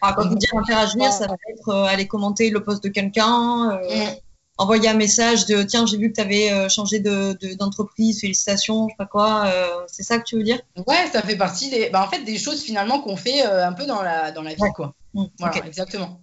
Ah, 0.00 0.14
quand 0.16 0.28
vous 0.28 0.34
dites 0.34 0.54
interagir, 0.54 1.12
ça 1.12 1.26
va 1.26 1.36
être 1.50 1.68
euh, 1.68 1.84
aller 1.84 2.06
commenter 2.06 2.50
le 2.50 2.62
post 2.62 2.82
de 2.82 2.88
quelqu'un, 2.88 3.78
mm. 3.78 4.16
envoyer 4.58 4.88
un 4.88 4.94
message 4.94 5.46
de 5.46 5.62
tiens, 5.62 5.86
j'ai 5.86 5.96
vu 5.96 6.10
que 6.10 6.16
tu 6.16 6.20
avais 6.20 6.68
changé 6.68 7.00
d'entreprise, 7.00 8.20
félicitations, 8.20 8.88
je 8.88 8.92
sais 8.92 8.96
pas 8.98 9.06
quoi. 9.06 9.50
c'est 9.86 10.02
ça 10.02 10.18
que 10.18 10.24
tu 10.24 10.36
veux 10.36 10.42
dire? 10.42 10.60
Ouais, 10.86 11.08
ça 11.12 11.22
fait 11.22 11.36
partie 11.36 11.70
des, 11.70 11.88
bah, 11.90 12.02
en 12.02 12.08
fait, 12.08 12.22
des 12.24 12.38
choses 12.38 12.62
finalement 12.62 13.00
qu'on 13.00 13.16
fait 13.16 13.42
un 13.42 13.72
peu 13.72 13.86
dans 13.86 14.02
la, 14.02 14.30
dans 14.32 14.42
la 14.42 14.54
vie, 14.54 14.72
quoi. 14.74 14.94
Mm. 15.14 15.24
Voilà, 15.38 15.66
exactement. 15.66 16.20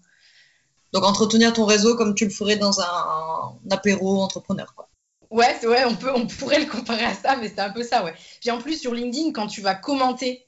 Donc 0.94 1.06
entretenir 1.06 1.54
ton 1.54 1.66
réseau 1.66 1.96
comme 1.96 2.16
tu 2.16 2.26
le 2.26 2.32
ferais 2.32 2.58
dans 2.58 2.82
un, 2.82 3.58
apéro 3.70 4.22
entrepreneur. 4.22 4.74
Quoi. 4.76 4.90
Ouais, 5.32 5.66
ouais, 5.66 5.86
on, 5.86 5.96
peut, 5.96 6.12
on 6.14 6.28
pourrait 6.28 6.60
le 6.60 6.66
comparer 6.66 7.06
à 7.06 7.14
ça, 7.14 7.38
mais 7.38 7.48
c'est 7.48 7.62
un 7.62 7.70
peu 7.70 7.84
ça, 7.84 8.04
ouais. 8.04 8.14
Puis 8.42 8.52
en 8.52 8.58
plus, 8.58 8.80
sur 8.80 8.94
LinkedIn, 8.94 9.32
quand 9.32 9.48
tu 9.48 9.62
vas 9.62 9.76
commenter 9.76 10.46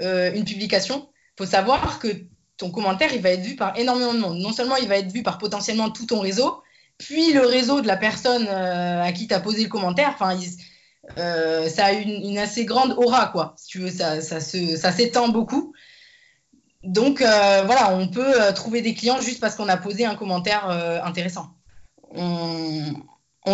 euh, 0.00 0.32
une 0.32 0.46
publication, 0.46 1.10
il 1.12 1.44
faut 1.44 1.50
savoir 1.50 1.98
que 1.98 2.08
ton 2.56 2.70
commentaire, 2.70 3.12
il 3.12 3.20
va 3.20 3.30
être 3.30 3.42
vu 3.42 3.54
par 3.54 3.78
énormément 3.78 4.14
de 4.14 4.20
monde. 4.20 4.38
Non 4.38 4.52
seulement 4.52 4.76
il 4.76 4.88
va 4.88 4.96
être 4.96 5.12
vu 5.12 5.22
par 5.22 5.36
potentiellement 5.36 5.90
tout 5.90 6.06
ton 6.06 6.20
réseau, 6.20 6.62
puis 6.96 7.34
le 7.34 7.44
réseau 7.44 7.82
de 7.82 7.86
la 7.86 7.98
personne 7.98 8.46
euh, 8.48 9.02
à 9.02 9.12
qui 9.12 9.28
tu 9.28 9.34
as 9.34 9.40
posé 9.40 9.62
le 9.62 9.68
commentaire. 9.68 10.16
Euh, 11.18 11.68
ça 11.68 11.86
a 11.86 11.92
une, 11.92 12.38
assez 12.38 12.64
grande 12.64 12.92
aura, 12.96 13.26
quoi. 13.26 13.54
Si 13.58 13.66
tu 13.68 13.80
veux, 13.80 13.90
ça, 13.90 14.22
ça 14.22 14.40
s'étend 14.40 15.28
beaucoup. 15.28 15.74
Donc 16.82 17.18
voilà, 17.20 17.94
on 17.94 18.08
peut 18.08 18.34
trouver 18.54 18.80
des 18.80 18.94
clients 18.94 19.20
juste 19.20 19.40
parce 19.40 19.54
qu'on 19.54 19.68
a 19.68 19.76
posé 19.76 20.06
un 20.06 20.14
commentaire 20.14 20.66
intéressant. 21.04 21.50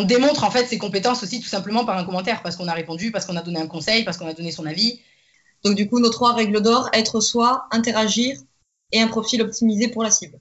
Démontre 0.05 0.45
en 0.45 0.51
fait 0.51 0.67
ses 0.67 0.79
compétences 0.79 1.23
aussi 1.23 1.41
tout 1.41 1.49
simplement 1.49 1.85
par 1.85 1.99
un 1.99 2.05
commentaire, 2.05 2.43
parce 2.43 2.57
qu'on 2.57 2.69
a 2.69 2.73
répondu, 2.73 3.11
parce 3.11 3.27
qu'on 3.27 3.37
a 3.37 3.43
donné 3.43 3.61
un 3.61 3.67
conseil, 3.67 4.05
parce 4.05 4.17
qu'on 4.17 4.29
a 4.29 4.35
donné 4.35 4.53
son 4.53 4.67
avis. 4.67 5.01
Donc 5.65 5.75
du 5.75 5.89
coup, 5.89 6.01
nos 6.01 6.11
trois 6.11 6.33
règles 6.35 6.61
d'or, 6.61 6.89
être 6.93 7.21
soi, 7.21 7.67
interagir 7.71 8.37
et 8.93 9.01
un 9.01 9.09
profil 9.09 9.43
optimisé 9.43 9.89
pour 9.89 10.03
la 10.03 10.11
cible. 10.11 10.39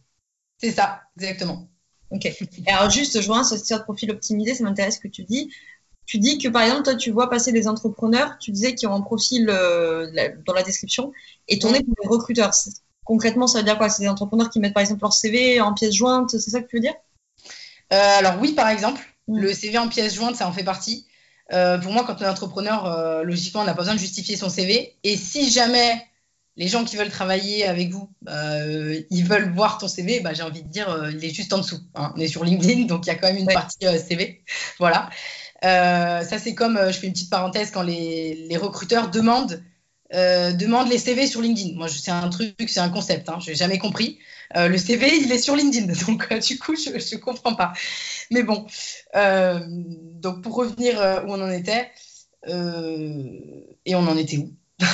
C'est 0.58 0.72
ça, 0.72 1.02
exactement. 1.18 1.68
Ok. 2.12 2.32
alors 2.68 2.90
juste, 2.90 3.22
je 3.22 3.28
vois 3.28 3.44
ce 3.44 3.56
de 3.56 3.84
profil 3.84 4.12
optimisé, 4.12 4.56
ça 4.56 4.64
m'intéresse 4.64 4.96
ce 4.96 5.00
que 5.00 5.08
tu 5.08 5.24
dis. 5.24 5.52
Tu 6.06 6.18
dis 6.18 6.40
que 6.40 6.48
par 6.48 6.64
exemple, 6.64 6.84
toi, 6.84 6.96
tu 6.96 7.12
vois 7.12 7.30
passer 7.30 7.52
des 7.52 7.68
entrepreneurs, 7.68 8.38
tu 8.40 8.52
disais 8.52 8.74
qu'ils 8.74 8.90
ont 8.90 8.96
un 8.96 9.02
profil 9.02 9.46
dans 9.46 10.54
la 10.54 10.64
description, 10.64 11.12
et 11.48 11.60
tourner 11.60 11.84
pour 11.84 11.94
les 12.02 12.10
recruteurs. 12.10 12.52
Concrètement, 13.04 13.48
ça 13.48 13.60
veut 13.60 13.66
dire 13.66 13.78
quoi? 13.78 13.90
C'est 13.90 14.04
des 14.04 14.10
entrepreneurs 14.10 14.50
qui 14.50 14.60
mettent 14.60 14.74
par 14.74 14.82
exemple 14.82 15.02
leur 15.02 15.14
CV 15.14 15.62
en 15.62 15.74
pièce 15.74 15.94
jointe, 15.94 16.32
c'est 16.32 16.50
ça 16.50 16.62
que 16.62 16.68
tu 16.68 16.78
veux 16.78 16.82
dire? 16.82 16.96
Euh, 17.92 18.18
Alors 18.20 18.40
oui, 18.40 18.54
par 18.54 18.70
exemple, 18.70 19.02
mm. 19.30 19.40
le 19.40 19.54
CV 19.54 19.78
en 19.78 19.88
pièce 19.88 20.16
jointe, 20.16 20.36
ça 20.36 20.48
en 20.48 20.52
fait 20.52 20.64
partie. 20.64 21.06
Euh, 21.52 21.78
pour 21.80 21.92
moi, 21.92 22.04
quand 22.06 22.22
on 22.22 22.26
est 22.26 22.30
entrepreneur, 22.30 22.86
euh, 22.86 23.24
logiquement, 23.24 23.62
on 23.62 23.66
n'a 23.66 23.74
pas 23.74 23.82
besoin 23.82 23.96
de 23.96 24.00
justifier 24.00 24.36
son 24.36 24.50
CV. 24.50 24.96
Et 25.04 25.18
si 25.18 25.50
jamais 25.50 26.06
les 26.58 26.68
gens 26.68 26.84
qui 26.84 26.98
veulent 26.98 27.10
travailler 27.10 27.66
avec 27.66 27.90
vous, 27.90 28.10
ils 28.28 29.24
veulent 29.24 29.52
voir 29.54 29.78
ton 29.78 29.88
CV, 29.88 30.20
bah, 30.20 30.34
j'ai 30.34 30.44
envie 30.44 30.62
de 30.62 30.68
dire, 30.68 31.10
il 31.12 31.24
est 31.24 31.34
juste 31.34 31.54
en 31.54 31.60
dessous. 31.60 31.80
Hein. 31.96 32.12
On 32.16 32.20
est 32.20 32.28
sur 32.28 32.44
LinkedIn, 32.44 32.86
donc 32.86 33.06
il 33.06 33.08
y 33.08 33.12
a 33.12 33.16
quand 33.16 33.28
même 33.28 33.38
une 33.38 33.48
partie 33.48 33.78
CV. 33.80 34.44
Voilà. 34.78 35.10
ça, 35.62 36.38
c'est 36.38 36.56
comme, 36.56 36.78
je 36.88 36.98
fais 36.98 37.08
une 37.08 37.14
petite 37.14 37.30
parenthèse, 37.30 37.72
quand 37.72 37.82
les, 37.82 38.46
les 38.50 38.58
recruteurs 38.58 39.10
demandent 39.10 39.64
euh, 40.14 40.52
demande 40.54 40.90
les 40.90 40.98
CV 40.98 41.28
sur 41.28 41.42
LinkedIn. 41.42 41.76
Moi, 41.78 41.88
c'est 41.88 42.12
un 42.12 42.30
truc, 42.30 42.56
c'est 42.68 42.80
un 42.80 42.90
concept, 42.90 43.30
hein, 43.30 43.38
je 43.40 43.50
n'ai 43.52 43.56
jamais 43.56 43.78
compris. 43.78 44.18
Euh, 44.56 44.68
le 44.68 44.78
CV, 44.78 45.08
il 45.18 45.32
est 45.32 45.38
sur 45.38 45.56
LinkedIn, 45.56 45.94
donc 46.08 46.28
euh, 46.32 46.40
du 46.40 46.58
coup, 46.58 46.76
je 46.76 46.90
ne 46.90 47.20
comprends 47.20 47.54
pas. 47.54 47.74
Mais 48.32 48.44
bon, 48.44 48.66
donc 49.14 50.42
pour 50.42 50.56
revenir 50.56 51.24
où 51.26 51.32
on 51.32 51.42
en 51.42 51.52
était, 51.52 51.92
et 52.48 53.96
on 53.96 54.08
en 54.08 54.18
était 54.18 54.38
où? 54.38 54.54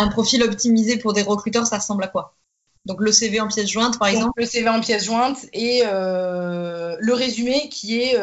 Un 0.00 0.08
profil 0.08 0.42
optimisé 0.42 0.98
pour 0.98 1.12
des 1.12 1.22
recruteurs, 1.22 1.66
ça 1.66 1.78
ressemble 1.78 2.04
à 2.04 2.08
quoi? 2.08 2.36
Donc 2.84 3.00
le 3.00 3.10
CV 3.10 3.40
en 3.40 3.48
pièce 3.48 3.68
jointe, 3.68 3.98
par 3.98 4.08
exemple? 4.08 4.32
Le 4.36 4.46
CV 4.46 4.68
en 4.68 4.80
pièce 4.80 5.04
jointe 5.04 5.46
et 5.52 5.82
le 5.82 7.12
résumé 7.12 7.68
qui 7.70 8.00
est 8.00 8.16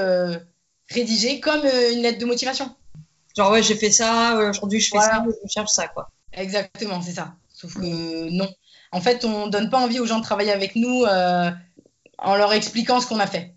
rédigé 0.89 1.41
comme 1.41 1.65
une 1.65 2.01
lettre 2.01 2.19
de 2.19 2.25
motivation. 2.25 2.73
Genre, 3.35 3.51
ouais, 3.51 3.63
j'ai 3.63 3.75
fait 3.75 3.91
ça, 3.91 4.37
euh, 4.37 4.49
aujourd'hui 4.49 4.79
je 4.79 4.89
fais 4.91 4.99
ça, 4.99 5.23
je 5.43 5.49
cherche 5.49 5.71
ça, 5.71 5.87
quoi. 5.87 6.09
Exactement, 6.31 7.01
c'est 7.01 7.13
ça. 7.13 7.35
Sauf 7.53 7.75
que 7.75 8.29
non. 8.29 8.49
En 8.91 9.01
fait, 9.01 9.25
on 9.25 9.47
donne 9.47 9.69
pas 9.69 9.79
envie 9.79 9.99
aux 9.99 10.05
gens 10.05 10.19
de 10.19 10.23
travailler 10.23 10.51
avec 10.51 10.75
nous 10.75 11.03
euh, 11.03 11.51
en 12.17 12.35
leur 12.35 12.53
expliquant 12.53 13.01
ce 13.01 13.07
qu'on 13.07 13.19
a 13.19 13.27
fait. 13.27 13.53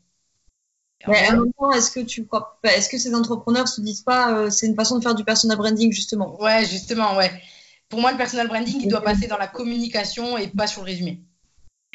Mais 1.07 1.31
moment, 1.31 1.73
est-ce 1.73 1.93
que 1.93 2.01
tu 2.01 2.27
crois, 2.27 2.59
est-ce 2.65 2.89
que 2.89 2.99
ces 2.99 3.15
entrepreneurs 3.15 3.69
se 3.69 3.81
disent 3.81 4.03
pas, 4.03 4.33
euh, 4.33 4.51
c'est 4.51 4.67
une 4.67 4.75
façon 4.75 4.99
de 4.99 5.03
faire 5.03 5.15
du 5.15 5.25
personal 5.25 5.57
branding 5.57 5.93
justement? 5.93 6.41
Ouais, 6.41 6.65
justement, 6.67 7.17
ouais. 7.17 7.31
Pour 7.89 8.01
moi, 8.01 8.11
le 8.11 8.19
personal 8.19 8.49
branding, 8.49 8.81
il 8.83 8.89
doit 8.89 9.03
passer 9.03 9.29
dans 9.29 9.39
la 9.39 9.47
communication 9.47 10.37
et 10.37 10.49
pas 10.49 10.67
sur 10.67 10.83
le 10.83 10.87
résumé. 10.87 11.23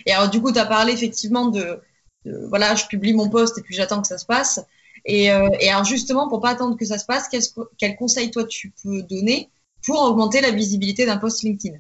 Et 0.06 0.14
alors, 0.14 0.30
du 0.30 0.42
coup, 0.42 0.52
tu 0.52 0.60
as 0.60 0.66
parlé 0.66 0.94
effectivement 0.94 1.48
de, 1.48 1.82
de, 2.26 2.46
voilà, 2.48 2.76
je 2.76 2.86
publie 2.86 3.14
mon 3.14 3.30
poste 3.30 3.58
et 3.58 3.62
puis 3.62 3.76
j'attends 3.76 4.02
que 4.02 4.08
ça 4.08 4.18
se 4.18 4.26
passe. 4.26 4.62
Et, 5.06 5.32
euh, 5.32 5.50
et, 5.60 5.70
alors 5.70 5.84
justement, 5.84 6.30
pour 6.30 6.40
pas 6.40 6.52
attendre 6.52 6.78
que 6.78 6.86
ça 6.86 6.98
se 6.98 7.06
passe, 7.06 7.28
quel, 7.30 7.42
quel 7.78 7.96
conseil 7.96 8.32
toi 8.32 8.46
tu 8.46 8.74
peux 8.84 9.02
donner 9.04 9.50
pour 9.86 10.02
augmenter 10.02 10.42
la 10.42 10.52
visibilité 10.52 11.06
d'un 11.06 11.18
post 11.18 11.44
LinkedIn? 11.44 11.78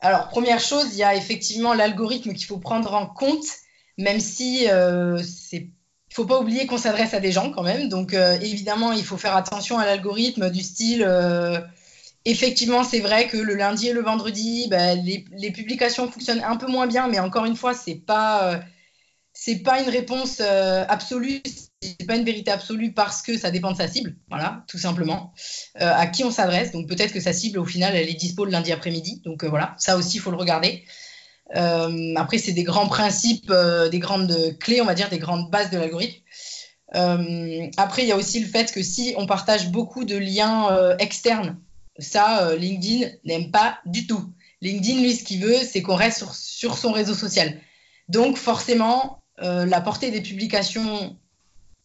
Alors 0.00 0.28
première 0.28 0.60
chose, 0.60 0.86
il 0.92 0.98
y 0.98 1.02
a 1.02 1.14
effectivement 1.14 1.74
l'algorithme 1.74 2.32
qu'il 2.32 2.46
faut 2.46 2.58
prendre 2.58 2.94
en 2.94 3.06
compte, 3.06 3.46
même 3.96 4.20
si 4.20 4.68
euh, 4.68 5.20
c'est 5.22 5.68
il 6.10 6.14
faut 6.14 6.24
pas 6.24 6.40
oublier 6.40 6.66
qu'on 6.66 6.78
s'adresse 6.78 7.14
à 7.14 7.20
des 7.20 7.32
gens 7.32 7.52
quand 7.52 7.62
même. 7.62 7.88
Donc 7.88 8.14
euh, 8.14 8.38
évidemment, 8.40 8.92
il 8.92 9.04
faut 9.04 9.18
faire 9.18 9.36
attention 9.36 9.78
à 9.78 9.84
l'algorithme 9.84 10.50
du 10.50 10.62
style. 10.62 11.04
Euh, 11.06 11.60
effectivement, 12.24 12.82
c'est 12.82 13.00
vrai 13.00 13.28
que 13.28 13.36
le 13.36 13.54
lundi 13.54 13.88
et 13.88 13.92
le 13.92 14.02
vendredi, 14.02 14.66
bah, 14.68 14.94
les, 14.94 15.52
publications 15.52 16.10
fonctionnent 16.10 16.42
un 16.42 16.56
peu 16.56 16.66
moins 16.66 16.86
bien, 16.86 17.08
mais 17.08 17.20
encore 17.20 17.44
une 17.44 17.56
fois, 17.56 17.74
c'est 17.74 17.94
pas 17.94 18.60
pas 19.64 19.80
une 19.80 19.88
réponse 19.88 20.40
absolue 20.40 21.42
c'est 21.80 22.06
pas 22.06 22.16
une 22.16 22.24
vérité 22.24 22.50
absolue 22.50 22.92
parce 22.92 23.22
que 23.22 23.38
ça 23.38 23.50
dépend 23.50 23.72
de 23.72 23.76
sa 23.76 23.88
cible, 23.88 24.16
voilà, 24.28 24.64
tout 24.68 24.78
simplement. 24.78 25.32
Euh, 25.80 25.92
à 25.94 26.06
qui 26.06 26.24
on 26.24 26.30
s'adresse, 26.30 26.72
donc 26.72 26.88
peut-être 26.88 27.12
que 27.12 27.20
sa 27.20 27.32
cible, 27.32 27.58
au 27.58 27.64
final, 27.64 27.94
elle 27.94 28.08
est 28.08 28.14
dispo 28.14 28.44
le 28.44 28.50
lundi 28.50 28.72
après-midi, 28.72 29.22
donc 29.24 29.44
euh, 29.44 29.48
voilà, 29.48 29.74
ça 29.78 29.96
aussi, 29.96 30.16
il 30.16 30.20
faut 30.20 30.30
le 30.30 30.36
regarder. 30.36 30.84
Euh, 31.56 32.14
après, 32.16 32.38
c'est 32.38 32.52
des 32.52 32.64
grands 32.64 32.88
principes, 32.88 33.52
des 33.90 33.98
grandes 33.98 34.58
clés, 34.58 34.80
on 34.80 34.86
va 34.86 34.94
dire, 34.94 35.08
des 35.08 35.18
grandes 35.18 35.50
bases 35.50 35.70
de 35.70 35.78
l'algorithme. 35.78 36.20
après, 37.76 38.02
il 38.02 38.08
y 38.08 38.12
a 38.12 38.16
aussi 38.16 38.40
le 38.40 38.48
fait 38.48 38.72
que 38.72 38.82
si 38.82 39.14
on 39.16 39.26
partage 39.26 39.70
beaucoup 39.70 40.04
de 40.04 40.16
liens 40.16 40.96
externes, 40.98 41.58
ça, 41.98 42.54
LinkedIn 42.54 43.08
n'aime 43.24 43.50
pas 43.50 43.78
du 43.86 44.06
tout. 44.06 44.32
LinkedIn, 44.60 45.00
lui, 45.00 45.14
ce 45.14 45.24
qu'il 45.24 45.42
veut, 45.42 45.58
c'est 45.64 45.82
qu'on 45.82 45.94
reste 45.94 46.18
sur, 46.18 46.34
sur, 46.34 46.76
son 46.76 46.92
réseau 46.92 47.14
social. 47.14 47.58
Donc, 48.08 48.36
forcément, 48.36 49.22
la 49.38 49.80
portée 49.80 50.10
des 50.10 50.20
publications 50.20 51.16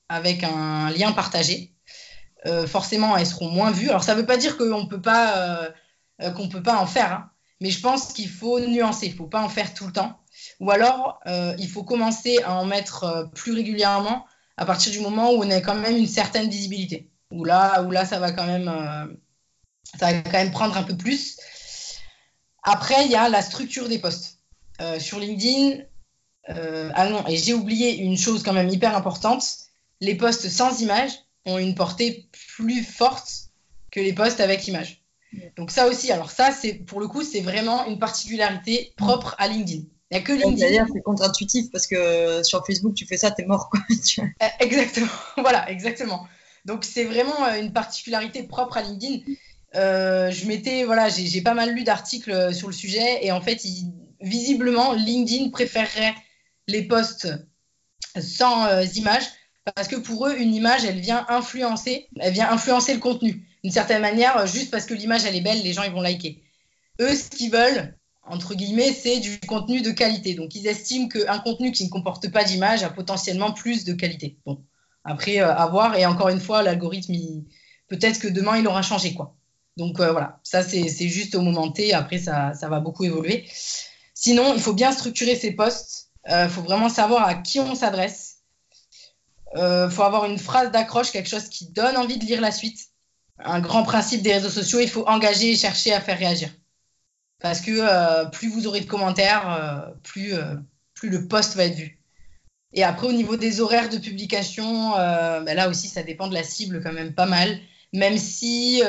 avec 0.09 0.43
un 0.43 0.89
lien 0.91 1.11
partagé, 1.11 1.73
euh, 2.45 2.67
forcément 2.67 3.15
elles 3.15 3.27
seront 3.27 3.49
moins 3.49 3.71
vues. 3.71 3.89
Alors 3.89 4.03
ça 4.03 4.15
ne 4.15 4.19
veut 4.19 4.25
pas 4.25 4.37
dire 4.37 4.57
qu'on 4.57 4.85
peut 4.85 5.01
pas 5.01 5.37
euh, 6.19 6.31
peut 6.51 6.63
pas 6.63 6.77
en 6.77 6.85
faire, 6.85 7.11
hein. 7.11 7.29
mais 7.61 7.69
je 7.69 7.79
pense 7.79 8.13
qu'il 8.13 8.29
faut 8.29 8.59
nuancer, 8.59 9.07
il 9.07 9.11
ne 9.13 9.17
faut 9.17 9.27
pas 9.27 9.41
en 9.41 9.49
faire 9.49 9.73
tout 9.73 9.87
le 9.87 9.93
temps. 9.93 10.19
Ou 10.59 10.71
alors, 10.71 11.19
euh, 11.27 11.55
il 11.57 11.69
faut 11.69 11.83
commencer 11.83 12.39
à 12.43 12.55
en 12.55 12.65
mettre 12.65 13.29
plus 13.33 13.53
régulièrement 13.53 14.25
à 14.57 14.65
partir 14.65 14.91
du 14.91 14.99
moment 14.99 15.31
où 15.31 15.43
on 15.43 15.49
a 15.49 15.61
quand 15.61 15.75
même 15.75 15.95
une 15.95 16.07
certaine 16.07 16.49
visibilité. 16.49 17.09
Où 17.31 17.45
là, 17.45 17.81
où 17.83 17.91
là 17.91 18.05
ça, 18.05 18.19
va 18.19 18.31
quand 18.31 18.45
même, 18.45 18.65
ça 19.97 20.11
va 20.11 20.21
quand 20.21 20.31
même 20.33 20.51
prendre 20.51 20.77
un 20.77 20.83
peu 20.83 20.95
plus. 20.95 21.37
Après, 22.63 23.05
il 23.05 23.11
y 23.11 23.15
a 23.15 23.29
la 23.29 23.41
structure 23.41 23.89
des 23.89 23.99
postes. 23.99 24.39
sur 24.99 25.19
LinkedIn, 25.19 25.83
ah 26.47 27.09
non, 27.09 27.25
et 27.27 27.37
j'ai 27.37 27.53
oublié 27.53 27.97
une 27.97 28.17
chose 28.17 28.43
quand 28.43 28.53
même 28.53 28.69
hyper 28.69 28.95
importante, 28.95 29.62
les 30.03 30.15
postes 30.15 30.49
sans 30.49 30.81
image 30.81 31.11
ont 31.45 31.57
une 31.57 31.75
portée 31.75 32.27
plus 32.55 32.83
forte 32.83 33.31
que 33.89 33.99
les 33.99 34.13
postes 34.13 34.41
avec 34.41 34.67
image. 34.67 35.01
Donc 35.55 35.71
ça 35.71 35.87
aussi, 35.87 36.11
alors 36.11 36.29
ça, 36.29 36.51
c'est 36.51 36.73
pour 36.73 36.99
le 36.99 37.07
coup, 37.07 37.23
c'est 37.23 37.41
vraiment 37.41 37.85
une 37.87 37.97
particularité 37.97 38.93
propre 38.97 39.35
à 39.39 39.47
LinkedIn. 39.47 39.83
Il 40.11 40.17
n'y 40.17 40.17
a 40.17 40.21
que 40.21 40.33
LinkedIn. 40.33 40.85
c'est 40.93 41.01
contre-intuitif 41.01 41.71
parce 41.71 41.87
que 41.87 42.43
sur 42.43 42.65
Facebook, 42.65 42.93
tu 42.93 43.05
fais 43.05 43.17
ça, 43.17 43.31
t'es 43.31 43.45
mort. 43.45 43.69
Quoi. 43.69 43.79
Euh, 44.19 44.47
exactement. 44.59 45.07
voilà, 45.37 45.69
exactement. 45.71 46.27
Donc 46.65 46.83
c'est 46.83 47.05
vraiment 47.05 47.45
euh, 47.45 47.59
une 47.59 47.71
particularité 47.71 48.43
propre 48.43 48.77
à 48.77 48.81
LinkedIn. 48.83 49.23
Euh, 49.75 50.29
je 50.29 50.45
m'étais, 50.45 50.83
voilà, 50.83 51.07
j'ai 51.09 51.41
pas 51.41 51.55
mal 51.55 51.71
lu 51.71 51.83
d'articles 51.83 52.53
sur 52.53 52.67
le 52.67 52.73
sujet 52.73 53.25
et 53.25 53.31
en 53.31 53.41
fait, 53.41 53.65
visiblement, 54.21 54.93
LinkedIn 54.93 55.49
préférerait 55.49 56.13
les 56.67 56.83
posts 56.83 57.29
sans 58.19 58.67
images 58.95 59.25
parce 59.75 59.87
que 59.87 59.95
pour 59.95 60.27
eux, 60.27 60.35
une 60.37 60.53
image, 60.53 60.83
elle 60.85 60.99
vient 60.99 61.25
influencer, 61.29 62.09
le 62.15 62.99
contenu 62.99 63.47
d'une 63.63 63.71
certaine 63.71 64.01
manière, 64.01 64.45
juste 64.45 64.71
parce 64.71 64.85
que 64.85 64.93
l'image 64.93 65.23
elle 65.25 65.35
est 65.35 65.41
belle, 65.41 65.61
les 65.61 65.73
gens 65.73 65.83
ils 65.83 65.91
vont 65.91 66.01
liker. 66.01 66.43
Eux, 66.99 67.15
ce 67.15 67.29
qu'ils 67.29 67.51
veulent, 67.51 67.97
entre 68.25 68.55
guillemets, 68.55 68.93
c'est 68.93 69.19
du 69.19 69.39
contenu 69.39 69.81
de 69.81 69.91
qualité. 69.91 70.35
Donc 70.35 70.55
ils 70.55 70.67
estiment 70.67 71.07
qu'un 71.07 71.39
contenu 71.39 71.71
qui 71.71 71.85
ne 71.85 71.89
comporte 71.89 72.29
pas 72.29 72.43
d'image 72.43 72.83
a 72.83 72.89
potentiellement 72.89 73.51
plus 73.51 73.85
de 73.85 73.93
qualité. 73.93 74.37
Bon, 74.45 74.63
après, 75.03 75.39
euh, 75.39 75.53
à 75.53 75.67
voir. 75.67 75.95
Et 75.97 76.05
encore 76.05 76.29
une 76.29 76.39
fois, 76.39 76.61
l'algorithme, 76.61 77.13
peut-être 77.87 78.19
que 78.19 78.27
demain 78.27 78.57
il 78.57 78.67
aura 78.67 78.81
changé 78.81 79.13
quoi. 79.13 79.35
Donc 79.75 79.99
euh, 79.99 80.11
voilà, 80.11 80.39
ça 80.43 80.61
c'est 80.61 80.87
juste 80.87 81.35
au 81.35 81.41
moment 81.41 81.71
T. 81.71 81.93
Après, 81.93 82.19
ça, 82.19 82.53
ça, 82.53 82.69
va 82.69 82.79
beaucoup 82.79 83.03
évoluer. 83.05 83.45
Sinon, 84.13 84.53
il 84.53 84.61
faut 84.61 84.73
bien 84.73 84.91
structurer 84.91 85.35
ses 85.35 85.51
posts. 85.51 86.11
Il 86.27 86.33
euh, 86.33 86.49
faut 86.49 86.61
vraiment 86.61 86.89
savoir 86.89 87.27
à 87.27 87.35
qui 87.35 87.59
on 87.59 87.75
s'adresse. 87.75 88.32
Il 89.55 89.89
faut 89.91 90.03
avoir 90.03 90.25
une 90.25 90.39
phrase 90.39 90.71
d'accroche, 90.71 91.11
quelque 91.11 91.29
chose 91.29 91.47
qui 91.49 91.71
donne 91.71 91.97
envie 91.97 92.17
de 92.17 92.25
lire 92.25 92.41
la 92.41 92.51
suite 92.51 92.79
un 93.39 93.59
grand 93.59 93.83
principe 93.83 94.21
des 94.21 94.33
réseaux 94.33 94.49
sociaux, 94.49 94.79
il 94.79 94.89
faut 94.89 95.07
engager 95.07 95.51
et 95.51 95.55
chercher 95.55 95.93
à 95.93 96.01
faire 96.01 96.17
réagir. 96.17 96.49
Parce 97.39 97.61
que 97.61 97.71
euh, 97.71 98.25
plus 98.25 98.49
vous 98.49 98.67
aurez 98.67 98.81
de 98.81 98.85
commentaires, 98.85 99.49
euh, 99.51 99.93
plus, 100.03 100.33
euh, 100.33 100.55
plus 100.93 101.09
le 101.09 101.27
post 101.27 101.55
va 101.55 101.65
être 101.65 101.75
vu. 101.75 101.99
Et 102.73 102.83
après, 102.83 103.07
au 103.07 103.11
niveau 103.11 103.35
des 103.37 103.61
horaires 103.61 103.89
de 103.89 103.97
publication, 103.97 104.93
ben 104.93 105.53
là 105.53 105.69
aussi, 105.69 105.87
ça 105.87 106.01
dépend 106.01 106.27
de 106.27 106.33
la 106.33 106.41
cible 106.41 106.81
quand 106.81 106.91
même 106.91 107.13
pas 107.13 107.27
mal. 107.27 107.59
Même 107.93 108.17
si 108.17 108.81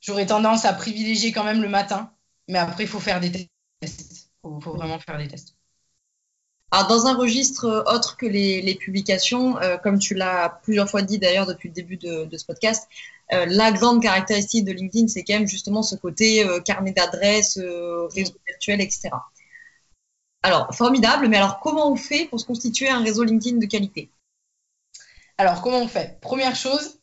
j'aurais 0.00 0.26
tendance 0.26 0.64
à 0.64 0.72
privilégier 0.72 1.32
quand 1.32 1.42
même 1.42 1.60
le 1.60 1.68
matin. 1.68 2.12
Mais 2.46 2.60
après, 2.60 2.84
il 2.84 2.88
faut 2.88 3.00
faire 3.00 3.18
des 3.18 3.32
tests. 3.80 4.30
Il 4.44 4.62
faut 4.62 4.72
vraiment 4.72 5.00
faire 5.00 5.18
des 5.18 5.26
tests. 5.26 5.57
Dans 6.70 7.06
un 7.06 7.14
registre 7.14 7.64
euh, 7.64 7.94
autre 7.94 8.16
que 8.16 8.26
les, 8.26 8.74
publications, 8.74 9.58
euh, 9.58 9.78
comme 9.78 9.98
tu 9.98 10.14
l'as 10.14 10.60
plusieurs 10.62 10.88
fois 10.88 11.00
dit 11.02 11.18
d'ailleurs 11.18 11.46
depuis 11.46 11.68
le 11.68 11.74
début 11.74 11.96
de, 11.96 12.28
ce 12.36 12.44
podcast, 12.44 12.88
euh, 13.32 13.46
la 13.48 13.72
grande 13.72 14.02
caractéristique 14.02 14.64
de 14.66 14.72
LinkedIn, 14.72 15.08
c'est 15.08 15.24
quand 15.24 15.34
même 15.34 15.48
justement 15.48 15.82
ce 15.82 15.94
côté 15.96 16.46
carnet 16.64 16.92
d'adresses, 16.92 17.58
réseau 17.58 18.34
virtuel, 18.46 18.80
etc. 18.80 19.10
Alors, 20.42 20.74
formidable, 20.74 21.28
mais 21.28 21.36
alors 21.38 21.58
comment 21.60 21.90
on 21.90 21.96
fait 21.96 22.26
pour 22.26 22.38
se 22.38 22.44
constituer 22.44 22.88
un 22.88 23.02
réseau 23.02 23.24
LinkedIn 23.24 23.58
de 23.58 23.66
qualité? 23.66 24.10
Alors, 25.38 25.62
comment 25.62 25.78
on 25.80 25.88
fait? 25.88 26.18
Première 26.20 26.54
chose, 26.54 27.00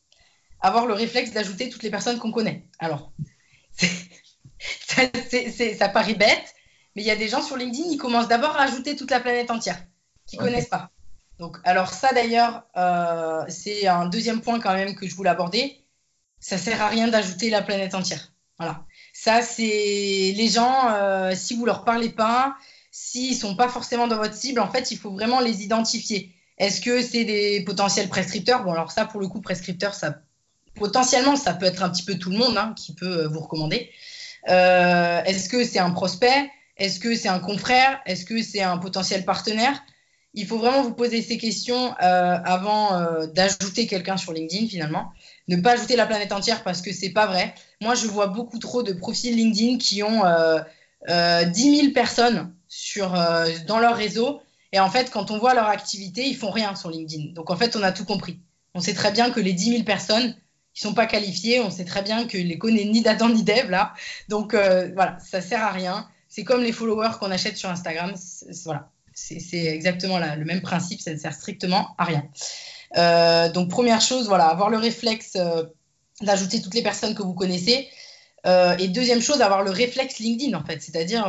avoir 0.62 0.86
le 0.86 0.94
réflexe 0.94 1.32
d'ajouter 1.32 1.70
toutes 1.70 1.84
les 1.84 1.92
personnes 1.92 2.20
qu'on 2.20 2.32
connaît. 2.32 2.68
Alors, 2.80 3.12
ça 4.88 5.90
paraît 5.90 6.14
bête, 6.14 6.55
mais 6.96 7.02
il 7.02 7.06
y 7.06 7.12
a 7.12 7.16
des 7.16 7.28
gens 7.28 7.42
sur 7.42 7.58
LinkedIn, 7.58 7.90
ils 7.90 7.98
commencent 7.98 8.28
d'abord 8.28 8.56
à 8.56 8.64
ajouter 8.64 8.96
toute 8.96 9.12
la 9.12 9.20
planète 9.20 9.52
entière, 9.52 9.78
qui 10.26 10.38
ne 10.38 10.44
connaissent 10.44 10.70
pas. 10.70 10.92
Donc, 11.40 11.58
alors 11.66 11.90
ça 11.90 12.14
d'ailleurs, 12.14 12.64
euh, 12.78 13.44
c'est 13.50 13.88
un 13.88 14.06
deuxième 14.06 14.42
point 14.42 14.60
quand 14.60 14.74
même 14.74 14.96
que 14.96 15.08
je 15.08 15.16
voulais 15.16 15.30
aborder. 15.30 15.82
Ça 16.40 16.58
sert 16.58 16.82
à 16.82 16.88
rien 16.88 17.08
d'ajouter 17.08 17.50
la 17.50 17.62
planète 17.62 17.96
entière. 17.96 18.32
Voilà. 18.58 18.86
Ça, 19.14 19.42
c'est 19.42 20.34
les 20.36 20.48
gens, 20.48 20.90
euh, 20.92 21.34
si 21.36 21.56
vous 21.56 21.66
leur 21.66 21.84
parlez 21.84 22.10
pas, 22.10 22.56
s'ils 22.92 23.36
sont 23.36 23.56
pas 23.56 23.68
forcément 23.68 24.08
dans 24.08 24.18
votre 24.18 24.36
cible, 24.36 24.62
en 24.62 24.72
fait, 24.72 24.92
il 24.92 24.98
faut 24.98 25.12
vraiment 25.12 25.42
les 25.42 25.64
identifier. 25.64 26.34
Est-ce 26.58 26.80
que 26.80 27.02
c'est 27.02 27.26
des 27.26 27.62
potentiels 27.66 28.08
prescripteurs? 28.08 28.64
Bon, 28.64 28.72
alors 28.72 28.92
ça, 28.92 29.04
pour 29.06 29.20
le 29.20 29.28
coup, 29.28 29.42
prescripteur, 29.42 29.94
ça 29.94 30.20
potentiellement, 30.76 31.36
ça 31.36 31.54
peut 31.54 31.66
être 31.66 31.84
un 31.84 31.90
petit 31.90 32.04
peu 32.04 32.18
tout 32.18 32.30
le 32.30 32.38
monde 32.38 32.58
hein, 32.58 32.74
qui 32.78 32.94
peut 32.94 33.24
euh, 33.24 33.28
vous 33.28 33.42
recommander. 33.42 33.92
Est-ce 34.48 35.50
que 35.50 35.66
c'est 35.66 35.80
un 35.80 35.90
prospect? 35.90 36.50
Est-ce 36.78 37.00
que 37.00 37.16
c'est 37.16 37.30
un 37.30 37.40
confrère? 37.40 38.02
Est-ce 38.06 38.26
que 38.26 38.42
c'est 38.42 38.62
un 38.62 38.78
potentiel 38.78 39.24
partenaire? 39.26 39.82
Il 40.34 40.46
faut 40.46 40.58
vraiment 40.58 40.84
vous 40.84 40.94
poser 40.94 41.22
ces 41.22 41.38
questions 41.38 41.96
euh, 42.02 42.38
avant 42.44 42.94
euh, 42.94 43.26
d'ajouter 43.28 43.88
quelqu'un 43.88 44.18
sur 44.18 44.34
LinkedIn 44.34 44.68
finalement. 44.68 45.14
Ne 45.48 45.56
pas 45.56 45.72
ajouter 45.72 45.96
la 45.96 46.06
planète 46.06 46.34
entière 46.34 46.64
parce 46.64 46.82
que 46.82 46.92
c'est 46.92 47.12
pas 47.12 47.26
vrai. 47.26 47.56
Moi, 47.82 47.96
je 47.96 48.08
vois 48.08 48.28
beaucoup 48.28 48.60
trop 48.60 48.84
de 48.84 48.92
profils 48.92 49.34
LinkedIn 49.34 49.78
qui 49.78 50.04
ont 50.04 50.26
euh, 50.26 50.60
10 51.08 51.10
euh, 51.10 51.76
000 51.82 51.94
personnes 51.94 52.54
sur, 52.68 53.12
dans 53.68 53.80
leur 53.80 53.96
réseau. 53.96 54.42
Et 54.74 54.80
en 54.82 54.90
fait, 54.90 55.10
quand 55.10 55.32
on 55.32 55.38
voit 55.38 55.54
leur 55.54 55.70
activité, 55.70 56.28
ils 56.28 56.36
font 56.36 56.52
rien 56.52 56.76
sur 56.76 56.90
LinkedIn. 56.90 57.32
Donc 57.32 57.50
en 57.50 57.56
fait, 57.56 57.78
on 57.78 57.84
a 57.84 57.94
tout 57.94 58.04
compris. 58.04 58.42
On 58.74 58.82
sait 58.82 58.94
très 58.94 59.12
bien 59.12 59.30
que 59.30 59.40
les 59.40 59.54
10 59.54 59.72
000 59.72 59.84
personnes 59.84 60.36
qui 60.74 60.82
sont 60.82 60.94
pas 60.94 61.06
qualifiées, 61.06 61.62
on 61.62 61.70
sait 61.70 61.86
très 61.86 62.02
bien 62.02 62.28
que 62.28 62.38
les 62.38 62.58
connaît 62.58 62.84
ni 62.84 63.02
d'Adam 63.02 63.30
ni 63.30 63.44
d'Eve 63.44 63.70
là. 63.70 63.94
Donc 64.28 64.54
voilà, 64.54 65.18
ça 65.20 65.40
sert 65.40 65.64
à 65.64 65.72
rien. 65.72 66.10
C'est 66.36 66.44
comme 66.44 66.64
les 66.64 66.74
followers 66.74 67.12
qu'on 67.18 67.32
achète 67.32 67.56
sur 67.56 67.70
Instagram. 67.70 68.14
voilà, 68.66 68.90
c'est 69.14 69.68
exactement 69.68 70.20
le 70.20 70.44
même 70.44 70.62
principe. 70.62 71.00
Ça 71.00 71.14
ne 71.14 71.18
sert 71.18 71.34
strictement 71.34 71.96
à 71.98 72.04
rien. 72.04 72.28
Euh, 72.98 73.50
donc 73.50 73.70
première 73.70 74.02
chose, 74.02 74.28
voilà, 74.28 74.48
avoir 74.48 74.70
le 74.70 74.78
réflexe 74.78 75.38
euh, 75.38 75.64
d'ajouter 76.20 76.62
toutes 76.62 76.74
les 76.74 76.84
personnes 76.84 77.16
que 77.16 77.24
vous 77.24 77.36
connaissez. 77.36 77.88
Euh, 78.46 78.76
et 78.80 78.90
deuxième 78.90 79.22
chose, 79.22 79.42
avoir 79.42 79.64
le 79.64 79.72
réflexe 79.72 80.20
LinkedIn 80.20 80.58
en 80.58 80.66
fait, 80.66 80.82
c'est-à-dire 80.82 81.26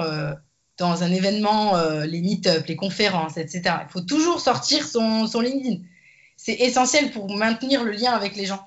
dans 0.77 1.05
un 1.05 1.13
événement, 1.13 1.81
les 2.03 2.21
meet-up, 2.21 2.67
les 2.67 2.75
conférences, 2.75 3.37
etc. 3.37 3.77
Il 3.89 3.93
faut 3.93 4.01
toujours 4.01 4.41
sortir 4.41 4.89
son, 4.89 5.29
son 5.29 5.41
LinkedIn. 5.41 5.83
C'est 6.37 6.55
essentiel 6.55 7.13
pour 7.13 7.33
maintenir 7.33 7.85
le 7.85 7.93
lien 7.93 8.11
avec 8.11 8.35
les 8.35 8.47
gens. 8.47 8.67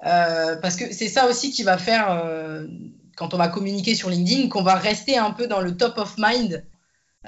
parce 0.00 0.76
que 0.76 0.94
c'est 0.94 1.08
ça 1.08 1.26
aussi 1.26 1.50
qui 1.50 1.64
va 1.64 1.78
faire 1.78 2.68
quand 3.20 3.34
on 3.34 3.36
va 3.36 3.48
communiquer 3.48 3.94
sur 3.94 4.08
LinkedIn, 4.08 4.48
qu'on 4.48 4.62
va 4.62 4.76
rester 4.76 5.18
un 5.18 5.30
peu 5.30 5.46
dans 5.46 5.60
le 5.60 5.76
top 5.76 5.98
of 5.98 6.14
mind. 6.16 6.64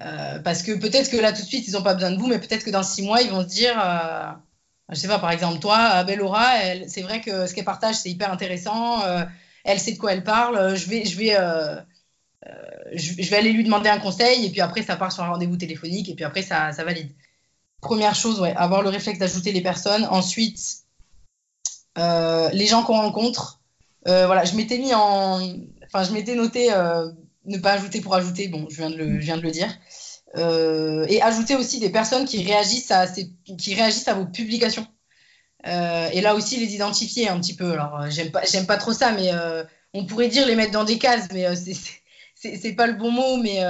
Euh, 0.00 0.38
parce 0.38 0.62
que 0.62 0.72
peut-être 0.72 1.10
que 1.10 1.18
là, 1.18 1.34
tout 1.34 1.42
de 1.42 1.46
suite, 1.46 1.68
ils 1.68 1.72
n'ont 1.72 1.82
pas 1.82 1.92
besoin 1.92 2.12
de 2.12 2.16
vous, 2.16 2.28
mais 2.28 2.38
peut-être 2.38 2.64
que 2.64 2.70
dans 2.70 2.82
six 2.82 3.02
mois, 3.02 3.20
ils 3.20 3.30
vont 3.30 3.42
se 3.42 3.48
dire, 3.48 3.78
euh, 3.78 4.32
je 4.88 4.94
sais 4.94 5.06
pas, 5.06 5.18
par 5.18 5.30
exemple, 5.32 5.58
toi, 5.58 6.02
Laura, 6.16 6.50
c'est 6.88 7.02
vrai 7.02 7.20
que 7.20 7.46
ce 7.46 7.52
qu'elle 7.52 7.66
partage, 7.66 7.96
c'est 7.96 8.08
hyper 8.08 8.32
intéressant. 8.32 9.04
Euh, 9.04 9.24
elle 9.64 9.78
sait 9.78 9.92
de 9.92 9.98
quoi 9.98 10.14
elle 10.14 10.24
parle. 10.24 10.74
Je 10.74 10.88
vais, 10.88 11.04
je 11.04 11.18
vais, 11.18 11.36
vais 12.94 13.36
aller 13.36 13.52
lui 13.52 13.64
demander 13.64 13.90
un 13.90 13.98
conseil, 13.98 14.46
et 14.46 14.50
puis 14.50 14.62
après, 14.62 14.82
ça 14.82 14.96
part 14.96 15.12
sur 15.12 15.24
un 15.24 15.28
rendez-vous 15.28 15.58
téléphonique, 15.58 16.08
et 16.08 16.14
puis 16.14 16.24
après, 16.24 16.40
ça, 16.40 16.70
valide. 16.70 17.10
Première 17.82 18.14
chose, 18.14 18.42
avoir 18.56 18.80
le 18.80 18.88
réflexe 18.88 19.18
d'ajouter 19.18 19.52
les 19.52 19.60
personnes. 19.60 20.06
Ensuite, 20.06 20.58
les 21.98 22.66
gens 22.66 22.82
qu'on 22.82 22.96
rencontre. 22.96 23.60
voilà, 24.06 24.46
je 24.46 24.56
m'étais 24.56 24.78
mis 24.78 24.94
en, 24.94 25.38
Enfin, 25.92 26.04
je 26.08 26.12
m'étais 26.12 26.34
noté 26.34 26.72
euh, 26.72 27.10
ne 27.44 27.58
pas 27.58 27.72
ajouter 27.72 28.00
pour 28.00 28.14
ajouter. 28.14 28.48
Bon, 28.48 28.66
je 28.70 28.76
viens 28.76 28.90
de 28.90 28.96
le, 28.96 29.18
viens 29.18 29.36
de 29.36 29.42
le 29.42 29.50
dire. 29.50 29.68
Euh, 30.36 31.04
et 31.08 31.20
ajouter 31.20 31.54
aussi 31.54 31.80
des 31.80 31.90
personnes 31.90 32.24
qui 32.24 32.42
réagissent 32.42 32.90
à, 32.90 33.06
qui 33.06 33.74
réagissent 33.74 34.08
à 34.08 34.14
vos 34.14 34.24
publications. 34.24 34.86
Euh, 35.66 36.08
et 36.12 36.22
là 36.22 36.34
aussi, 36.34 36.56
les 36.56 36.74
identifier 36.74 37.28
un 37.28 37.38
petit 37.38 37.54
peu. 37.54 37.72
Alors, 37.72 38.08
j'aime 38.08 38.30
pas, 38.30 38.42
pas 38.66 38.76
trop 38.78 38.94
ça, 38.94 39.12
mais 39.12 39.30
on 39.92 40.06
pourrait 40.06 40.28
dire 40.28 40.46
les 40.46 40.56
mettre 40.56 40.72
dans 40.72 40.84
des 40.84 40.98
cases, 40.98 41.28
mais 41.32 41.46
c'est 42.34 42.72
pas 42.72 42.86
le 42.86 42.94
bon 42.94 43.10
mot, 43.10 43.36
mais 43.36 43.60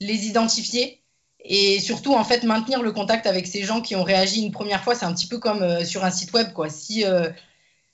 les 0.00 0.26
identifier 0.26 1.02
et 1.48 1.78
surtout 1.80 2.14
en 2.14 2.24
fait 2.24 2.42
maintenir 2.42 2.82
le 2.82 2.90
contact 2.90 3.26
avec 3.26 3.46
ces 3.46 3.62
gens 3.62 3.80
qui 3.80 3.94
ont 3.94 4.02
réagi 4.02 4.42
une 4.42 4.50
première 4.50 4.82
fois 4.82 4.96
c'est 4.96 5.04
un 5.04 5.14
petit 5.14 5.28
peu 5.28 5.38
comme 5.38 5.84
sur 5.84 6.04
un 6.04 6.10
site 6.10 6.32
web 6.32 6.52
quoi 6.52 6.68
si 6.68 7.04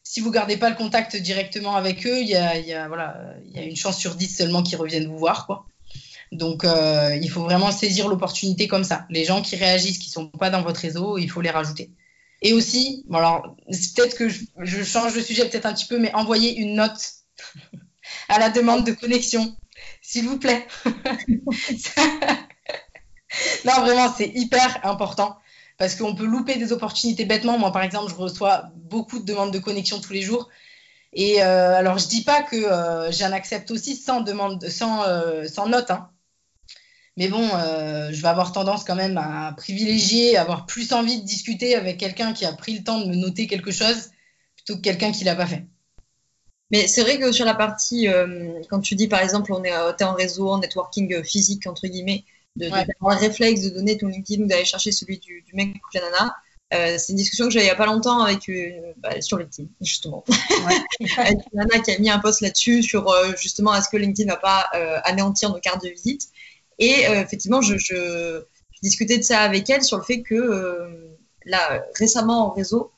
si 0.05 0.21
vous 0.21 0.31
gardez 0.31 0.57
pas 0.57 0.69
le 0.69 0.77
contact 0.77 1.17
directement 1.17 1.77
avec 1.77 2.07
eux, 2.07 2.21
il 2.21 2.29
y 2.29 2.37
a, 2.37 2.59
y 2.59 2.73
a 2.73 3.63
une 3.63 3.77
chance 3.77 3.99
sur 3.99 4.15
10 4.15 4.37
seulement 4.37 4.63
qu'ils 4.63 4.79
reviennent 4.79 5.07
vous 5.07 5.19
voir. 5.19 5.47
Quoi. 5.47 5.67
Donc, 6.33 6.65
euh, 6.65 7.17
il 7.21 7.31
faut 7.31 7.43
vraiment 7.43 7.71
saisir 7.71 8.09
l'opportunité 8.09 8.67
comme 8.67 8.85
ça. 8.85 9.07
Les 9.11 9.25
gens 9.25 9.43
qui 9.43 9.55
réagissent, 9.55 9.99
qui 9.99 10.09
sont 10.09 10.29
pas 10.29 10.49
dans 10.49 10.63
votre 10.63 10.81
réseau, 10.81 11.19
il 11.19 11.29
faut 11.31 11.43
les 11.43 11.51
rajouter. 11.51 11.91
Et 12.41 12.55
aussi, 12.55 13.05
bon 13.07 13.19
alors, 13.19 13.55
peut-être 13.69 14.17
que 14.17 14.29
je, 14.29 14.83
change 14.83 15.15
de 15.15 15.21
sujet 15.21 15.49
peut-être 15.49 15.67
un 15.67 15.75
petit 15.75 15.85
peu, 15.87 15.99
mais 15.99 16.13
envoyer 16.15 16.57
une 16.57 16.75
note 16.75 17.13
à 18.29 18.39
la 18.39 18.49
demande 18.49 18.87
de 18.87 18.93
connexion. 18.93 19.55
s'il 20.01 20.27
vous 20.27 20.39
plaît. 20.39 20.67
non, 23.65 23.81
vraiment, 23.81 24.13
c'est 24.17 24.33
hyper 24.35 24.81
important 24.85 25.37
parce 25.79 25.95
qu'on 25.95 26.15
peut 26.15 26.27
louper 26.27 26.57
des 26.57 26.73
opportunités 26.73 27.25
bêtement. 27.25 27.59
Moi, 27.59 27.73
par 27.73 27.83
exemple, 27.83 28.11
je 28.11 28.17
reçois 28.17 28.71
beaucoup 28.77 29.19
de 29.19 29.25
demandes 29.25 29.53
de 29.53 29.59
connexion 29.59 30.01
tous 30.01 30.13
les 30.13 30.23
jours. 30.23 30.49
Et 31.13 31.43
euh, 31.43 31.75
alors, 31.77 31.99
je 31.99 32.09
dis 32.09 32.25
pas 32.25 32.43
que 32.43 32.57
euh, 32.57 33.11
j'en 33.13 33.33
accepte 33.33 33.71
aussi 33.71 33.97
sans 33.97 34.21
demande, 34.21 34.67
sans, 34.69 35.05
euh, 35.05 35.47
sans 35.47 35.69
note. 35.69 35.91
Hein. 35.91 36.09
Mais 37.19 37.29
bon, 37.29 37.47
je 37.47 38.23
vais 38.23 38.29
avoir 38.29 38.53
tendance 38.53 38.85
quand 38.85 38.95
même 38.95 39.19
à 39.19 39.53
privilégier, 39.55 40.39
avoir 40.39 40.65
plus 40.65 40.95
envie 40.95 41.21
de 41.21 41.27
discuter 41.27 41.75
avec 41.75 41.99
quelqu'un 41.99 42.33
qui 42.33 42.47
a 42.47 42.53
pris 42.55 42.79
le 42.79 42.85
temps 42.85 43.01
de 43.01 43.07
me 43.07 43.15
noter 43.15 43.47
quelque 43.47 43.71
chose 43.71 44.11
plutôt 44.57 44.77
que 44.77 44.81
quelqu'un 44.81 45.13
qui 45.13 45.25
l'a 45.25 45.37
pas 45.37 45.47
fait. 45.47 45.67
Mais 46.71 46.87
c'est 46.87 47.03
vrai 47.03 47.19
que 47.19 47.31
sur 47.31 47.45
la 47.45 47.53
partie, 47.53 48.07
quand 48.71 48.81
tu 48.81 48.95
dis 48.95 49.09
par 49.09 49.21
exemple, 49.21 49.53
on 49.53 49.63
est, 49.63 49.69
es 49.69 50.05
en 50.05 50.15
réseau, 50.15 50.49
en 50.49 50.61
networking 50.61 51.23
physique, 51.23 51.67
entre 51.67 51.87
guillemets, 51.87 52.25
de, 52.57 52.69
ouais. 52.69 52.87
un 53.01 53.17
réflexe 53.17 53.63
de 53.63 53.71
donner 53.71 53.97
ton 53.97 54.09
LinkedIn 54.09 54.45
ou 54.45 54.47
d'aller 54.47 54.65
chercher 54.65 54.93
celui 54.93 55.19
du, 55.19 55.43
du 55.43 55.55
mec 55.55 55.77
ou 55.77 55.89
la 55.95 56.01
nana, 56.03 56.35
euh, 56.73 56.97
c'est 56.99 57.13
une 57.13 57.19
discussion 57.19 57.47
que 57.47 57.51
j'ai 57.51 57.61
il 57.61 57.65
n'y 57.65 57.71
a 57.71 57.75
pas 57.75 57.87
longtemps 57.87 58.21
avec 58.21 58.49
euh, 58.49 58.93
bah, 58.97 59.21
sur 59.21 59.37
LinkedIn, 59.37 59.69
justement. 59.81 60.25
Ouais. 60.29 61.09
avec 61.19 61.39
une 61.53 61.59
nana 61.59 61.81
qui 61.81 61.91
a 61.91 61.99
mis 61.99 62.09
un 62.09 62.19
post 62.19 62.41
là-dessus 62.41 62.83
sur 62.83 63.11
euh, 63.11 63.33
justement 63.37 63.75
est-ce 63.75 63.89
que 63.89 63.97
LinkedIn 63.97 64.29
ne 64.29 64.35
va 64.35 64.41
pas 64.41 64.71
anéantir 65.05 65.51
nos 65.51 65.61
cartes 65.61 65.83
de 65.83 65.91
visite. 65.91 66.29
Et 66.79 67.03
effectivement, 67.03 67.61
je, 67.61 67.77
je, 67.77 68.45
discutais 68.83 69.17
de 69.19 69.23
ça 69.23 69.41
avec 69.41 69.71
elle 69.71 69.85
sur 69.85 69.97
le 69.99 70.03
fait 70.03 70.23
que 70.23 71.15
là, 71.45 71.85
récemment 71.97 72.49
en 72.49 72.51
réseau, 72.51 72.91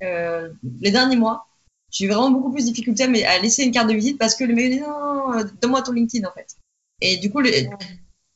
les 0.00 0.90
derniers 0.90 1.16
mois, 1.16 1.46
j'ai 1.90 2.06
eu 2.06 2.08
vraiment 2.08 2.30
beaucoup 2.30 2.50
plus 2.50 2.64
de 2.64 2.70
difficultés 2.70 3.04
à, 3.04 3.30
à, 3.30 3.38
laisser 3.38 3.62
une 3.62 3.70
carte 3.70 3.88
de 3.88 3.94
visite 3.94 4.18
parce 4.18 4.34
que 4.34 4.44
le 4.44 4.54
mec 4.54 4.70
dit 4.70 4.80
non, 4.80 5.44
donne-moi 5.60 5.82
ton 5.82 5.92
LinkedIn 5.92 6.26
en 6.28 6.32
fait. 6.32 6.56
Et 7.00 7.18
du 7.18 7.30
coup, 7.30 7.40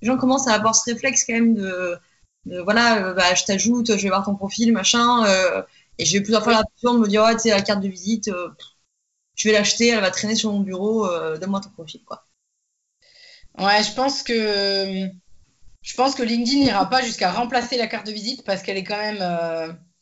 les, 0.02 0.06
gens 0.06 0.18
commencent 0.18 0.48
à 0.48 0.52
avoir 0.52 0.74
ce 0.74 0.90
réflexe 0.90 1.24
quand 1.24 1.34
même 1.34 1.54
de 1.54 1.98
euh, 2.50 2.62
voilà, 2.62 3.06
euh, 3.06 3.14
bah, 3.14 3.34
je 3.34 3.44
t'ajoute, 3.44 3.96
je 3.96 4.02
vais 4.02 4.08
voir 4.08 4.24
ton 4.24 4.34
profil, 4.34 4.72
machin. 4.72 5.24
Euh, 5.26 5.62
et 5.98 6.04
j'ai 6.04 6.18
eu 6.18 6.22
plusieurs 6.22 6.42
fois 6.42 6.52
l'impression 6.52 6.94
de 6.94 7.00
me 7.00 7.08
dire, 7.08 7.22
ouais, 7.22 7.34
tu 7.34 7.40
sais, 7.40 7.50
la 7.50 7.62
carte 7.62 7.82
de 7.82 7.88
visite, 7.88 8.30
je 9.34 9.48
vais 9.48 9.54
l'acheter, 9.54 9.88
elle 9.88 10.00
va 10.00 10.10
traîner 10.10 10.34
sur 10.34 10.52
mon 10.52 10.60
bureau, 10.60 11.06
donne-moi 11.38 11.60
ton 11.60 11.70
profil, 11.70 12.02
quoi. 12.04 12.26
Ouais, 13.58 13.82
je 13.82 13.92
pense 13.92 14.22
que 14.22 15.08
je 15.82 15.94
pense 15.94 16.14
que 16.14 16.22
LinkedIn 16.22 16.60
n'ira 16.60 16.88
pas 16.88 17.02
jusqu'à 17.02 17.30
remplacer 17.30 17.76
la 17.76 17.86
carte 17.86 18.06
de 18.06 18.12
visite 18.12 18.44
parce 18.44 18.62
qu'elle 18.62 18.78
est 18.78 18.84
quand 18.84 18.96
même 18.96 19.22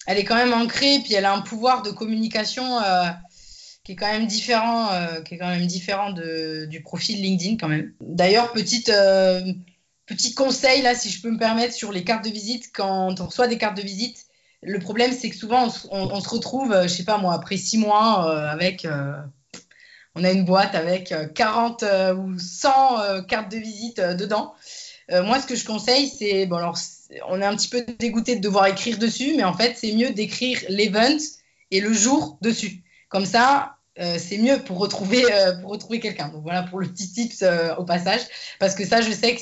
elle 0.07 0.19
est 0.19 0.25
quand 0.25 0.37
même 0.37 0.53
ancrée 0.53 1.01
puis 1.03 1.15
elle 1.15 1.25
a 1.25 1.33
un 1.33 1.41
pouvoir 1.41 1.83
de 1.83 1.91
communication 1.91 2.79
qui 3.83 3.93
est 3.93 3.97
quand 3.97 4.11
même 4.11 4.29
différent 4.29 4.91
qui 5.25 5.35
est 5.35 5.39
quand 5.39 5.49
même 5.49 5.67
différent 5.67 6.13
de, 6.13 6.67
du 6.67 6.81
profil 6.81 7.21
LinkedIn 7.21 7.57
quand 7.57 7.69
même. 7.69 7.93
D'ailleurs, 8.01 8.53
petite 8.53 8.93
Petit 10.11 10.35
conseil, 10.35 10.83
là, 10.83 10.97
si 10.97 11.09
je 11.09 11.23
peux 11.23 11.31
me 11.31 11.39
permettre, 11.39 11.73
sur 11.73 11.93
les 11.93 12.03
cartes 12.03 12.25
de 12.25 12.31
visite, 12.31 12.73
quand 12.75 13.21
on 13.21 13.27
reçoit 13.27 13.47
des 13.47 13.59
cartes 13.59 13.77
de 13.77 13.83
visite, 13.83 14.27
le 14.61 14.81
problème, 14.81 15.13
c'est 15.13 15.31
que 15.31 15.37
souvent, 15.37 15.69
on, 15.93 16.21
se 16.21 16.29
retrouve, 16.29 16.73
euh, 16.73 16.83
je 16.83 16.89
sais 16.89 17.05
pas 17.05 17.17
moi, 17.17 17.33
après 17.33 17.57
six 17.57 17.79
mois, 17.79 18.29
euh, 18.29 18.49
avec. 18.49 18.85
Euh, 18.85 19.15
on 20.17 20.25
a 20.25 20.33
une 20.33 20.45
boîte 20.45 20.75
avec 20.75 21.15
40 21.37 21.85
ou 22.17 22.37
100 22.37 23.23
cartes 23.29 23.53
de 23.53 23.59
visite 23.59 24.01
dedans. 24.01 24.53
moi, 25.09 25.41
ce 25.41 25.47
que 25.47 25.55
je 25.55 25.65
conseille, 25.65 26.09
c'est. 26.09 26.47
Bon, 26.47 26.57
alors, 26.57 26.77
on 27.29 27.41
est 27.41 27.45
un 27.45 27.55
petit 27.55 27.69
peu 27.69 27.87
dégoûté 28.01 28.35
de 28.35 28.41
devoir 28.41 28.67
écrire 28.67 28.99
dessus, 28.99 29.35
mais 29.37 29.45
en 29.45 29.55
fait, 29.55 29.77
c'est 29.77 29.93
mieux 29.93 30.11
d'écrire 30.11 30.59
l'event 30.69 31.23
et 31.71 31.81
le 31.81 31.93
jour 31.93 32.37
dessus. 32.43 32.83
Comme 33.09 33.27
ça, 33.27 33.77
c'est 34.19 34.39
mieux 34.39 34.59
pour 34.59 34.79
retrouver, 34.79 35.23
pour 35.61 35.71
retrouver 35.71 36.01
quelqu'un. 36.01 36.29
Donc 36.29 36.43
voilà 36.43 36.63
pour 36.63 36.81
le 36.81 36.89
petit 36.89 37.13
tips 37.13 37.45
au 37.79 37.85
passage, 37.85 38.21
parce 38.59 38.75
que 38.75 38.87
ça, 38.87 39.01
je 39.01 39.13
sais 39.13 39.35
que 39.35 39.41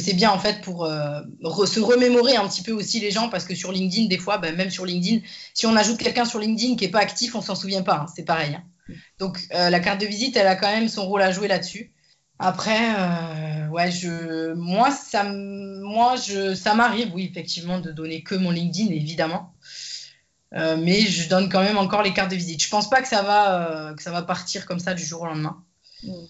c'est 0.00 0.14
bien 0.14 0.30
en 0.30 0.38
fait 0.38 0.60
pour 0.60 0.84
euh, 0.84 1.20
se 1.66 1.80
remémorer 1.80 2.36
un 2.36 2.46
petit 2.48 2.62
peu 2.62 2.72
aussi 2.72 3.00
les 3.00 3.10
gens. 3.10 3.28
Parce 3.28 3.44
que 3.44 3.54
sur 3.54 3.72
LinkedIn 3.72 4.08
des 4.08 4.18
fois 4.18 4.38
ben, 4.38 4.54
même 4.54 4.70
sur 4.70 4.86
LinkedIn 4.86 5.20
si 5.54 5.66
on 5.66 5.76
ajoute 5.76 5.98
quelqu'un 5.98 6.24
sur 6.24 6.38
LinkedIn 6.38 6.76
qui 6.76 6.84
est 6.84 6.90
pas 6.90 7.00
actif 7.00 7.34
on 7.34 7.40
s'en 7.40 7.54
souvient 7.54 7.82
pas 7.82 8.00
hein, 8.02 8.06
c'est 8.14 8.24
pareil 8.24 8.54
hein. 8.54 8.94
donc 9.18 9.38
euh, 9.54 9.70
la 9.70 9.80
carte 9.80 10.00
de 10.00 10.06
visite 10.06 10.36
elle 10.36 10.46
a 10.46 10.56
quand 10.56 10.70
même 10.70 10.88
son 10.88 11.06
rôle 11.06 11.22
à 11.22 11.32
jouer 11.32 11.48
là-dessus. 11.48 11.92
Après 12.38 12.94
euh, 12.98 13.68
ouais 13.68 13.90
je 13.90 14.52
moi 14.54 14.90
ça 14.90 15.24
moi 15.24 16.16
je 16.16 16.54
ça 16.54 16.74
m'arrive 16.74 17.14
oui 17.14 17.28
effectivement 17.30 17.80
de 17.80 17.90
donner 17.90 18.22
que 18.22 18.34
mon 18.34 18.50
LinkedIn 18.50 18.92
évidemment 18.92 19.54
mais 20.52 21.00
je 21.02 21.28
donne 21.28 21.48
quand 21.48 21.62
même 21.62 21.78
encore 21.78 22.02
les 22.02 22.12
cartes 22.12 22.30
de 22.30 22.36
visite 22.36 22.62
je 22.62 22.68
pense 22.68 22.88
pas 22.88 23.02
que 23.02 23.08
ça 23.08 23.22
va 23.22 23.92
que 23.96 24.02
ça 24.02 24.10
va 24.10 24.22
partir 24.22 24.64
comme 24.64 24.78
ça 24.78 24.94
du 24.94 25.04
jour 25.04 25.22
au 25.22 25.26
lendemain 25.26 25.62
mm. 26.02 26.26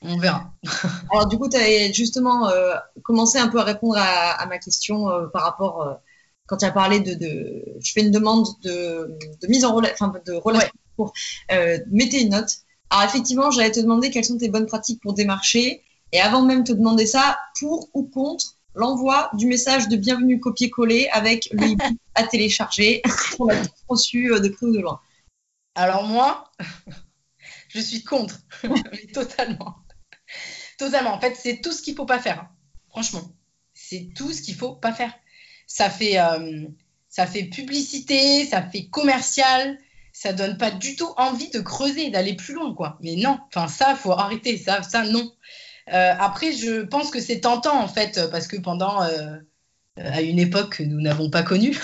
On 0.00 0.16
verra. 0.16 0.52
Alors, 1.12 1.26
du 1.26 1.38
coup, 1.38 1.48
tu 1.48 1.56
as 1.56 1.92
justement 1.92 2.48
euh, 2.48 2.74
commencé 3.02 3.38
un 3.38 3.48
peu 3.48 3.58
à 3.58 3.64
répondre 3.64 3.96
à, 3.98 4.44
ma 4.46 4.58
question 4.58 5.10
euh, 5.10 5.26
par 5.26 5.42
rapport, 5.42 5.82
euh, 5.82 5.94
quand 6.46 6.58
tu 6.58 6.64
as 6.64 6.72
parlé 6.72 7.00
de, 7.00 7.14
de, 7.14 7.64
Je 7.80 7.92
fais 7.92 8.00
une 8.00 8.10
demande 8.10 8.46
de, 8.62 9.16
de 9.40 9.46
mise 9.48 9.64
en 9.64 9.74
relation, 9.74 9.94
enfin, 10.00 10.12
de 10.26 10.32
relation 10.32 10.72
pour 10.96 11.12
mettre 11.48 12.16
une 12.16 12.30
note. 12.30 12.50
Alors, 12.90 13.04
effectivement, 13.04 13.50
j'allais 13.50 13.70
te 13.70 13.80
demander 13.80 14.10
quelles 14.10 14.24
sont 14.24 14.38
tes 14.38 14.48
bonnes 14.48 14.66
pratiques 14.66 15.00
pour 15.02 15.14
démarcher. 15.14 15.82
Et 16.12 16.20
avant 16.20 16.42
même 16.42 16.62
de 16.62 16.72
te 16.72 16.76
demander 16.76 17.06
ça, 17.06 17.38
pour 17.58 17.88
ou 17.94 18.02
contre 18.02 18.56
l'envoi 18.74 19.30
du 19.34 19.46
message 19.46 19.88
de 19.88 19.96
bienvenue 19.96 20.40
copier-coller 20.40 21.08
avec 21.12 21.48
le 21.52 21.76
à 22.14 22.24
télécharger 22.24 23.02
On 23.38 23.48
a 23.48 23.56
reçu 23.88 24.28
de 24.28 24.48
près 24.48 24.66
ou 24.66 24.72
de 24.72 24.80
loin. 24.80 25.00
Alors, 25.74 26.04
moi, 26.04 26.50
je 27.68 27.80
suis 27.80 28.04
contre, 28.04 28.40
totalement. 29.14 29.76
Totalement. 30.78 31.14
En 31.14 31.20
fait, 31.20 31.34
c'est 31.36 31.60
tout 31.60 31.72
ce 31.72 31.82
qu'il 31.82 31.94
faut 31.94 32.06
pas 32.06 32.18
faire. 32.18 32.40
Hein. 32.40 32.48
Franchement, 32.90 33.32
c'est 33.72 34.10
tout 34.14 34.32
ce 34.32 34.42
qu'il 34.42 34.54
faut 34.54 34.74
pas 34.74 34.92
faire. 34.92 35.14
Ça 35.66 35.88
fait, 35.88 36.18
euh, 36.18 36.66
ça 37.08 37.26
fait 37.26 37.44
publicité, 37.44 38.46
ça 38.46 38.62
fait 38.62 38.88
commercial, 38.88 39.78
ça 40.12 40.32
donne 40.32 40.58
pas 40.58 40.70
du 40.70 40.96
tout 40.96 41.12
envie 41.16 41.48
de 41.50 41.60
creuser, 41.60 42.10
d'aller 42.10 42.34
plus 42.34 42.54
loin, 42.54 42.74
quoi. 42.74 42.98
Mais 43.00 43.16
non, 43.16 43.38
enfin 43.48 43.68
ça, 43.68 43.94
faut 43.94 44.12
arrêter, 44.12 44.58
ça, 44.58 44.82
ça 44.82 45.04
non. 45.04 45.32
Euh, 45.88 46.14
après, 46.18 46.52
je 46.52 46.82
pense 46.82 47.10
que 47.10 47.20
c'est 47.20 47.40
tentant 47.40 47.80
en 47.80 47.88
fait, 47.88 48.20
parce 48.30 48.46
que 48.46 48.56
pendant, 48.56 49.02
euh, 49.02 49.36
à 49.96 50.22
une 50.22 50.38
époque 50.38 50.76
que 50.78 50.82
nous 50.82 51.00
n'avons 51.00 51.30
pas 51.30 51.42
connue, 51.42 51.76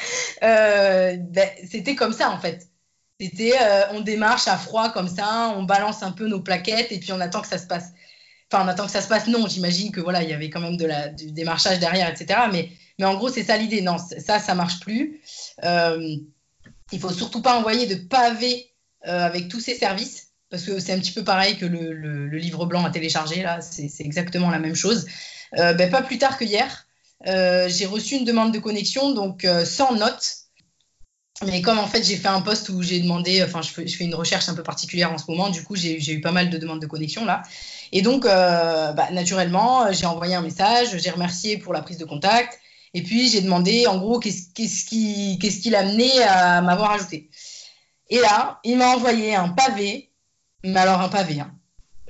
ben, 0.40 1.48
c'était 1.68 1.94
comme 1.94 2.12
ça 2.12 2.30
en 2.30 2.38
fait. 2.38 2.68
C'était, 3.20 3.54
on 3.92 4.00
démarche 4.00 4.46
à 4.46 4.58
froid 4.58 4.90
comme 4.90 5.08
ça, 5.08 5.54
on 5.56 5.62
balance 5.62 6.02
un 6.02 6.12
peu 6.12 6.28
nos 6.28 6.40
plaquettes 6.40 6.92
et 6.92 6.98
puis 6.98 7.12
on 7.12 7.20
attend 7.20 7.40
que 7.40 7.48
ça 7.48 7.58
se 7.58 7.66
passe. 7.66 7.92
Enfin, 8.50 8.64
on 8.64 8.68
attend 8.68 8.86
que 8.86 8.92
ça 8.92 9.02
se 9.02 9.08
passe. 9.08 9.26
Non, 9.26 9.48
j'imagine 9.48 9.90
que 9.90 10.00
voilà, 10.00 10.22
il 10.22 10.30
y 10.30 10.32
avait 10.32 10.50
quand 10.50 10.60
même 10.60 10.76
de 10.76 10.86
la, 10.86 11.08
du 11.08 11.32
démarchage 11.32 11.78
derrière, 11.78 12.08
etc. 12.08 12.40
Mais, 12.52 12.70
mais 12.98 13.04
en 13.04 13.14
gros, 13.16 13.28
c'est 13.28 13.42
ça 13.42 13.56
l'idée. 13.56 13.80
Non, 13.80 13.96
ça, 13.98 14.38
ça 14.38 14.54
marche 14.54 14.80
plus. 14.80 15.20
Euh, 15.64 16.16
il 16.92 17.00
faut 17.00 17.10
surtout 17.10 17.42
pas 17.42 17.58
envoyer 17.58 17.86
de 17.86 17.96
pavés 17.96 18.72
euh, 19.06 19.18
avec 19.18 19.48
tous 19.48 19.60
ces 19.60 19.74
services 19.74 20.25
parce 20.50 20.62
que 20.62 20.78
c'est 20.78 20.92
un 20.92 20.98
petit 20.98 21.12
peu 21.12 21.24
pareil 21.24 21.56
que 21.56 21.66
le, 21.66 22.28
livre 22.28 22.66
blanc 22.66 22.84
à 22.84 22.90
télécharger. 22.90 23.42
Là, 23.42 23.60
c'est 23.60 23.90
exactement 24.00 24.50
la 24.50 24.58
même 24.58 24.74
chose. 24.74 25.06
Euh, 25.58 25.72
ben, 25.74 25.90
pas 25.90 26.02
plus 26.02 26.18
tard 26.18 26.38
que 26.38 26.44
hier, 26.44 26.86
euh, 27.26 27.68
j'ai 27.68 27.86
reçu 27.86 28.16
une 28.16 28.24
demande 28.24 28.52
de 28.52 28.58
connexion, 28.58 29.12
donc 29.12 29.44
euh, 29.44 29.64
sans 29.64 29.94
note. 29.94 30.36
Mais 31.44 31.60
comme 31.60 31.78
en 31.78 31.86
fait 31.86 32.02
j'ai 32.02 32.16
fait 32.16 32.28
un 32.28 32.40
post 32.40 32.70
où 32.70 32.82
j'ai 32.82 32.98
demandé, 32.98 33.44
enfin 33.44 33.60
je 33.60 33.68
fais, 33.68 34.04
une 34.04 34.14
recherche 34.14 34.48
un 34.48 34.54
peu 34.54 34.62
particulière 34.62 35.12
en 35.12 35.18
ce 35.18 35.30
moment, 35.30 35.50
du 35.50 35.62
coup 35.62 35.76
j'ai 35.76 36.10
eu 36.10 36.22
pas 36.22 36.32
mal 36.32 36.48
de 36.48 36.56
demandes 36.56 36.80
de 36.80 36.86
connexion 36.86 37.26
là. 37.26 37.42
Et 37.92 38.00
donc, 38.00 38.24
bah, 38.24 39.08
naturellement, 39.12 39.92
j'ai 39.92 40.06
envoyé 40.06 40.34
un 40.34 40.40
message, 40.40 40.96
j'ai 40.96 41.10
remercié 41.10 41.58
pour 41.58 41.72
la 41.74 41.82
prise 41.82 41.98
de 41.98 42.04
contact. 42.04 42.58
Et 42.94 43.02
puis, 43.02 43.28
j'ai 43.28 43.42
demandé, 43.42 43.86
en 43.86 43.98
gros, 43.98 44.18
qu'est-ce 44.18 44.84
qui, 44.86 45.38
qu'est-ce 45.38 45.60
qui 45.60 45.68
l'a 45.68 45.80
amené 45.80 46.22
à 46.22 46.62
m'avoir 46.62 46.92
ajouté. 46.92 47.28
Et 48.08 48.18
là, 48.20 48.60
il 48.64 48.78
m'a 48.78 48.88
envoyé 48.88 49.34
un 49.34 49.50
pavé, 49.50 50.10
mais 50.66 50.80
alors 50.80 51.00
un 51.00 51.08
pavé. 51.08 51.40
Hein. 51.40 51.52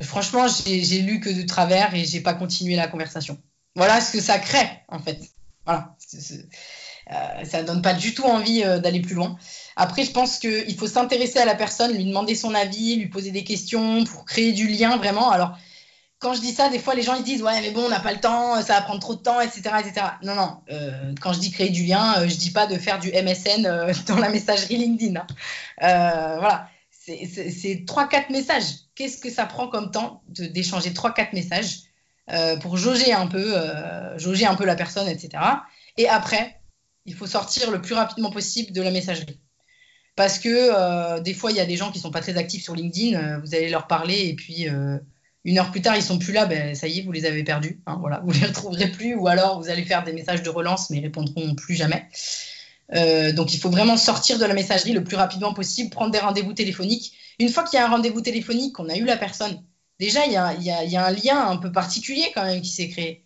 Franchement, 0.03 0.47
j'ai 0.49 1.01
lu 1.03 1.21
que 1.21 1.31
de 1.31 1.43
travers 1.43 1.95
et 1.95 2.05
j'ai 2.05 2.21
pas 2.21 2.35
continué 2.35 2.77
la 2.77 2.89
conversation. 2.89 3.39
Voilà 3.75 4.01
ce 4.01 4.13
que 4.13 4.21
ça 4.21 4.39
crée, 4.39 4.69
en 4.89 4.99
fait. 4.99 5.19
Voilà. 5.65 5.97
Euh, 7.13 7.45
ça 7.45 7.63
donne 7.63 7.83
pas 7.83 7.95
du 7.95 8.15
tout 8.15 8.25
envie 8.25 8.65
euh, 8.65 8.79
d'aller 8.79 9.01
plus 9.01 9.15
loin. 9.15 9.37
Après, 9.77 10.05
je 10.05 10.11
pense 10.11 10.39
qu'il 10.39 10.75
faut 10.77 10.89
s'intéresser 10.89 11.39
à 11.39 11.45
la 11.45 11.55
personne, 11.55 11.93
lui 11.93 12.05
demander 12.05 12.35
son 12.35 12.55
avis, 12.55 12.97
lui 12.97 13.07
poser 13.07 13.31
des 13.31 13.45
questions 13.45 14.05
pour 14.05 14.25
créer 14.25 14.53
du 14.53 14.67
lien 14.67 14.97
vraiment. 14.97 15.31
Alors, 15.31 15.57
quand 16.19 16.35
je 16.35 16.41
dis 16.41 16.53
ça, 16.53 16.69
des 16.69 16.79
fois, 16.79 16.95
les 16.95 17.03
gens 17.03 17.15
ils 17.15 17.23
disent 17.23 17.43
ouais, 17.43 17.61
mais 17.61 17.71
bon, 17.71 17.85
on 17.85 17.89
n'a 17.89 18.01
pas 18.01 18.13
le 18.13 18.19
temps, 18.19 18.61
ça 18.63 18.75
va 18.75 18.83
prendre 18.83 19.01
trop 19.01 19.15
de 19.15 19.21
temps, 19.21 19.41
etc., 19.41 19.61
etc. 19.79 20.07
Non, 20.23 20.35
non. 20.35 20.59
Euh, 20.71 21.15
quand 21.21 21.33
je 21.33 21.39
dis 21.39 21.51
créer 21.53 21.69
du 21.69 21.85
lien, 21.85 22.27
je 22.27 22.35
dis 22.35 22.51
pas 22.51 22.67
de 22.67 22.77
faire 22.77 22.99
du 22.99 23.13
MSN 23.13 23.93
dans 24.09 24.17
la 24.19 24.31
messagerie 24.31 24.77
LinkedIn. 24.77 25.21
Hein. 25.21 26.37
Voilà, 26.41 26.69
c'est 27.07 27.85
trois, 27.87 28.09
quatre 28.09 28.31
messages. 28.31 28.65
Qu'est-ce 28.95 29.19
que 29.19 29.31
ça 29.31 29.47
prend 29.47 29.69
comme 29.69 29.91
temps 29.91 30.23
d'échanger 30.29 30.93
trois, 30.93 31.13
quatre 31.15 31.33
messages 31.33 31.83
euh, 32.33 32.57
pour 32.57 32.77
jauger 32.77 33.13
un 33.13 33.27
peu, 33.27 33.55
jauger 34.17 34.47
un 34.47 34.57
peu 34.57 34.65
la 34.65 34.75
personne, 34.75 35.09
etc. 35.09 35.43
Et 35.97 36.09
après, 36.09 36.61
il 37.05 37.15
faut 37.15 37.27
sortir 37.27 37.71
le 37.71 37.81
plus 37.81 37.95
rapidement 37.95 38.31
possible 38.31 38.73
de 38.73 38.83
la 38.83 38.91
messagerie 38.91 39.41
parce 40.17 40.39
que 40.39 41.21
des 41.21 41.35
fois, 41.35 41.51
il 41.51 41.57
y 41.57 41.61
a 41.61 41.67
des 41.67 41.77
gens 41.77 41.93
qui 41.93 42.01
sont 42.01 42.11
pas 42.11 42.21
très 42.21 42.37
actifs 42.39 42.65
sur 42.65 42.75
LinkedIn. 42.75 43.39
vous 43.39 43.55
allez 43.55 43.69
leur 43.69 43.87
parler 43.87 44.29
et 44.29 44.35
puis 44.35 44.67
Une 45.45 45.59
heure 45.59 45.71
plus 45.71 45.83
tard, 45.83 45.95
ils 45.95 46.03
sont 46.03 46.19
plus 46.19 46.33
là, 46.33 46.45
ben, 46.47 46.75
ça 46.75 46.89
y 46.89 46.99
est, 46.99 47.03
vous 47.03 47.13
les 47.13 47.25
avez 47.25 47.45
perdus. 47.45 47.81
Hein, 47.87 47.99
voilà, 48.01 48.21
vous 48.25 48.33
les 48.33 48.47
retrouverez 48.47 48.91
plus, 48.91 49.15
ou 49.15 49.29
alors 49.29 49.61
vous 49.61 49.69
allez 49.69 49.85
faire 49.85 50.03
des 50.03 50.13
messages 50.13 50.43
de 50.43 50.51
relance, 50.51 50.91
mais 50.91 50.97
ils 50.97 51.03
répondront 51.03 51.55
plus 51.55 51.77
jamais. 51.77 52.09
Euh, 52.95 53.33
donc 53.33 53.53
il 53.53 53.59
faut 53.59 53.71
vraiment 53.71 53.97
sortir 53.97 54.39
de 54.39 54.45
la 54.45 54.55
messagerie 54.55 54.93
le 54.93 55.03
plus 55.03 55.17
rapidement 55.17 55.53
possible, 55.53 55.91
prendre 55.91 56.13
des 56.13 56.19
rendez-vous 56.19 56.53
téléphoniques. 56.53 57.13
Une 57.39 57.49
fois 57.49 57.65
qu'il 57.65 57.79
y 57.79 57.83
a 57.83 57.87
un 57.87 57.91
rendez-vous 57.91 58.21
téléphonique, 58.21 58.75
qu'on 58.75 58.89
a 58.89 58.97
eu 58.97 59.05
la 59.05 59.17
personne, 59.17 59.63
déjà 59.99 60.25
il 60.27 60.33
y 60.33 60.37
a, 60.37 61.07
un 61.07 61.11
lien 61.11 61.49
un 61.49 61.57
peu 61.57 61.73
particulier 61.73 62.31
quand 62.35 62.45
même 62.45 62.63
qui 62.63 62.71
s'est 62.71 62.89
créé. 62.89 63.25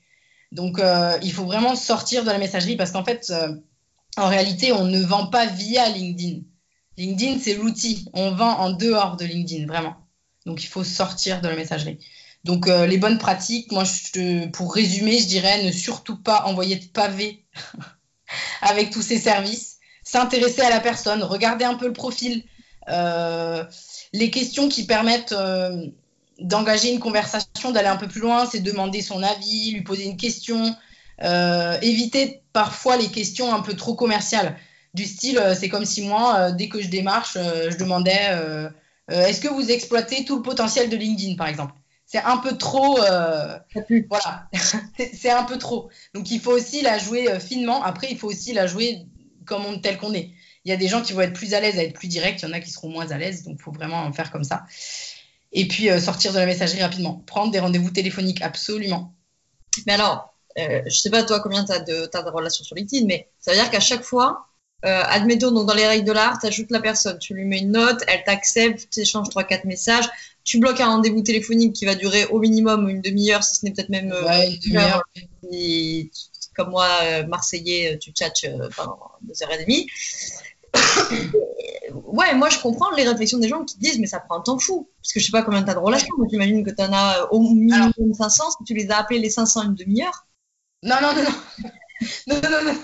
Donc 0.53 0.79
euh, 0.79 1.19
il 1.23 1.33
faut 1.33 1.45
vraiment 1.45 1.77
sortir 1.77 2.25
de 2.25 2.31
la 2.31 2.39
messagerie 2.39 2.77
parce 2.77 2.91
qu'en 2.91 3.05
fait, 3.05 3.31
euh, 3.31 3.55
en 4.17 4.29
réalité, 4.29 4.73
on 4.73 4.85
ne 4.85 5.01
vend 5.01 5.27
pas 5.27 5.47
via 5.47 5.89
LinkedIn. 5.89 6.41
LinkedIn, 6.97 7.39
c'est 7.39 7.55
l'outil. 7.55 8.07
On 8.13 8.33
vend 8.33 8.59
en 8.59 8.71
dehors 8.71 9.17
de 9.17 9.25
LinkedIn, 9.25 9.67
vraiment. 9.67 9.97
Donc 10.47 10.65
il 10.65 10.67
faut 10.67 10.85
sortir 10.85 11.41
de 11.41 11.49
la 11.49 11.55
messagerie. 11.55 11.99
Donc 12.45 12.67
les 12.67 12.97
bonnes 12.97 13.19
pratiques, 13.19 13.71
moi, 13.71 13.85
pour 14.53 14.75
résumer, 14.75 15.19
je 15.19 15.27
dirais 15.27 15.63
ne 15.63 15.71
surtout 15.71 16.17
pas 16.17 16.47
envoyer 16.47 16.77
de 16.77 16.87
pavés 16.87 17.45
avec 18.63 18.91
tous 18.91 19.03
ces 19.03 19.19
services, 19.19 19.79
s'intéresser 20.03 20.63
à 20.63 20.71
la 20.71 20.81
personne, 20.81 21.23
regarder 21.23 21.65
un 21.65 21.75
peu 21.75 21.87
le 21.87 21.93
profil, 21.93 22.45
euh, 22.89 23.65
les 24.13 24.31
questions 24.31 24.69
qui 24.69 24.85
permettent 24.85 25.33
euh, 25.33 25.87
d'engager 26.39 26.93
une 26.93 27.01
conversation, 27.01 27.71
d'aller 27.71 27.89
un 27.89 27.97
peu 27.97 28.09
plus 28.09 28.21
loin, 28.21 28.47
c'est 28.47 28.61
demander 28.61 29.03
son 29.03 29.23
avis, 29.23 29.73
lui 29.73 29.83
poser 29.83 30.05
une 30.05 30.17
question, 30.17 30.75
euh, 31.23 31.79
éviter 31.83 32.43
parfois 32.53 32.97
les 32.97 33.09
questions 33.09 33.55
un 33.55 33.61
peu 33.61 33.75
trop 33.75 33.95
commerciales. 33.95 34.57
Du 34.95 35.05
style, 35.05 35.41
c'est 35.57 35.69
comme 35.69 35.85
si 35.85 36.03
moi, 36.03 36.51
dès 36.51 36.69
que 36.69 36.83
je 36.83 36.89
démarche, 36.89 37.35
je 37.35 37.77
demandais 37.77 38.37
est-ce 39.09 39.41
que 39.41 39.47
vous 39.47 39.71
exploitez 39.71 40.25
tout 40.25 40.35
le 40.35 40.43
potentiel 40.43 40.91
de 40.91 40.97
LinkedIn, 40.97 41.37
par 41.37 41.47
exemple? 41.47 41.75
C'est 42.11 42.19
un 42.19 42.39
peu 42.39 42.59
trop. 42.59 43.01
Euh, 43.01 43.57
voilà, 44.09 44.49
c'est 45.15 45.31
un 45.31 45.45
peu 45.45 45.59
trop. 45.59 45.91
Donc 46.13 46.33
il 46.33 46.41
faut 46.41 46.51
aussi 46.51 46.83
la 46.83 46.99
jouer 46.99 47.39
finement. 47.39 47.85
Après, 47.85 48.09
il 48.11 48.19
faut 48.19 48.27
aussi 48.27 48.53
la 48.53 48.67
jouer 48.67 49.07
comme 49.47 49.65
on, 49.65 49.79
tel 49.79 49.97
qu'on 49.97 50.13
est. 50.13 50.31
Il 50.65 50.71
y 50.71 50.73
a 50.73 50.77
des 50.77 50.89
gens 50.89 51.03
qui 51.03 51.13
vont 51.13 51.21
être 51.21 51.33
plus 51.35 51.55
à 51.55 51.61
l'aise 51.61 51.79
à 51.79 51.85
être 51.85 51.95
plus 51.95 52.09
directs, 52.09 52.43
il 52.43 52.49
y 52.49 52.51
en 52.51 52.53
a 52.53 52.59
qui 52.59 52.71
seront 52.71 52.89
moins 52.89 53.09
à 53.13 53.17
l'aise, 53.17 53.45
donc 53.45 53.59
il 53.61 53.63
faut 53.63 53.71
vraiment 53.71 53.99
en 53.99 54.13
faire 54.13 54.33
comme 54.33 54.43
ça. 54.43 54.67
Et 55.53 55.69
puis 55.69 55.89
euh, 55.89 56.01
sortir 56.01 56.33
de 56.33 56.39
la 56.39 56.47
messagerie 56.47 56.83
rapidement. 56.83 57.23
Prendre 57.27 57.53
des 57.53 57.61
rendez-vous 57.61 57.91
téléphoniques, 57.91 58.43
absolument. 58.43 59.15
Mais 59.87 59.93
alors, 59.93 60.35
euh, 60.59 60.83
je 60.87 60.99
sais 60.99 61.11
pas 61.11 61.23
toi 61.23 61.39
combien 61.39 61.65
tu 61.65 61.71
as, 61.71 61.79
de, 61.79 62.11
as 62.13 62.23
de 62.23 62.31
relations 62.31 62.65
sur 62.65 62.75
LinkedIn, 62.75 63.07
mais 63.07 63.31
ça 63.39 63.53
veut 63.53 63.57
dire 63.57 63.71
qu'à 63.71 63.79
chaque 63.79 64.03
fois, 64.03 64.49
euh, 64.85 65.03
admettons, 65.07 65.51
donc 65.51 65.67
dans 65.67 65.75
les 65.75 65.87
règles 65.87 66.07
de 66.07 66.13
l'art, 66.13 66.39
tu 66.39 66.47
ajoutes 66.47 66.71
la 66.71 66.81
personne, 66.81 67.19
tu 67.19 67.35
lui 67.35 67.45
mets 67.45 67.59
une 67.59 67.73
note, 67.73 68.03
elle 68.07 68.25
t'accepte, 68.25 68.89
tu 68.91 69.01
échanges 69.01 69.29
3-4 69.29 69.67
messages, 69.67 70.09
tu 70.43 70.59
bloques 70.59 70.81
un 70.81 70.87
rendez-vous 70.87 71.21
téléphonique 71.21 71.75
qui 71.75 71.85
va 71.85 71.95
durer 71.95 72.25
au 72.27 72.39
minimum 72.39 72.89
une 72.89 73.03
demi-heure, 73.03 73.45
si 73.45 73.57
ce 73.57 73.65
n'est 73.65 73.73
peut-être 73.73 73.91
même 73.91 74.13
euh, 74.13 74.47
une 74.47 74.59
demi-heure. 74.59 75.03
Comme 76.57 76.71
moi, 76.71 76.89
euh, 77.03 77.27
Marseillais, 77.27 77.99
tu 77.99 78.11
tchatches 78.13 78.47
pendant 78.77 78.99
deux 79.23 79.43
heures 79.43 79.53
et 79.53 79.65
demie. 79.65 79.87
ouais, 81.93 82.35
moi 82.35 82.49
je 82.49 82.59
comprends 82.59 82.91
les 82.93 83.03
réflexions 83.07 83.39
des 83.39 83.49
gens 83.49 83.65
qui 83.65 83.77
disent 83.79 83.99
mais 83.99 84.07
ça 84.07 84.21
prend 84.21 84.39
un 84.39 84.41
temps 84.41 84.59
fou. 84.59 84.89
Parce 85.03 85.13
que 85.13 85.21
je 85.21 85.27
sais 85.27 85.33
pas 85.33 85.43
combien 85.43 85.63
tu 85.63 85.71
as 85.71 85.75
de 85.75 85.79
relations, 85.79 86.15
mais 86.19 86.29
j'imagine 86.31 86.65
que 86.65 86.71
tu 86.71 86.83
en 86.83 86.93
as 86.93 87.29
au 87.31 87.41
minimum 87.41 87.93
500, 88.17 88.45
si 88.51 88.65
tu 88.65 88.75
les 88.75 88.91
as 88.91 88.99
appelés 88.99 89.21
les 89.21 89.31
500 89.31 89.63
une 89.65 89.75
demi-heure. 89.75 90.27
Non, 90.83 90.97
non, 91.03 91.15
non, 91.15 91.23
non. 91.25 91.71
non, 92.27 92.41
non, 92.43 92.65
non. 92.65 92.79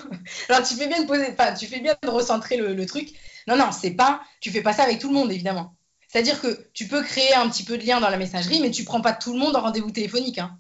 Alors, 0.49 0.67
tu 0.67 0.75
fais 0.75 0.87
bien 0.87 1.03
de 1.03 1.07
poser, 1.07 1.29
enfin, 1.31 1.55
tu 1.55 1.67
fais 1.67 1.81
bien 1.81 1.97
de 2.03 2.09
recentrer 2.09 2.57
le, 2.57 2.87
truc. 2.87 3.11
Non, 3.47 3.57
non, 3.57 3.71
c'est 3.73 3.93
pas, 3.93 4.21
tu 4.41 4.51
fais 4.51 4.63
pas 4.63 4.73
ça 4.73 4.83
avec 4.83 4.99
tout 4.99 5.09
le 5.09 5.15
monde, 5.15 5.33
évidemment. 5.33 5.77
C'est-à-dire 6.09 6.41
que 6.41 6.69
tu 6.73 6.87
peux 6.87 7.03
créer 7.03 7.35
un 7.35 7.49
petit 7.49 7.65
peu 7.65 7.79
de 7.79 7.85
lien 7.85 8.01
dans 8.01 8.11
la 8.11 8.17
messagerie, 8.17 8.61
mais 8.61 8.71
tu 8.71 8.85
prends 8.85 9.01
pas 9.01 9.13
tout 9.13 9.33
le 9.33 9.39
monde 9.39 9.57
en 9.57 9.61
rendez-vous 9.61 9.91
téléphonique. 9.91 10.39
Hein. 10.39 10.59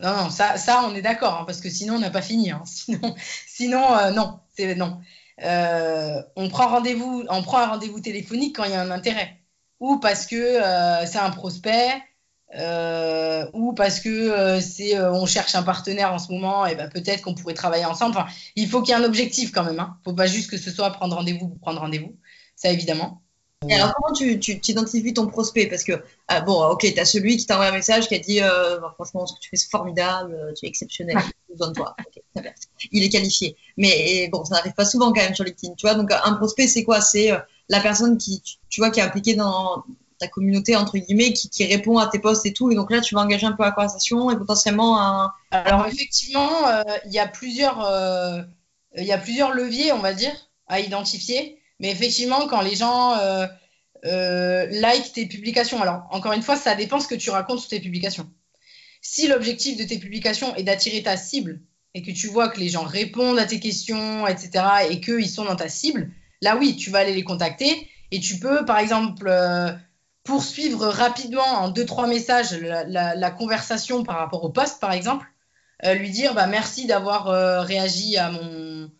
Non, 0.00 0.16
non, 0.16 0.30
ça, 0.30 0.56
ça, 0.56 0.84
on 0.84 0.94
est 0.94 1.02
d'accord, 1.02 1.40
hein, 1.40 1.44
parce 1.44 1.60
que 1.60 1.70
sinon, 1.70 1.94
on 1.94 1.98
n'a 2.00 2.10
pas 2.10 2.22
fini. 2.22 2.50
Hein. 2.50 2.62
Sinon, 2.66 3.14
sinon 3.46 3.96
euh, 3.96 4.10
non, 4.10 4.40
c'est 4.54 4.74
non. 4.74 5.00
Euh, 5.42 6.22
on 6.36 6.48
prend 6.48 6.68
rendez-vous, 6.68 7.24
on 7.28 7.42
prend 7.42 7.58
un 7.58 7.66
rendez-vous 7.66 8.00
téléphonique 8.00 8.56
quand 8.56 8.64
il 8.64 8.72
y 8.72 8.74
a 8.74 8.80
un 8.80 8.90
intérêt, 8.90 9.40
ou 9.80 9.98
parce 9.98 10.26
que 10.26 10.36
euh, 10.36 11.06
c'est 11.06 11.18
un 11.18 11.30
prospect, 11.30 12.02
euh, 12.54 13.46
ou 13.54 13.72
parce 13.72 14.00
que 14.00 14.08
euh, 14.08 14.60
c'est 14.60 14.96
euh, 14.96 15.12
on 15.12 15.24
cherche 15.24 15.54
un 15.54 15.62
partenaire 15.62 16.12
en 16.12 16.18
ce 16.18 16.30
moment 16.30 16.66
et 16.66 16.74
ben 16.74 16.88
peut-être 16.88 17.22
qu'on 17.22 17.34
pourrait 17.34 17.54
travailler 17.54 17.86
ensemble. 17.86 18.16
Enfin, 18.16 18.30
il 18.56 18.68
faut 18.68 18.82
qu'il 18.82 18.94
y 18.94 18.98
ait 18.98 19.00
un 19.00 19.04
objectif 19.04 19.52
quand 19.52 19.64
même. 19.64 19.80
Hein. 19.80 19.96
Faut 20.04 20.12
pas 20.12 20.26
juste 20.26 20.50
que 20.50 20.58
ce 20.58 20.70
soit 20.70 20.90
prendre 20.90 21.16
rendez-vous 21.16 21.48
pour 21.48 21.58
prendre 21.60 21.80
rendez-vous. 21.80 22.14
Ça 22.54 22.70
évidemment. 22.70 23.22
Et 23.68 23.74
alors 23.74 23.94
comment 23.94 24.12
tu, 24.12 24.40
tu 24.40 24.58
identifies 24.72 25.14
ton 25.14 25.28
prospect? 25.28 25.68
Parce 25.68 25.84
que 25.84 26.02
ah, 26.26 26.40
bon, 26.40 26.62
ok, 26.70 26.80
tu 26.80 26.98
as 26.98 27.04
celui 27.04 27.36
qui 27.36 27.46
t'a 27.46 27.54
envoyé 27.54 27.70
un 27.70 27.74
message 27.74 28.08
qui 28.08 28.16
a 28.16 28.18
dit 28.18 28.40
franchement 28.96 29.24
ce 29.24 29.34
que 29.34 29.38
tu 29.38 29.50
fais 29.50 29.56
c'est 29.56 29.70
formidable, 29.70 30.36
tu 30.58 30.66
es 30.66 30.68
exceptionnel, 30.68 31.16
j'ai 31.20 31.54
besoin 31.54 31.68
de 31.68 31.74
toi. 31.74 31.96
Il 32.90 33.04
est 33.04 33.08
qualifié. 33.08 33.56
Mais 33.76 34.28
bon, 34.32 34.44
ça 34.44 34.56
n'arrive 34.56 34.72
pas 34.72 34.84
souvent 34.84 35.12
quand 35.12 35.22
même 35.22 35.36
sur 35.36 35.44
LinkedIn, 35.44 35.74
tu 35.74 35.86
vois. 35.86 35.94
Donc 35.94 36.10
un 36.12 36.32
prospect 36.34 36.66
c'est 36.66 36.82
quoi? 36.82 37.00
C'est 37.00 37.30
la 37.68 37.80
personne 37.80 38.18
qui 38.18 38.42
tu 38.68 38.80
vois 38.80 38.90
qui 38.90 38.98
est 38.98 39.04
impliquée 39.04 39.36
dans 39.36 39.84
ta 40.22 40.28
communauté 40.28 40.76
entre 40.76 40.98
guillemets 40.98 41.32
qui, 41.32 41.50
qui, 41.50 41.64
répond 41.66 41.98
à 41.98 42.06
tes 42.06 42.20
posts 42.20 42.46
et 42.46 42.52
tout. 42.52 42.70
Et 42.70 42.76
donc 42.76 42.90
là, 42.90 43.00
tu 43.00 43.14
vas 43.14 43.22
engager 43.22 43.46
un 43.46 43.52
peu 43.52 43.64
la 43.64 43.72
conversation 43.72 44.30
et 44.30 44.36
potentiellement 44.36 45.00
un. 45.00 45.32
Alors 45.50 45.86
effectivement, 45.86 46.68
euh, 46.68 46.82
il 47.06 47.12
y 47.12 47.18
a 47.18 47.26
plusieurs, 47.26 47.84
euh, 47.84 48.42
il 48.96 49.04
y 49.04 49.12
a 49.12 49.18
plusieurs 49.18 49.52
leviers, 49.52 49.92
on 49.92 49.98
va 49.98 50.14
dire, 50.14 50.32
à 50.68 50.80
identifier. 50.80 51.58
Mais 51.80 51.90
effectivement, 51.90 52.46
quand 52.46 52.60
les 52.60 52.76
gens 52.76 53.16
euh, 54.04 54.66
like 54.70 55.12
tes 55.12 55.26
publications, 55.26 55.82
alors 55.82 56.06
encore 56.10 56.32
une 56.32 56.42
fois, 56.42 56.56
ça 56.56 56.76
dépend 56.76 57.00
ce 57.00 57.08
que 57.08 57.16
tu 57.16 57.30
racontes 57.30 57.58
sur 57.58 57.68
tes 57.68 57.80
publications. 57.80 58.30
Si 59.00 59.26
l'objectif 59.26 59.76
de 59.76 59.82
tes 59.82 59.98
publications 59.98 60.54
est 60.54 60.62
d'attirer 60.62 61.02
ta 61.02 61.16
cible 61.16 61.60
et 61.94 62.02
que 62.02 62.12
tu 62.12 62.28
vois 62.28 62.48
que 62.48 62.60
les 62.60 62.68
gens 62.68 62.84
répondent 62.84 63.40
à 63.40 63.46
tes 63.46 63.58
questions, 63.58 64.26
etc., 64.28 64.64
et 64.88 65.00
qu'ils 65.00 65.28
sont 65.28 65.44
dans 65.44 65.56
ta 65.56 65.68
cible, 65.68 66.12
là 66.40 66.56
oui, 66.56 66.76
tu 66.76 66.90
vas 66.90 67.00
aller 67.00 67.12
les 67.12 67.24
contacter 67.24 67.88
et 68.12 68.20
tu 68.20 68.38
peux, 68.38 68.64
par 68.64 68.78
exemple, 68.78 69.28
poursuivre 70.24 70.86
rapidement 70.86 71.42
en 71.42 71.68
deux, 71.68 71.84
trois 71.84 72.06
messages 72.06 72.52
la, 72.52 73.30
conversation 73.30 74.04
par 74.04 74.18
rapport 74.18 74.44
au 74.44 74.50
poste, 74.50 74.80
par 74.80 74.92
exemple, 74.92 75.26
euh, 75.84 75.94
lui 75.94 76.10
dire 76.10 76.34
bah, 76.34 76.46
merci 76.46 76.86
d'avoir 76.86 77.28
euh, 77.28 77.62
réagi 77.62 78.16
à 78.16 78.30
mon 78.30 78.90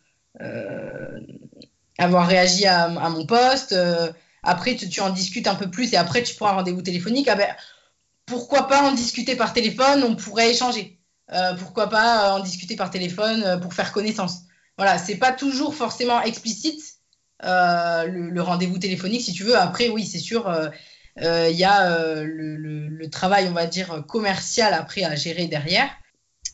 euh, 0.41 1.21
avoir 1.99 2.27
réagi 2.27 2.67
à, 2.67 2.89
mon 2.89 3.27
poste. 3.27 3.77
après, 4.43 4.75
tu, 4.75 5.01
en 5.01 5.11
discutes 5.11 5.47
un 5.47 5.55
peu 5.55 5.71
plus 5.71 5.93
et 5.93 5.97
après, 5.97 6.23
tu 6.23 6.35
prends 6.35 6.49
un 6.49 6.53
rendez-vous 6.53 6.83
téléphonique. 6.83 7.29
Ah 7.29 7.37
ben, 7.37 7.55
pourquoi 8.27 8.67
pas 8.67 8.83
en 8.83 8.93
discuter 8.93 9.37
par 9.37 9.53
téléphone 9.53 10.03
On 10.03 10.17
pourrait 10.17 10.51
échanger. 10.51 10.99
pourquoi 11.59 11.89
pas 11.89 12.35
en 12.35 12.41
discuter 12.41 12.75
par 12.75 12.91
téléphone 12.91 13.61
pour 13.61 13.75
faire 13.75 13.93
connaissance 13.93 14.41
Voilà, 14.79 14.99
c'est 14.99 15.17
pas 15.17 15.33
toujours 15.33 15.75
forcément 15.75 16.21
explicite 16.23 16.83
le, 17.43 18.41
rendez-vous 18.41 18.79
téléphonique, 18.79 19.23
si 19.23 19.33
tu 19.33 19.45
veux. 19.45 19.57
Après, 19.57 19.89
oui, 19.89 20.05
c'est 20.05 20.19
sûr 20.19 20.51
il 21.21 21.57
y 21.57 21.65
a 21.65 21.91
euh, 21.91 22.25
le, 22.25 23.11
travail, 23.11 23.49
on 23.49 23.53
va 23.53 23.67
dire, 23.67 24.05
commercial 24.07 24.73
après 24.75 25.05
à 25.05 25.15
gérer 25.15 25.47
derrière. 25.47 25.91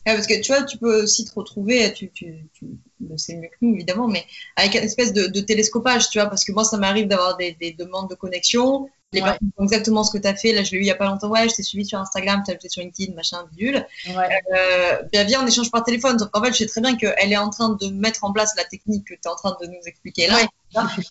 Parce 0.05 0.27
que 0.27 0.41
tu 0.41 0.51
vois, 0.51 0.63
tu 0.63 0.77
peux 0.77 1.03
aussi 1.03 1.25
te 1.25 1.33
retrouver, 1.33 1.91
tu, 1.93 2.09
tu, 2.11 2.47
tu 2.53 2.65
le 3.01 3.17
sais 3.17 3.35
mieux 3.35 3.47
que 3.49 3.57
nous 3.61 3.75
évidemment, 3.75 4.07
mais 4.07 4.25
avec 4.55 4.75
une 4.75 4.83
espèce 4.83 5.13
de, 5.13 5.39
télescopage, 5.41 6.09
tu 6.09 6.19
vois, 6.19 6.29
parce 6.29 6.43
que 6.45 6.51
moi 6.51 6.63
ça 6.63 6.77
m'arrive 6.77 7.07
d'avoir 7.07 7.37
des, 7.37 7.75
demandes 7.77 8.09
de 8.09 8.15
connexion, 8.15 8.89
les 9.11 9.21
personnes 9.21 9.49
font 9.57 9.63
exactement 9.63 10.03
ce 10.03 10.11
que 10.11 10.21
tu 10.21 10.27
as 10.27 10.35
fait. 10.35 10.53
Là, 10.53 10.63
je 10.63 10.71
l'ai 10.71 10.77
eu 10.77 10.81
il 10.81 10.83
n'y 10.83 10.91
a 10.91 10.95
pas 10.95 11.07
longtemps. 11.07 11.29
Ouais, 11.29 11.49
je 11.49 11.55
t'ai 11.55 11.63
suivi 11.63 11.85
sur 11.85 11.99
Instagram, 11.99 12.43
tu 12.45 12.51
as 12.51 12.53
ajouté 12.53 12.69
sur 12.69 12.83
LinkedIn, 12.83 13.15
machin, 13.15 13.43
bidule. 13.51 13.85
Ouais. 14.07 14.29
Euh, 14.55 15.01
bien, 15.11 15.23
viens, 15.23 15.43
on 15.43 15.47
échange 15.47 15.71
par 15.71 15.83
téléphone. 15.83 16.17
Donc, 16.17 16.29
en 16.37 16.43
fait, 16.43 16.53
je 16.53 16.57
sais 16.59 16.65
très 16.67 16.81
bien 16.81 16.95
qu'elle 16.95 17.31
est 17.31 17.37
en 17.37 17.49
train 17.49 17.69
de 17.69 17.87
mettre 17.87 18.23
en 18.23 18.31
place 18.31 18.53
la 18.55 18.65
technique 18.65 19.05
que 19.05 19.15
tu 19.15 19.21
es 19.25 19.27
en 19.27 19.35
train 19.35 19.57
de 19.59 19.65
nous 19.65 19.81
expliquer 19.85 20.27
là. 20.27 20.37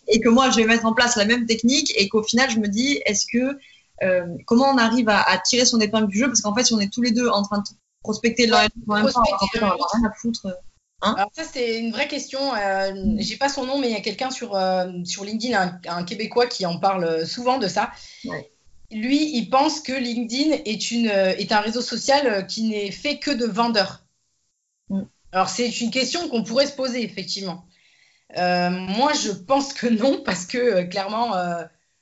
Et 0.07 0.21
que 0.21 0.29
moi, 0.29 0.49
je 0.49 0.57
vais 0.57 0.65
mettre 0.65 0.85
en 0.85 0.93
place 0.93 1.17
la 1.17 1.25
même 1.25 1.45
technique 1.45 1.91
et 1.97 2.07
qu'au 2.07 2.23
final, 2.23 2.49
je 2.49 2.59
me 2.59 2.67
dis, 2.67 3.01
est-ce 3.05 3.25
que, 3.29 3.57
euh, 4.01 4.27
comment 4.45 4.69
on 4.69 4.77
arrive 4.77 5.09
à, 5.09 5.37
tirer 5.43 5.65
son 5.65 5.81
épingle 5.81 6.07
du 6.07 6.19
jeu? 6.19 6.27
Parce 6.27 6.39
qu'en 6.39 6.55
fait, 6.55 6.63
si 6.63 6.73
on 6.73 6.79
est 6.79 6.91
tous 6.91 7.01
les 7.01 7.11
deux 7.11 7.27
en 7.27 7.41
train 7.41 7.57
de 7.57 7.63
prospecter 8.01 8.47
même 8.95 9.11
temps, 9.11 9.21
on 9.55 9.59
n'a 9.59 9.75
rien 9.93 10.09
à 10.09 10.13
foutre. 10.13 10.47
Hein 11.01 11.13
Alors 11.17 11.31
ça 11.33 11.43
c'est 11.43 11.79
une 11.79 11.91
vraie 11.91 12.07
question. 12.07 12.39
Euh, 12.55 12.91
J'ai 13.17 13.37
pas 13.37 13.49
son 13.49 13.65
nom, 13.65 13.79
mais 13.79 13.87
il 13.87 13.93
y 13.93 13.97
a 13.97 14.01
quelqu'un 14.01 14.31
sur 14.31 14.55
euh, 14.55 14.91
sur 15.05 15.23
LinkedIn, 15.23 15.79
un, 15.87 16.03
Québécois 16.03 16.47
qui 16.47 16.65
en 16.65 16.77
parle 16.77 17.25
souvent 17.25 17.57
de 17.57 17.67
ça. 17.67 17.91
Lui, 18.91 19.37
il 19.37 19.49
pense 19.49 19.81
que 19.81 19.93
LinkedIn 19.93 20.57
est 20.65 20.91
une 20.91 21.07
euh, 21.07 21.35
est 21.37 21.51
un 21.51 21.61
réseau 21.61 21.81
social 21.81 22.27
euh, 22.27 22.41
qui 22.41 22.63
n'est 22.63 22.91
fait 22.91 23.17
que 23.17 23.31
de 23.31 23.45
vendeurs. 23.45 24.03
Mm. 24.89 25.03
Alors 25.31 25.47
c'est 25.47 25.69
une 25.79 25.91
question 25.91 26.27
qu'on 26.27 26.43
pourrait 26.43 26.65
se 26.65 26.75
poser 26.75 27.03
effectivement. 27.03 27.65
moi, 28.35 29.13
je 29.13 29.31
pense 29.31 29.73
que 29.73 29.87
non 29.87 30.21
parce 30.25 30.45
que 30.45 30.83
clairement, 30.83 31.33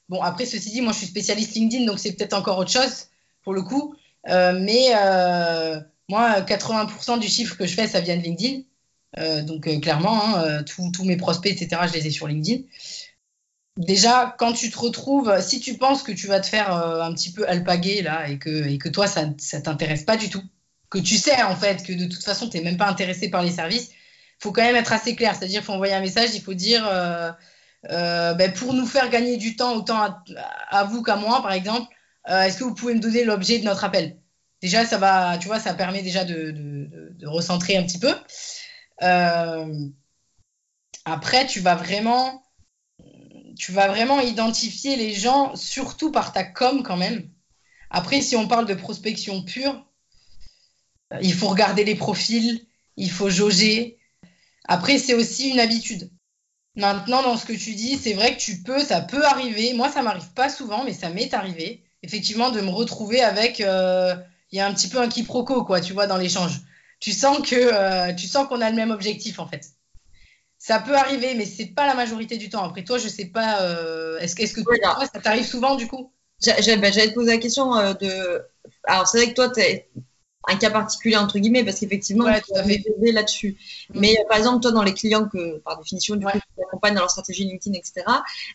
bon 0.09 0.21
après 0.21 0.45
ceci 0.45 0.71
dit, 0.71 0.81
moi 0.81 0.93
je 0.93 0.99
suis 0.99 1.07
spécialiste 1.07 1.53
LinkedIn, 1.53 1.85
donc 1.85 1.99
c'est 1.99 2.13
peut-être 2.13 2.33
encore 2.33 2.57
autre 2.57 2.71
chose 2.71 3.07
pour 3.43 3.53
le 3.53 3.61
coup. 3.61 3.95
Mais 4.27 4.93
moi, 6.09 6.41
80% 6.41 7.19
du 7.19 7.27
chiffre 7.27 7.57
que 7.57 7.65
je 7.65 7.73
fais, 7.73 7.87
ça 7.87 7.99
vient 7.99 8.17
de 8.17 8.21
LinkedIn. 8.21 8.61
Euh, 9.17 9.41
donc 9.41 9.67
euh, 9.67 9.79
clairement, 9.79 10.23
hein, 10.23 10.43
euh, 10.43 10.63
tous 10.63 11.05
mes 11.05 11.17
prospects, 11.17 11.51
etc., 11.51 11.81
je 11.87 11.93
les 11.93 12.07
ai 12.07 12.11
sur 12.11 12.27
LinkedIn. 12.27 12.63
déjà, 13.77 14.35
quand 14.37 14.53
tu 14.53 14.69
te 14.69 14.77
retrouves, 14.77 15.39
si 15.41 15.59
tu 15.59 15.77
penses 15.77 16.03
que 16.03 16.11
tu 16.11 16.27
vas 16.27 16.39
te 16.39 16.47
faire 16.47 16.71
un 16.73 17.13
petit 17.13 17.31
peu 17.31 17.47
alpaguer 17.47 18.01
là 18.01 18.29
et 18.29 18.37
que, 18.39 18.67
et 18.67 18.77
que 18.77 18.89
toi, 18.89 19.07
ça 19.07 19.25
ne 19.25 19.59
t'intéresse 19.61 20.03
pas 20.03 20.17
du 20.17 20.29
tout, 20.29 20.43
que 20.89 20.97
tu 20.97 21.17
sais 21.17 21.41
en 21.43 21.55
fait 21.55 21.83
que 21.83 21.93
de 21.93 22.05
toute 22.05 22.23
façon, 22.23 22.49
tu 22.49 22.57
n'es 22.57 22.63
même 22.63 22.77
pas 22.77 22.89
intéressé 22.89 23.29
par 23.29 23.43
les 23.43 23.51
services, 23.51 23.89
il 23.89 24.43
faut 24.43 24.51
quand 24.51 24.63
même 24.63 24.75
être 24.75 24.93
assez 24.93 25.15
clair. 25.15 25.35
C'est-à-dire, 25.35 25.63
faut 25.63 25.73
envoyer 25.73 25.93
un 25.93 26.01
message, 26.01 26.29
il 26.35 26.41
faut 26.41 26.53
dire, 26.53 26.83
ben, 27.83 28.53
pour 28.53 28.73
nous 28.73 28.85
faire 28.85 29.09
gagner 29.09 29.37
du 29.37 29.55
temps, 29.55 29.75
autant 29.75 30.21
à, 30.69 30.83
vous 30.85 31.03
qu'à 31.03 31.15
moi, 31.15 31.41
par 31.41 31.53
exemple, 31.53 31.87
est-ce 32.27 32.57
que 32.57 32.63
vous 32.63 32.75
pouvez 32.75 32.93
me 32.93 32.99
donner 32.99 33.23
l'objet 33.23 33.59
de 33.59 33.65
notre 33.65 33.83
appel? 33.83 34.19
Déjà, 34.61 34.85
ça 34.85 34.97
va, 34.97 35.37
tu 35.37 35.47
vois, 35.47 35.59
ça 35.59 35.73
permet 35.73 36.01
déjà 36.01 36.25
de, 36.25 36.51
de 36.51 37.27
recentrer 37.27 37.77
un 37.77 37.83
petit 37.83 37.99
peu. 37.99 38.13
Euh, 39.03 39.89
après, 41.05 41.45
tu 41.47 41.59
vas 41.59 41.75
vraiment, 41.75 42.43
tu 43.57 43.71
vas 43.71 43.87
vraiment 43.87 44.19
identifier 44.19 44.95
les 44.95 45.13
gens, 45.13 45.55
surtout 45.55 46.11
par 46.11 46.33
ta 46.33 46.43
com 46.43 46.83
quand 46.83 46.97
même. 46.97 47.29
Après, 47.89 48.21
si 48.21 48.35
on 48.35 48.47
parle 48.47 48.65
de 48.65 48.73
prospection 48.73 49.43
pure, 49.43 49.85
il 51.21 51.33
faut 51.33 51.47
regarder 51.47 51.85
les 51.85 51.95
profils, 51.95 52.65
il 52.97 53.11
faut 53.11 53.29
jauger. 53.29 53.99
Après, 54.65 54.97
c'est 54.97 55.13
aussi 55.13 55.49
une 55.49 55.59
habitude. 55.59 56.11
Maintenant, 56.75 57.23
dans 57.23 57.37
ce 57.37 57.45
que 57.45 57.53
tu 57.53 57.73
dis, 57.73 57.97
c'est 57.97 58.13
vrai 58.13 58.35
que 58.35 58.41
tu 58.41 58.61
peux, 58.61 58.79
ça 58.83 59.01
peut 59.01 59.25
arriver. 59.25 59.73
Moi, 59.73 59.89
ça 59.89 60.01
m'arrive 60.01 60.31
pas 60.33 60.49
souvent, 60.49 60.83
mais 60.83 60.93
ça 60.93 61.09
m'est 61.09 61.33
arrivé, 61.33 61.83
effectivement, 62.03 62.51
de 62.51 62.61
me 62.61 62.69
retrouver 62.69 63.21
avec. 63.21 63.61
Euh, 63.61 64.15
il 64.51 64.57
y 64.57 64.61
a 64.61 64.67
un 64.67 64.73
petit 64.73 64.87
peu 64.87 64.99
un 64.99 65.09
quiproquo, 65.09 65.65
quoi, 65.65 65.81
tu 65.81 65.91
vois, 65.91 66.07
dans 66.07 66.17
l'échange 66.17 66.61
tu 66.99 67.11
sens 67.11 67.39
que 67.47 67.55
euh, 67.55 68.13
tu 68.13 68.27
sens 68.27 68.47
qu'on 68.47 68.61
a 68.61 68.69
le 68.69 68.75
même 68.75 68.91
objectif 68.91 69.39
en 69.39 69.47
fait. 69.47 69.71
Ça 70.57 70.79
peut 70.79 70.95
arriver, 70.95 71.35
mais 71.35 71.45
c'est 71.45 71.67
pas 71.67 71.85
la 71.85 71.93
majorité 71.93 72.37
du 72.37 72.49
temps. 72.49 72.63
Après 72.63 72.83
toi, 72.83 72.97
je 72.97 73.07
sais 73.07 73.25
pas. 73.25 73.61
Euh, 73.61 74.17
est-ce, 74.19 74.39
est 74.41 74.53
que 74.53 74.61
toi, 74.61 75.05
ça 75.13 75.19
t'arrive 75.19 75.45
souvent 75.45 75.75
du 75.75 75.87
coup? 75.87 76.11
Ben, 76.45 76.55
J'allais 76.61 77.09
te 77.09 77.13
poser 77.13 77.31
la 77.31 77.37
question 77.37 77.75
de. 77.93 78.41
Alors 78.83 79.07
c'est 79.07 79.17
vrai 79.19 79.29
que 79.29 79.35
toi, 79.35 79.49
tu 79.49 79.59
es 79.59 79.89
un 80.49 80.55
cas 80.55 80.71
particulier 80.71 81.17
entre 81.17 81.39
guillemets 81.39 81.63
parce 81.63 81.79
qu'effectivement, 81.79 82.25
tu 82.25 82.57
as 82.57 82.63
fait 82.63 82.83
là-dessus. 83.11 83.57
Mm. 83.89 83.99
Mais 83.99 84.17
par 84.27 84.37
exemple, 84.37 84.61
toi, 84.61 84.71
dans 84.71 84.83
les 84.83 84.93
clients 84.93 85.27
que 85.27 85.59
par 85.59 85.77
définition 85.77 86.15
du 86.15 86.25
coup, 86.25 86.31
tu 86.31 86.63
accompagnes 86.63 86.95
dans 86.95 87.01
leur 87.01 87.11
stratégie 87.11 87.45
LinkedIn, 87.45 87.77
etc. 87.77 88.03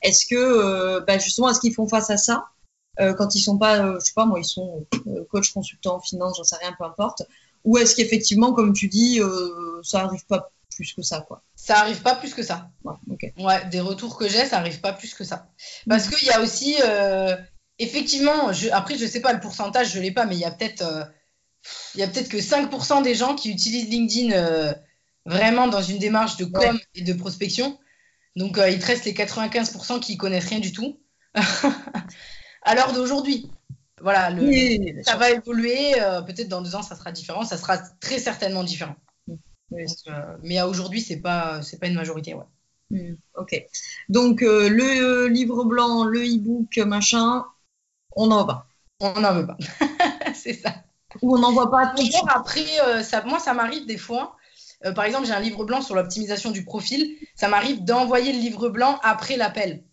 Est-ce 0.03 0.27
que 0.27 1.01
ben, 1.07 1.21
justement, 1.21 1.51
est-ce 1.51 1.61
qu'ils 1.61 1.75
font 1.75 1.87
face 1.87 2.11
à 2.11 2.17
ça? 2.17 2.49
Quand 3.17 3.35
ils 3.35 3.41
sont 3.41 3.59
pas, 3.59 3.95
je 3.95 3.99
sais 4.01 4.13
pas 4.15 4.27
moi, 4.27 4.39
ils 4.39 4.45
sont 4.45 4.87
coach, 5.31 5.53
consultant, 5.53 6.01
finance, 6.01 6.37
j'en 6.37 6.45
sais 6.45 6.57
rien, 6.57 6.75
peu 6.79 6.85
importe 6.85 7.23
ou 7.65 7.79
est-ce 7.79 7.95
qu'effectivement, 7.95 8.53
comme 8.53 8.73
tu 8.73 8.89
dis, 8.89 9.21
euh, 9.21 9.81
ça 9.83 10.03
arrive 10.03 10.27
pas 10.27 10.51
plus 10.75 10.95
que 10.95 11.03
ça, 11.03 11.21
quoi 11.21 11.43
Ça 11.55 11.79
arrive 11.79 12.03
pas 12.03 12.17
plus 12.17 12.35
que 12.35 12.43
ça. 12.43 12.71
Ouais, 12.85 12.95
ouais 13.39 13.65
des 13.67 13.81
retours 13.81 14.17
que 14.17 14.29
j'ai, 14.29 14.47
ça 14.47 14.59
arrive 14.59 14.81
pas 14.81 14.93
plus 14.93 15.15
que 15.15 15.25
ça. 15.25 15.49
Parce 15.89 16.09
qu'il 16.09 16.27
y 16.27 16.31
a 16.31 16.41
aussi, 16.41 16.77
euh, 16.83 17.37
effectivement, 17.79 18.53
je, 18.53 18.71
après, 18.71 18.97
je 18.97 19.07
sais 19.07 19.21
pas 19.21 19.33
le 19.33 19.41
pourcentage, 19.41 19.93
je 19.93 20.01
l'ai 20.01 20.11
pas, 20.11 20.25
mais 20.25 20.35
il 20.35 20.41
y 20.41 20.45
a 20.45 20.51
peut-être, 20.51 20.83
euh, 20.83 21.05
il 21.95 22.01
y 22.01 22.03
a 22.03 22.09
peut-être 22.09 22.29
que 22.29 22.39
5% 22.39 23.03
des 23.03 23.15
gens 23.15 23.35
qui 23.35 23.51
utilisent 23.51 23.89
LinkedIn 23.89 24.75
vraiment 25.25 25.69
dans 25.69 25.83
une 25.83 25.99
démarche 25.99 26.37
de 26.37 26.45
com 26.47 26.77
et 26.97 27.03
de 27.03 27.13
prospection. 27.13 27.79
Donc, 28.35 28.59
il 28.69 28.79
te 28.81 28.87
reste 28.87 29.05
les 29.05 29.13
95% 29.13 30.01
qui 30.01 30.17
connaissent 30.17 30.49
rien 30.49 30.59
du 30.59 30.73
tout. 30.73 30.99
à 32.63 32.75
l'heure 32.75 32.93
d'aujourd'hui. 32.93 33.51
Voilà, 34.03 34.31
ça 35.05 35.17
va 35.17 35.31
évoluer. 35.31 36.01
Euh, 36.01 36.23
peut-être 36.23 36.49
dans 36.49 36.61
deux 36.61 36.75
ans, 36.75 36.83
ça 36.83 36.97
sera 36.97 37.13
différent. 37.13 37.45
Ça 37.45 37.57
sera 37.57 37.79
très 37.79 38.19
certainement 38.19 38.65
différent. 38.65 38.97
Euh, 39.31 40.37
mais 40.43 40.59
à 40.59 40.69
aujourd'hui, 40.69 41.01
c'est 41.01 41.21
pas, 41.21 41.63
c'est 41.63 41.79
pas 41.79 41.87
une 41.87 41.95
majorité, 41.95 42.35
ouais. 42.35 42.45
Hmm, 42.91 43.15
ok. 43.37 43.65
Donc 44.09 44.43
euh, 44.43 44.69
le 44.69 45.29
livre 45.29 45.65
blanc, 45.65 46.05
le 46.05 46.21
e-book, 46.21 46.77
machin, 46.79 47.45
on 48.17 48.27
n'en 48.27 48.41
veut 48.41 48.47
pas. 48.49 48.67
On 49.01 49.21
n'en 49.21 49.33
veut 49.33 49.47
pas. 49.47 49.57
c'est 50.35 50.53
ça. 50.53 50.75
Ou 51.23 51.37
on 51.37 51.39
n'en 51.39 51.53
voit 51.53 51.71
pas. 51.71 51.95
Toujours 51.97 52.29
après, 52.35 52.67
ça, 53.03 53.23
moi, 53.25 53.39
ça 53.39 53.55
m'arrive 53.55 53.87
des 53.87 53.99
fois. 53.99 54.37
par 54.95 55.05
exemple, 55.05 55.27
j'ai 55.27 55.33
un 55.33 55.41
livre 55.41 55.65
blanc 55.65 55.81
sur 55.81 55.95
l'optimisation 55.95 56.51
du 56.51 56.65
profil. 56.65 57.17
Ça 57.37 57.49
m'arrive 57.49 57.85
d'envoyer 57.85 58.33
le 58.33 58.39
livre 58.41 58.69
blanc 58.69 58.99
après 59.03 59.37
l'appel. 59.37 59.85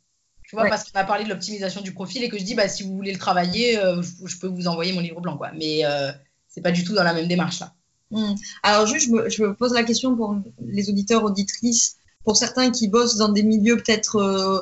Tu 0.50 0.56
vois, 0.56 0.68
parce 0.68 0.89
qu'on 0.89 1.00
a 1.00 1.04
parlé 1.04 1.26
de 1.26 1.30
l'optimisation 1.30 1.82
du 1.82 1.93
profil 1.93 2.24
et 2.24 2.30
que 2.30 2.39
je 2.39 2.43
dis, 2.43 2.56
bah, 2.56 2.68
si 2.68 2.82
vous 2.82 2.95
voulez 2.95 3.12
le 3.12 3.20
travailler, 3.20 3.78
euh, 3.78 4.02
je, 4.02 4.36
peux 4.39 4.47
vous 4.47 4.68
envoyer 4.68 4.93
mon 4.93 5.00
livre 5.00 5.22
blanc. 5.22 5.38
Quoi. 5.38 5.52
Mais 5.56 5.86
euh, 5.86 6.12
c'est 6.47 6.62
pas 6.62 6.72
du 6.72 6.84
tout 6.84 6.95
dans 6.95 7.04
la 7.04 7.14
même 7.14 7.28
démarche 7.28 7.60
là. 7.60 7.76
Hmm. 8.10 8.34
Alors, 8.64 8.88
juste, 8.88 9.06
je 9.06 9.12
me, 9.12 9.30
je 9.30 9.43
me, 9.43 9.54
pose 9.54 9.76
la 9.76 9.84
question 9.84 10.16
pour 10.16 10.36
les 10.66 10.89
auditeurs, 10.89 11.24
auditrices, 11.24 11.97
pour 12.24 12.36
certains 12.36 12.72
qui 12.72 12.88
bossent 12.88 13.18
dans 13.18 13.30
des 13.30 13.43
milieux 13.43 13.78
peut-être, 13.78 14.16
euh, 14.16 14.58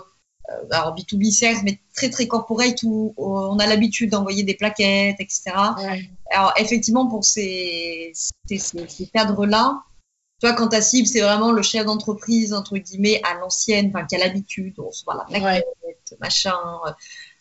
euh 0.49 0.65
alors 0.71 0.93
B2B 0.93 1.31
certes, 1.31 1.61
mais 1.63 1.79
très 1.95 2.09
très 2.09 2.27
corporate 2.27 2.83
où 2.83 3.13
on 3.15 3.57
a 3.57 3.65
l'habitude 3.65 4.09
d'envoyer 4.09 4.43
des 4.43 4.55
plaquettes, 4.55 5.21
etc. 5.21 5.53
Alors, 6.31 6.53
effectivement, 6.57 7.07
pour 7.07 7.23
ces, 7.23 8.11
ces, 8.13 8.57
ces 8.57 9.07
cadres-là, 9.13 9.83
tu 10.39 10.45
vois, 10.45 10.55
quand 10.55 10.67
ta 10.67 10.81
cible, 10.81 11.07
c'est 11.07 11.21
vraiment 11.21 11.51
le 11.51 11.63
chef 11.63 11.85
d'entreprise, 11.85 12.53
entre 12.53 12.77
guillemets, 12.77 13.21
à 13.23 13.33
l'ancienne, 13.39 13.91
enfin, 13.93 14.05
qui 14.05 14.15
a 14.15 14.19
l'habitude, 14.19 14.75
on 14.77 14.91
se 14.91 15.03
voit 15.03 15.15
la 15.15 15.23
plaquette, 15.23 16.15
machin. 16.19 16.55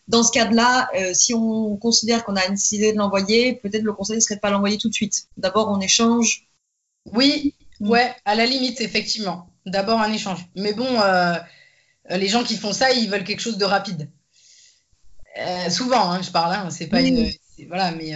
Dans 0.08 0.22
ce 0.22 0.32
cas-là, 0.32 0.88
euh, 0.94 1.12
si 1.12 1.34
on 1.34 1.76
considère 1.76 2.24
qu'on 2.24 2.36
a 2.36 2.48
décidé 2.48 2.92
de 2.92 2.98
l'envoyer, 2.98 3.54
peut-être 3.54 3.82
le 3.82 3.92
conseil 3.92 4.22
serait 4.22 4.36
de 4.36 4.40
pas 4.40 4.50
l'envoyer 4.50 4.78
tout 4.78 4.88
de 4.88 4.94
suite. 4.94 5.28
D'abord, 5.36 5.68
on 5.68 5.80
échange. 5.80 6.48
Oui, 7.12 7.54
ouais, 7.80 8.14
à 8.24 8.34
la 8.34 8.46
limite, 8.46 8.80
effectivement. 8.80 9.50
D'abord, 9.66 10.00
un 10.00 10.12
échange. 10.12 10.46
Mais 10.54 10.72
bon, 10.72 10.88
euh, 10.88 11.34
les 12.10 12.28
gens 12.28 12.44
qui 12.44 12.56
font 12.56 12.72
ça, 12.72 12.92
ils 12.92 13.10
veulent 13.10 13.24
quelque 13.24 13.40
chose 13.40 13.58
de 13.58 13.64
rapide. 13.64 14.10
Euh, 15.38 15.68
souvent, 15.68 16.12
hein, 16.12 16.22
je 16.22 16.30
parle, 16.30 16.54
hein, 16.54 16.70
c'est 16.70 16.86
pas 16.86 17.02
une. 17.02 17.30
Voilà, 17.68 17.90
mais 17.90 18.12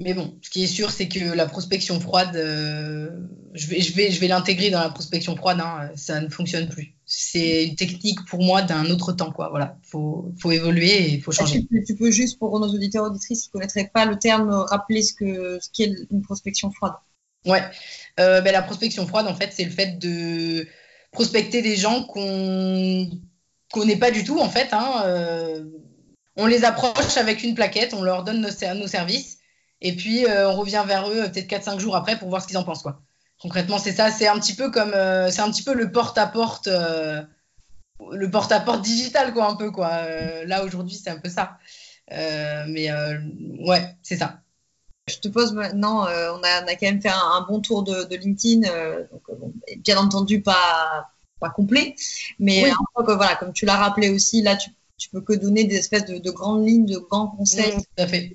mais 0.00 0.14
bon, 0.14 0.38
ce 0.42 0.50
qui 0.50 0.62
est 0.62 0.68
sûr, 0.68 0.90
c'est 0.90 1.08
que 1.08 1.34
la 1.34 1.46
prospection 1.46 1.98
froide, 1.98 2.36
euh, 2.36 3.10
je 3.54 3.66
vais, 3.66 3.80
je 3.80 3.92
vais, 3.94 4.10
je 4.12 4.20
vais 4.20 4.28
l'intégrer 4.28 4.70
dans 4.70 4.80
la 4.80 4.90
prospection 4.90 5.34
froide, 5.34 5.58
hein, 5.60 5.90
ça 5.96 6.20
ne 6.20 6.28
fonctionne 6.28 6.68
plus. 6.68 6.94
C'est 7.04 7.64
une 7.66 7.74
technique 7.74 8.24
pour 8.26 8.42
moi 8.42 8.62
d'un 8.62 8.88
autre 8.90 9.12
temps, 9.12 9.32
quoi. 9.32 9.48
Voilà, 9.50 9.76
faut, 9.82 10.32
faut 10.38 10.52
évoluer 10.52 10.90
et 10.90 11.14
il 11.14 11.22
faut 11.22 11.32
changer. 11.32 11.66
Tu 11.84 11.96
peux, 11.96 12.12
juste 12.12 12.38
pour 12.38 12.58
nos 12.60 12.68
auditeurs 12.68 13.04
auditrices 13.04 13.42
qui 13.42 13.48
ne 13.48 13.52
connaîtraient 13.52 13.90
pas 13.92 14.04
le 14.04 14.18
terme, 14.18 14.50
rappeler 14.50 15.02
ce 15.02 15.14
que 15.14 15.58
ce 15.60 15.68
qu'est 15.72 15.92
une 16.12 16.22
prospection 16.22 16.70
froide? 16.70 16.94
Ouais, 17.44 17.62
euh, 18.20 18.40
ben, 18.40 18.52
la 18.52 18.62
prospection 18.62 19.04
froide, 19.06 19.26
en 19.26 19.34
fait, 19.34 19.52
c'est 19.52 19.64
le 19.64 19.70
fait 19.70 19.98
de 19.98 20.66
prospecter 21.10 21.60
des 21.60 21.74
gens 21.74 22.04
qu'on 22.04 23.10
connaît 23.72 23.96
pas 23.96 24.12
du 24.12 24.22
tout, 24.22 24.38
en 24.38 24.48
fait. 24.48 24.68
Hein, 24.72 25.02
euh, 25.06 25.64
on 26.36 26.46
les 26.46 26.64
approche 26.64 27.16
avec 27.16 27.42
une 27.42 27.56
plaquette, 27.56 27.94
on 27.94 28.02
leur 28.02 28.22
donne 28.22 28.40
nos, 28.40 28.74
nos 28.74 28.86
services 28.86 29.37
et 29.80 29.94
puis, 29.94 30.26
euh, 30.26 30.50
on 30.50 30.56
revient 30.56 30.82
vers 30.86 31.08
eux 31.08 31.22
peut-être 31.30 31.48
4-5 31.48 31.78
jours 31.78 31.96
après 31.96 32.18
pour 32.18 32.28
voir 32.28 32.42
ce 32.42 32.48
qu'ils 32.48 32.58
en 32.58 32.64
pensent. 32.64 32.82
Quoi. 32.82 33.00
Concrètement, 33.40 33.78
c'est 33.78 33.92
ça. 33.92 34.10
C'est 34.10 34.26
un 34.26 34.38
petit 34.38 34.54
peu 34.54 34.70
comme. 34.70 34.92
Euh, 34.92 35.30
c'est 35.30 35.40
un 35.40 35.50
petit 35.50 35.62
peu 35.62 35.74
le 35.74 35.92
porte-à-porte. 35.92 36.66
Euh, 36.66 37.22
le 38.12 38.30
porte-à-porte 38.30 38.82
digital, 38.82 39.32
quoi, 39.32 39.48
un 39.48 39.56
peu. 39.56 39.70
Quoi. 39.70 39.90
là, 40.44 40.64
aujourd'hui, 40.64 40.96
c'est 40.96 41.10
un 41.10 41.18
peu 41.18 41.28
ça. 41.28 41.58
mais 42.10 42.90
ouais, 43.60 43.96
c'est 44.02 44.16
ça. 44.16 44.40
Je 45.08 45.16
te 45.16 45.28
pose 45.28 45.52
maintenant, 45.52 46.02
on, 46.02 46.06
a, 46.06 46.32
on, 46.34 46.42
a, 46.66 46.74
quand 46.74 46.82
même 46.82 47.00
fait 47.00 47.08
un, 47.08 47.44
bon 47.48 47.60
tour 47.60 47.82
de, 47.82 48.04
de 48.04 48.16
LinkedIn. 48.16 48.68
donc, 49.10 49.22
bien 49.78 49.96
entendu, 49.96 50.42
pas, 50.42 51.08
pas 51.40 51.50
complet. 51.50 51.96
Mais 52.38 52.70
voilà, 52.94 53.34
comme 53.36 53.52
tu 53.52 53.66
l'as 53.66 53.76
rappelé 53.76 54.10
aussi, 54.10 54.42
là, 54.42 54.56
tu 54.56 54.70
tu 54.98 55.08
peux 55.10 55.20
que 55.20 55.32
donner 55.32 55.64
des 55.64 55.76
espèces 55.76 56.04
de, 56.04 56.30
grandes 56.30 56.66
lignes, 56.66 56.84
de 56.84 56.98
grands 56.98 57.28
conseils. 57.28 57.78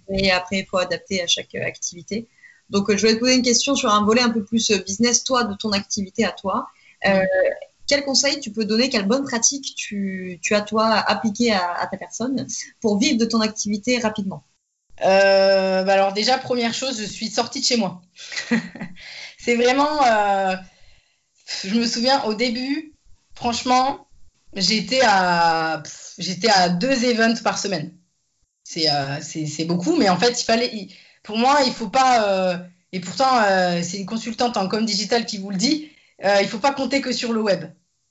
Et 0.10 0.32
après, 0.32 0.60
il 0.60 0.66
faut 0.66 0.78
adapter 0.78 1.22
à 1.22 1.28
chaque 1.28 1.54
euh, 1.56 1.66
activité. 1.66 2.28
Donc, 2.70 2.90
euh, 2.90 2.98
je 2.98 3.06
vais 3.06 3.16
te 3.16 3.20
poser 3.20 3.36
une 3.36 3.44
question 3.44 3.76
sur 3.76 3.92
un 3.92 4.04
volet 4.06 4.22
un 4.22 4.30
peu 4.30 4.44
plus 4.44 4.72
euh, 4.72 4.78
business, 4.78 5.26
toi, 5.26 5.44
de 5.44 5.56
ton 5.56 5.72
activité 5.72 6.26
à 6.26 6.32
toi. 6.32 6.68
quel 7.86 8.06
conseil 8.06 8.40
tu 8.40 8.52
peux 8.52 8.64
donner, 8.64 8.90
quelle 8.90 9.06
bonne 9.06 9.26
pratique 9.26 9.76
tu, 9.76 10.40
as, 10.52 10.62
toi, 10.62 10.86
appliqué 10.86 11.52
à, 11.52 11.86
ta 11.92 11.98
personne 11.98 12.48
pour 12.80 12.98
vivre 12.98 13.18
de 13.18 13.26
ton 13.26 13.42
activité 13.42 14.00
rapidement? 14.00 14.46
Bah 15.00 15.82
Alors, 15.82 16.14
déjà, 16.14 16.38
première 16.38 16.74
chose, 16.74 16.98
je 16.98 17.06
suis 17.06 17.28
sortie 17.28 17.60
de 17.60 17.66
chez 17.66 17.78
moi. 17.78 18.02
C'est 19.38 19.56
vraiment. 19.56 20.00
je 21.66 21.78
me 21.78 21.86
souviens, 21.86 22.24
au 22.24 22.34
début, 22.34 22.94
franchement, 23.36 24.03
j'étais 24.56 25.02
à 25.04 25.82
j'étais 26.18 26.50
à 26.50 26.70
deux 26.70 27.06
events 27.06 27.42
par 27.44 27.58
semaine. 27.58 27.92
Euh, 28.78 29.20
c'est 29.22 29.66
beaucoup, 29.66 29.96
mais 29.98 30.10
en 30.10 30.18
fait, 30.18 30.42
il 30.42 30.46
fallait. 30.46 30.88
pour 31.24 31.38
moi, 31.38 31.60
il 31.66 31.74
faut 31.74 31.90
pas. 31.90 32.28
Euh, 32.30 32.58
et 32.92 33.00
pourtant, 33.00 33.42
euh, 33.44 33.82
c'est 33.84 33.98
une 33.98 34.06
consultante 34.06 34.58
en 34.58 34.68
com 34.68 34.86
digital 34.86 35.26
qui 35.26 35.38
vous 35.38 35.50
le 35.50 35.58
dit. 35.58 35.90
il 36.24 36.48
faut 36.48 36.60
pas 36.60 36.74
compter 36.74 37.02
que 37.02 37.12
sur 37.12 37.34
le 37.34 37.42
web. 37.42 37.66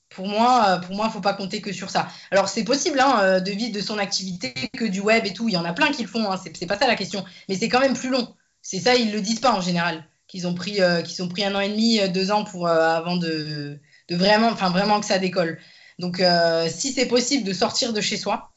Pour 0.09 0.27
moi, 0.27 0.79
pour 0.85 0.95
moi, 0.95 1.09
faut 1.09 1.21
pas 1.21 1.33
compter 1.33 1.61
que 1.61 1.73
sur 1.73 1.89
ça. 1.89 2.07
Alors, 2.31 2.47
c'est 2.47 2.63
possible 2.63 2.99
hein, 2.99 3.39
de 3.39 3.51
vivre 3.51 3.73
de 3.73 3.81
son 3.81 3.97
activité 3.97 4.53
que 4.77 4.85
du 4.85 4.99
web 4.99 5.25
et 5.25 5.33
tout. 5.33 5.49
Il 5.49 5.53
y 5.53 5.57
en 5.57 5.65
a 5.65 5.73
plein 5.73 5.91
qui 5.91 6.03
le 6.03 6.07
font. 6.07 6.31
Hein, 6.31 6.37
c'est 6.37 6.67
pas 6.67 6.77
ça 6.77 6.87
la 6.87 6.95
question. 6.95 7.25
Mais 7.49 7.55
c'est 7.55 7.69
quand 7.69 7.79
même 7.79 7.95
plus 7.95 8.09
long. 8.09 8.35
C'est 8.61 8.79
ça, 8.79 8.95
ils 8.95 9.11
le 9.11 9.21
disent 9.21 9.39
pas 9.39 9.53
en 9.53 9.61
général. 9.61 10.05
Qu'ils 10.27 10.47
ont 10.47 10.53
pris, 10.53 10.79
qu'ils 11.05 11.23
ont 11.23 11.27
pris 11.27 11.43
un 11.43 11.55
an 11.55 11.59
et 11.59 11.69
demi, 11.69 11.99
deux 12.09 12.31
ans 12.31 12.43
pour 12.43 12.67
avant 12.67 13.17
de, 13.17 13.79
de 14.09 14.15
vraiment, 14.15 14.49
enfin 14.49 14.69
vraiment 14.69 14.99
que 14.99 15.05
ça 15.05 15.17
décolle. 15.19 15.59
Donc, 15.99 16.19
euh, 16.19 16.67
si 16.69 16.91
c'est 16.91 17.05
possible 17.05 17.43
de 17.43 17.53
sortir 17.53 17.93
de 17.93 18.01
chez 18.01 18.17
soi 18.17 18.49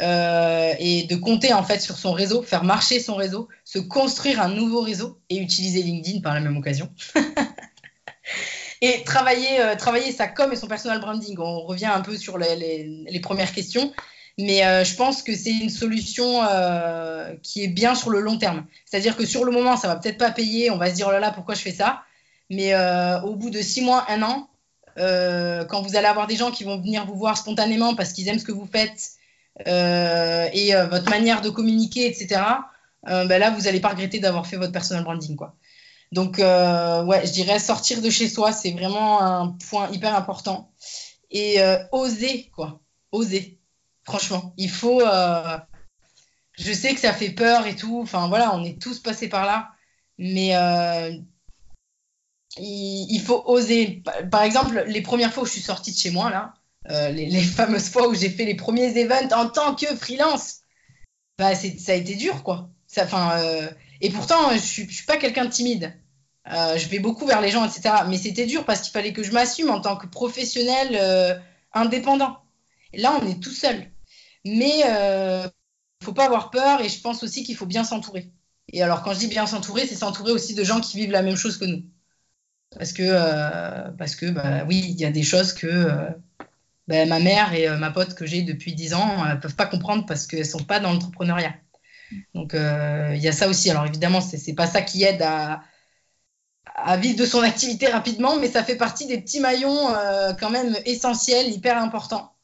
euh, 0.00 0.74
et 0.78 1.04
de 1.04 1.16
compter 1.16 1.52
en 1.52 1.62
fait 1.62 1.80
sur 1.80 1.98
son 1.98 2.12
réseau, 2.12 2.42
faire 2.42 2.64
marcher 2.64 3.00
son 3.00 3.16
réseau, 3.16 3.48
se 3.64 3.78
construire 3.78 4.40
un 4.40 4.48
nouveau 4.48 4.80
réseau 4.80 5.18
et 5.30 5.38
utiliser 5.38 5.82
LinkedIn 5.82 6.20
par 6.20 6.34
la 6.34 6.40
même 6.40 6.56
occasion. 6.56 6.90
et 8.80 9.02
travailler, 9.04 9.60
euh, 9.60 9.76
travailler 9.76 10.12
sa 10.12 10.28
com 10.28 10.52
et 10.52 10.56
son 10.56 10.66
personal 10.66 11.00
branding. 11.00 11.36
On 11.38 11.62
revient 11.62 11.86
un 11.86 12.00
peu 12.00 12.16
sur 12.16 12.38
les, 12.38 13.04
les, 13.08 13.20
premières 13.20 13.52
questions. 13.52 13.92
Mais 14.36 14.62
je 14.84 14.96
pense 14.96 15.22
que 15.22 15.36
c'est 15.36 15.52
une 15.52 15.70
solution 15.70 16.40
qui 17.44 17.62
est 17.62 17.68
bien 17.68 17.94
sur 17.94 18.10
le 18.10 18.18
long 18.18 18.36
terme. 18.36 18.66
C'est-à-dire 18.84 19.16
que 19.16 19.24
sur 19.24 19.44
le 19.44 19.52
moment, 19.52 19.76
ça 19.76 19.86
va 19.86 19.94
peut-être 19.94 20.18
pas 20.18 20.32
payer, 20.32 20.72
on 20.72 20.76
va 20.76 20.90
se 20.90 20.96
dire 20.96 21.06
oh 21.08 21.12
là 21.12 21.20
là, 21.20 21.30
pourquoi 21.30 21.54
je 21.54 21.60
fais 21.60 21.70
ça? 21.70 22.02
Mais 22.50 22.74
au 23.22 23.36
bout 23.36 23.50
de 23.50 23.62
six 23.62 23.80
mois, 23.80 24.04
un 24.08 24.22
an, 24.22 24.48
euh, 24.98 25.64
quand 25.64 25.82
vous 25.82 25.96
allez 25.96 26.06
avoir 26.06 26.26
des 26.26 26.36
gens 26.36 26.50
qui 26.50 26.64
vont 26.64 26.78
venir 26.78 27.06
vous 27.06 27.16
voir 27.16 27.36
spontanément 27.36 27.94
parce 27.94 28.12
qu'ils 28.12 28.28
aiment 28.28 28.38
ce 28.38 28.44
que 28.44 28.52
vous 28.52 28.68
faites 28.70 29.12
euh, 29.66 30.48
et 30.52 30.74
euh, 30.74 30.86
votre 30.86 31.08
manière 31.10 31.40
de 31.40 31.50
communiquer, 31.50 32.06
etc., 32.06 32.42
ben 33.06 33.38
là, 33.38 33.50
vous 33.50 33.62
n'allez 33.62 33.80
pas 33.80 33.90
regretter 33.90 34.18
d'avoir 34.18 34.46
fait 34.46 34.56
votre 34.56 34.72
personal 34.72 35.04
branding. 35.04 35.36
Donc, 36.10 36.38
ouais, 36.38 37.26
je 37.26 37.32
dirais 37.32 37.58
sortir 37.58 38.00
de 38.00 38.08
chez 38.08 38.30
soi, 38.30 38.50
c'est 38.50 38.70
vraiment 38.70 39.20
un 39.20 39.48
point 39.68 39.90
hyper 39.90 40.16
important. 40.16 40.72
Et 41.30 41.58
oser, 41.92 42.50
quoi. 42.54 42.80
Oser. 43.12 43.58
Franchement, 44.04 44.54
il 44.56 44.70
faut. 44.70 45.02
Je 45.02 46.72
sais 46.72 46.94
que 46.94 47.00
ça 47.00 47.12
fait 47.12 47.28
peur 47.28 47.66
et 47.66 47.76
tout. 47.76 48.00
Enfin, 48.00 48.26
voilà, 48.28 48.54
on 48.54 48.64
est 48.64 48.80
tous 48.80 49.00
passés 49.00 49.28
par 49.28 49.44
là. 49.44 49.68
Mais. 50.16 50.54
Il, 52.58 53.20
faut 53.20 53.42
oser. 53.46 54.02
Par 54.30 54.42
exemple, 54.42 54.84
les 54.86 55.02
premières 55.02 55.32
fois 55.32 55.42
où 55.42 55.46
je 55.46 55.52
suis 55.52 55.60
sortie 55.60 55.92
de 55.92 55.96
chez 55.96 56.10
moi, 56.10 56.30
là, 56.30 56.54
euh, 56.90 57.10
les, 57.10 57.40
fameuses 57.42 57.88
fois 57.88 58.08
où 58.08 58.14
j'ai 58.14 58.30
fait 58.30 58.44
les 58.44 58.54
premiers 58.54 58.96
events 58.98 59.34
en 59.34 59.48
tant 59.48 59.74
que 59.74 59.86
freelance, 59.96 60.60
bah, 61.38 61.54
ça 61.54 61.92
a 61.92 61.94
été 61.94 62.14
dur, 62.14 62.42
quoi. 62.42 62.70
Ça, 62.86 63.06
euh... 63.38 63.68
Et 64.00 64.10
pourtant, 64.10 64.50
je 64.50 64.54
ne 64.54 64.88
suis, 64.88 65.04
pas 65.06 65.16
quelqu'un 65.16 65.46
de 65.46 65.50
timide. 65.50 65.98
Euh, 66.52 66.76
je 66.76 66.88
vais 66.88 66.98
beaucoup 66.98 67.26
vers 67.26 67.40
les 67.40 67.50
gens, 67.50 67.64
etc. 67.64 67.94
Mais 68.08 68.18
c'était 68.18 68.46
dur 68.46 68.64
parce 68.64 68.82
qu'il 68.82 68.92
fallait 68.92 69.12
que 69.12 69.22
je 69.22 69.32
m'assume 69.32 69.70
en 69.70 69.80
tant 69.80 69.96
que 69.96 70.06
professionnel 70.06 71.42
indépendant. 71.72 72.38
Là, 72.92 73.18
on 73.20 73.26
est 73.26 73.40
tout 73.40 73.50
seul. 73.50 73.90
Mais 74.44 74.80
il 74.80 76.04
faut 76.04 76.12
pas 76.12 76.26
avoir 76.26 76.50
peur 76.50 76.82
et 76.82 76.88
je 76.88 77.00
pense 77.00 77.22
aussi 77.22 77.44
qu'il 77.44 77.56
faut 77.56 77.66
bien 77.66 77.82
s'entourer. 77.82 78.30
Et 78.72 78.82
alors, 78.82 79.02
quand 79.02 79.14
je 79.14 79.20
dis 79.20 79.26
bien 79.26 79.46
s'entourer, 79.46 79.86
c'est 79.86 79.94
s'entourer 79.94 80.32
aussi 80.32 80.54
de 80.54 80.64
gens 80.64 80.80
qui 80.80 80.98
vivent 80.98 81.10
la 81.12 81.22
même 81.22 81.36
chose 81.36 81.56
que 81.56 81.64
nous. 81.64 81.82
Parce 82.78 82.92
que, 82.92 83.02
euh, 83.02 83.90
parce 83.98 84.16
que 84.16 84.26
bah, 84.26 84.64
oui, 84.66 84.84
il 84.88 85.00
y 85.00 85.04
a 85.04 85.10
des 85.10 85.22
choses 85.22 85.52
que 85.52 85.66
euh, 85.66 86.08
bah, 86.88 87.06
ma 87.06 87.20
mère 87.20 87.52
et 87.54 87.68
ma 87.78 87.90
pote 87.90 88.14
que 88.14 88.26
j'ai 88.26 88.42
depuis 88.42 88.74
10 88.74 88.94
ans 88.94 89.24
ne 89.26 89.36
peuvent 89.36 89.54
pas 89.54 89.66
comprendre 89.66 90.06
parce 90.06 90.26
qu'elles 90.26 90.40
ne 90.40 90.44
sont 90.44 90.64
pas 90.64 90.80
dans 90.80 90.92
l'entrepreneuriat. 90.92 91.54
Donc, 92.34 92.52
il 92.54 93.18
y 93.20 93.28
a 93.28 93.32
ça 93.32 93.48
aussi. 93.48 93.70
Alors, 93.70 93.86
évidemment, 93.86 94.20
ce 94.20 94.36
n'est 94.36 94.54
pas 94.54 94.66
ça 94.66 94.82
qui 94.82 95.02
aide 95.04 95.22
à, 95.22 95.62
à, 96.74 96.96
vivre 96.96 97.18
de 97.18 97.26
son 97.26 97.40
activité 97.40 97.86
rapidement, 97.86 98.38
mais 98.38 98.48
ça 98.48 98.62
fait 98.62 98.76
partie 98.76 99.06
des 99.06 99.20
petits 99.20 99.40
maillons 99.40 99.94
quand 100.38 100.50
même 100.50 100.76
essentiels, 100.84 101.50
hyper 101.50 101.78
importants. 101.78 102.34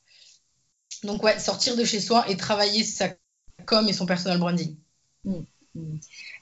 Donc, 1.05 1.23
ouais, 1.23 1.39
sortir 1.39 1.77
de 1.77 1.85
chez 1.85 2.01
soi 2.01 2.25
et 2.29 2.37
travailler 2.37 2.85
sa 2.85 3.09
com 3.67 3.89
et 3.89 3.93
son 3.93 4.07
personal 4.07 4.39
branding. 4.39 4.77
Mmh. 5.25 5.41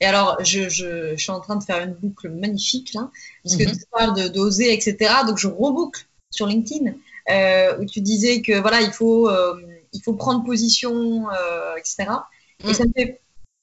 Et 0.00 0.06
alors, 0.06 0.36
je, 0.42 0.68
je, 0.68 1.14
je, 1.16 1.22
suis 1.22 1.30
en 1.30 1.40
train 1.40 1.56
de 1.56 1.64
faire 1.64 1.82
une 1.82 1.94
boucle 1.94 2.30
magnifique 2.30 2.94
là, 2.94 3.10
parce 3.42 3.56
que 3.56 3.64
mm 3.64 3.66
-hmm. 3.66 3.78
tu 3.78 3.84
parles 3.90 4.30
d'oser, 4.32 4.72
etc. 4.72 4.96
Donc, 5.26 5.38
je 5.38 5.48
reboucle 5.48 6.06
sur 6.30 6.46
LinkedIn 6.46 6.92
euh, 7.30 7.78
où 7.78 7.84
tu 7.84 8.00
disais 8.00 8.40
que 8.40 8.58
voilà, 8.58 8.80
il 8.80 8.90
faut, 8.90 9.28
euh, 9.28 9.60
il 9.92 10.02
faut 10.02 10.14
prendre 10.14 10.44
position, 10.44 11.28
euh, 11.30 11.76
etc. 11.76 12.06
Mm. 12.64 12.70
Et 12.70 12.74
ça 12.74 12.84
me 12.84 12.92
fait 12.96 13.20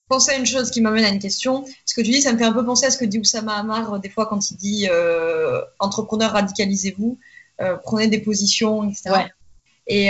penser 0.07 0.32
à 0.32 0.36
une 0.38 0.45
chose 0.45 0.70
qui 0.70 0.82
m'amène 0.82 1.05
à 1.05 1.09
une 1.09 1.20
question. 1.20 1.66
Ce 1.86 1.95
que 1.95 2.01
tu 2.01 2.11
dis, 2.11 2.22
ça 2.22 2.32
me 2.34 2.38
fait 2.38 2.45
un 2.45 2.53
peu 2.53 2.66
penser 2.66 2.86
à 2.86 2.91
ce 2.91 2.97
que 2.97 3.05
dit 3.05 3.20
Oussama 3.20 3.55
Hamar 3.55 3.99
des 3.99 4.09
fois 4.09 4.28
quand 4.28 4.51
il 4.51 4.57
dit 4.57 4.88
entrepreneur, 5.80 6.32
radicalisez-vous, 6.32 7.18
prenez 7.84 8.07
des 8.07 8.20
positions, 8.20 8.88
etc. 8.88 9.09
Ouais. 9.09 9.32
Et, 9.88 10.05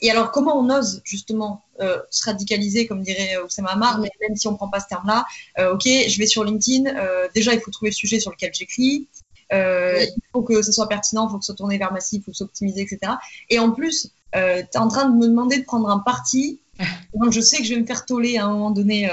et, 0.00 0.10
alors, 0.10 0.30
comment 0.30 0.56
on 0.56 0.70
ose 0.70 1.00
justement 1.04 1.62
se 2.10 2.24
radicaliser, 2.24 2.86
comme 2.86 3.02
dirait 3.02 3.36
Oussama 3.38 3.70
Hamar, 3.70 3.98
mais 3.98 4.10
même 4.20 4.36
si 4.36 4.46
on 4.48 4.52
ne 4.52 4.56
prend 4.56 4.68
pas 4.68 4.80
ce 4.80 4.86
terme-là, 4.88 5.24
euh, 5.58 5.74
ok, 5.74 5.84
je 5.84 6.18
vais 6.18 6.26
sur 6.26 6.44
LinkedIn, 6.44 6.96
euh, 6.96 7.28
déjà 7.34 7.54
il 7.54 7.60
faut 7.60 7.70
trouver 7.70 7.90
le 7.90 7.94
sujet 7.94 8.20
sur 8.20 8.30
lequel 8.30 8.52
j'écris, 8.54 9.08
euh, 9.52 9.98
oui. 9.98 10.08
il 10.16 10.22
faut 10.32 10.42
que 10.42 10.62
ce 10.62 10.72
soit 10.72 10.88
pertinent, 10.88 11.26
il 11.28 11.30
faut 11.30 11.38
que 11.38 11.44
ce 11.44 11.46
soit 11.46 11.56
tourné 11.56 11.78
vers 11.78 11.92
massif, 11.92 12.22
il 12.22 12.24
faut 12.24 12.32
s'optimiser, 12.32 12.82
etc. 12.82 13.12
Et 13.50 13.58
en 13.58 13.70
plus, 13.70 14.10
tu 14.32 14.38
es 14.38 14.76
en 14.76 14.88
train 14.88 15.08
de 15.08 15.16
me 15.16 15.26
demander 15.26 15.58
de 15.58 15.64
prendre 15.64 15.88
un 15.88 15.98
parti, 15.98 16.60
donc 17.14 17.32
je 17.32 17.40
sais 17.40 17.58
que 17.58 17.64
je 17.64 17.74
vais 17.74 17.80
me 17.80 17.86
faire 17.86 18.06
toller 18.06 18.38
à 18.38 18.46
un 18.46 18.52
moment 18.52 18.70
donné. 18.70 19.10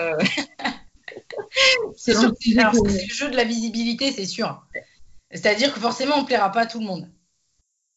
c'est 1.98 2.14
le 2.22 3.14
jeu 3.14 3.30
de 3.30 3.36
la 3.36 3.44
visibilité, 3.44 4.12
c'est 4.12 4.26
sûr. 4.26 4.66
C'est-à-dire 5.32 5.74
que 5.74 5.80
forcément, 5.80 6.16
on 6.18 6.22
ne 6.22 6.26
plaira 6.26 6.52
pas 6.52 6.62
à 6.62 6.66
tout 6.66 6.80
le 6.80 6.86
monde. 6.86 7.08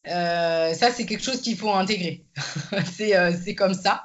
Euh, 0.08 0.74
ça, 0.74 0.90
c'est 0.90 1.06
quelque 1.06 1.22
chose 1.22 1.40
qu'il 1.40 1.56
faut 1.56 1.70
intégrer. 1.70 2.24
c'est 2.92 3.16
euh, 3.16 3.32
comme 3.56 3.74
ça. 3.74 4.04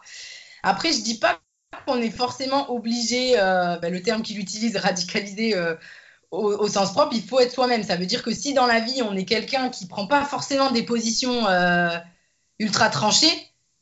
Après, 0.63 0.91
je 0.91 1.01
dis 1.01 1.19
pas 1.19 1.39
qu'on 1.85 2.01
est 2.01 2.11
forcément 2.11 2.71
obligé, 2.71 3.39
euh, 3.39 3.77
bah, 3.77 3.89
le 3.89 4.01
terme 4.01 4.21
qu'il 4.21 4.39
utilise, 4.39 4.77
radicaliser 4.77 5.55
euh, 5.55 5.75
au, 6.31 6.67
sens 6.67 6.91
propre, 6.91 7.15
il 7.15 7.23
faut 7.23 7.39
être 7.39 7.53
soi-même. 7.53 7.83
Ça 7.83 7.95
veut 7.95 8.05
dire 8.05 8.23
que 8.23 8.33
si 8.33 8.53
dans 8.53 8.65
la 8.65 8.79
vie, 8.79 9.01
on 9.01 9.15
est 9.15 9.25
quelqu'un 9.25 9.69
qui 9.69 9.87
prend 9.87 10.07
pas 10.07 10.23
forcément 10.25 10.71
des 10.71 10.83
positions 10.83 11.47
euh, 11.47 11.97
ultra 12.59 12.89
tranchées, 12.89 13.31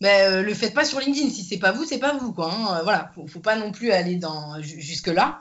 bah, 0.02 0.42
le 0.42 0.54
faites 0.54 0.74
pas 0.74 0.86
sur 0.86 1.00
LinkedIn. 1.00 1.30
Si 1.30 1.44
c'est 1.44 1.58
pas 1.58 1.72
vous, 1.72 1.86
c'est 1.86 2.00
pas 2.00 2.14
vous. 2.14 2.34
Quoi, 2.34 2.52
hein. 2.52 2.82
Voilà, 2.84 3.12
faut, 3.16 3.28
faut 3.28 3.40
pas 3.40 3.56
non 3.56 3.72
plus 3.72 3.92
aller 3.92 4.16
dans, 4.16 4.62
jusque-là. 4.62 5.40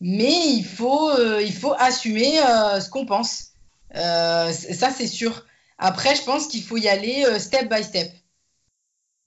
Mais 0.00 0.48
il 0.48 0.64
faut, 0.64 1.10
il 1.40 1.52
faut 1.52 1.74
assumer 1.78 2.36
ce 2.36 2.88
qu'on 2.90 3.06
pense. 3.06 3.52
ça, 3.94 4.90
c'est 4.96 5.06
sûr. 5.06 5.44
Après, 5.78 6.14
je 6.14 6.22
pense 6.22 6.48
qu'il 6.48 6.62
faut 6.62 6.76
y 6.76 6.88
aller 6.88 7.24
step 7.38 7.72
by 7.72 7.82
step. 7.82 8.12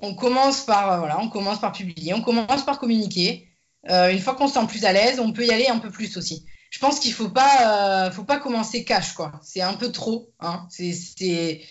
On 0.01 0.15
commence 0.15 0.61
par, 0.61 0.91
euh, 0.91 0.97
voilà, 0.97 1.19
on 1.19 1.29
commence 1.29 1.59
par 1.59 1.71
publier, 1.71 2.13
on 2.13 2.21
commence 2.21 2.65
par 2.65 2.79
communiquer. 2.79 3.47
Euh, 3.89 4.11
une 4.11 4.19
fois 4.19 4.35
qu'on 4.35 4.47
se 4.47 4.55
sent 4.55 4.67
plus 4.67 4.83
à 4.85 4.93
l'aise, 4.93 5.19
on 5.19 5.31
peut 5.31 5.45
y 5.45 5.51
aller 5.51 5.67
un 5.67 5.79
peu 5.79 5.91
plus 5.91 6.17
aussi. 6.17 6.45
Je 6.71 6.79
pense 6.79 6.99
qu'il 6.99 7.13
faut 7.13 7.29
pas, 7.29 8.07
euh, 8.07 8.11
faut 8.11 8.23
pas 8.23 8.39
commencer 8.39 8.83
cash 8.83 9.13
quoi. 9.13 9.31
C'est 9.43 9.61
un 9.61 9.73
peu 9.73 9.91
trop. 9.91 10.31
Hein. 10.39 10.67
C'est, 10.69 11.61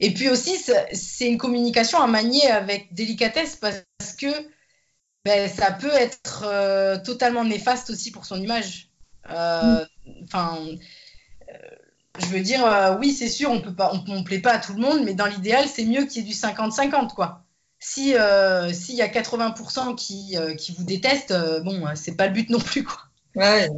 Et 0.00 0.14
puis 0.14 0.28
aussi, 0.28 0.56
c'est 0.92 1.28
une 1.28 1.38
communication 1.38 2.00
à 2.00 2.06
manier 2.06 2.46
avec 2.50 2.92
délicatesse 2.94 3.56
parce 3.56 4.12
que 4.18 4.26
ben, 5.24 5.48
ça 5.48 5.72
peut 5.72 5.92
être 5.92 7.02
totalement 7.04 7.44
néfaste 7.44 7.90
aussi 7.90 8.10
pour 8.10 8.24
son 8.24 8.40
image. 8.40 8.90
Enfin. 9.28 10.58
Je 12.20 12.26
veux 12.26 12.40
dire, 12.40 12.96
oui, 12.98 13.12
c'est 13.12 13.28
sûr, 13.28 13.48
on 13.48 13.60
pas, 13.60 13.92
on, 13.94 14.04
on, 14.12 14.24
plaît 14.24 14.40
pas 14.40 14.54
à 14.54 14.58
tout 14.58 14.72
le 14.72 14.80
monde, 14.80 15.02
mais 15.04 15.14
dans 15.14 15.26
l'idéal, 15.26 15.68
c'est 15.68 15.84
mieux 15.84 16.04
qu'il 16.04 16.22
y 16.22 16.26
ait 16.26 16.28
du 16.28 16.34
50-50, 16.34 17.14
quoi. 17.14 17.44
Si 17.80 18.16
euh, 18.16 18.72
s'il 18.72 18.96
y 18.96 19.02
a 19.02 19.08
80% 19.08 19.94
qui, 19.94 20.36
euh, 20.36 20.54
qui 20.54 20.72
vous 20.72 20.84
détestent, 20.84 21.30
euh, 21.30 21.60
bon, 21.60 21.84
c'est 21.94 22.16
pas 22.16 22.26
le 22.26 22.32
but 22.32 22.50
non 22.50 22.58
plus, 22.58 22.84
quoi. 22.84 22.98
Ouais. 23.36 23.68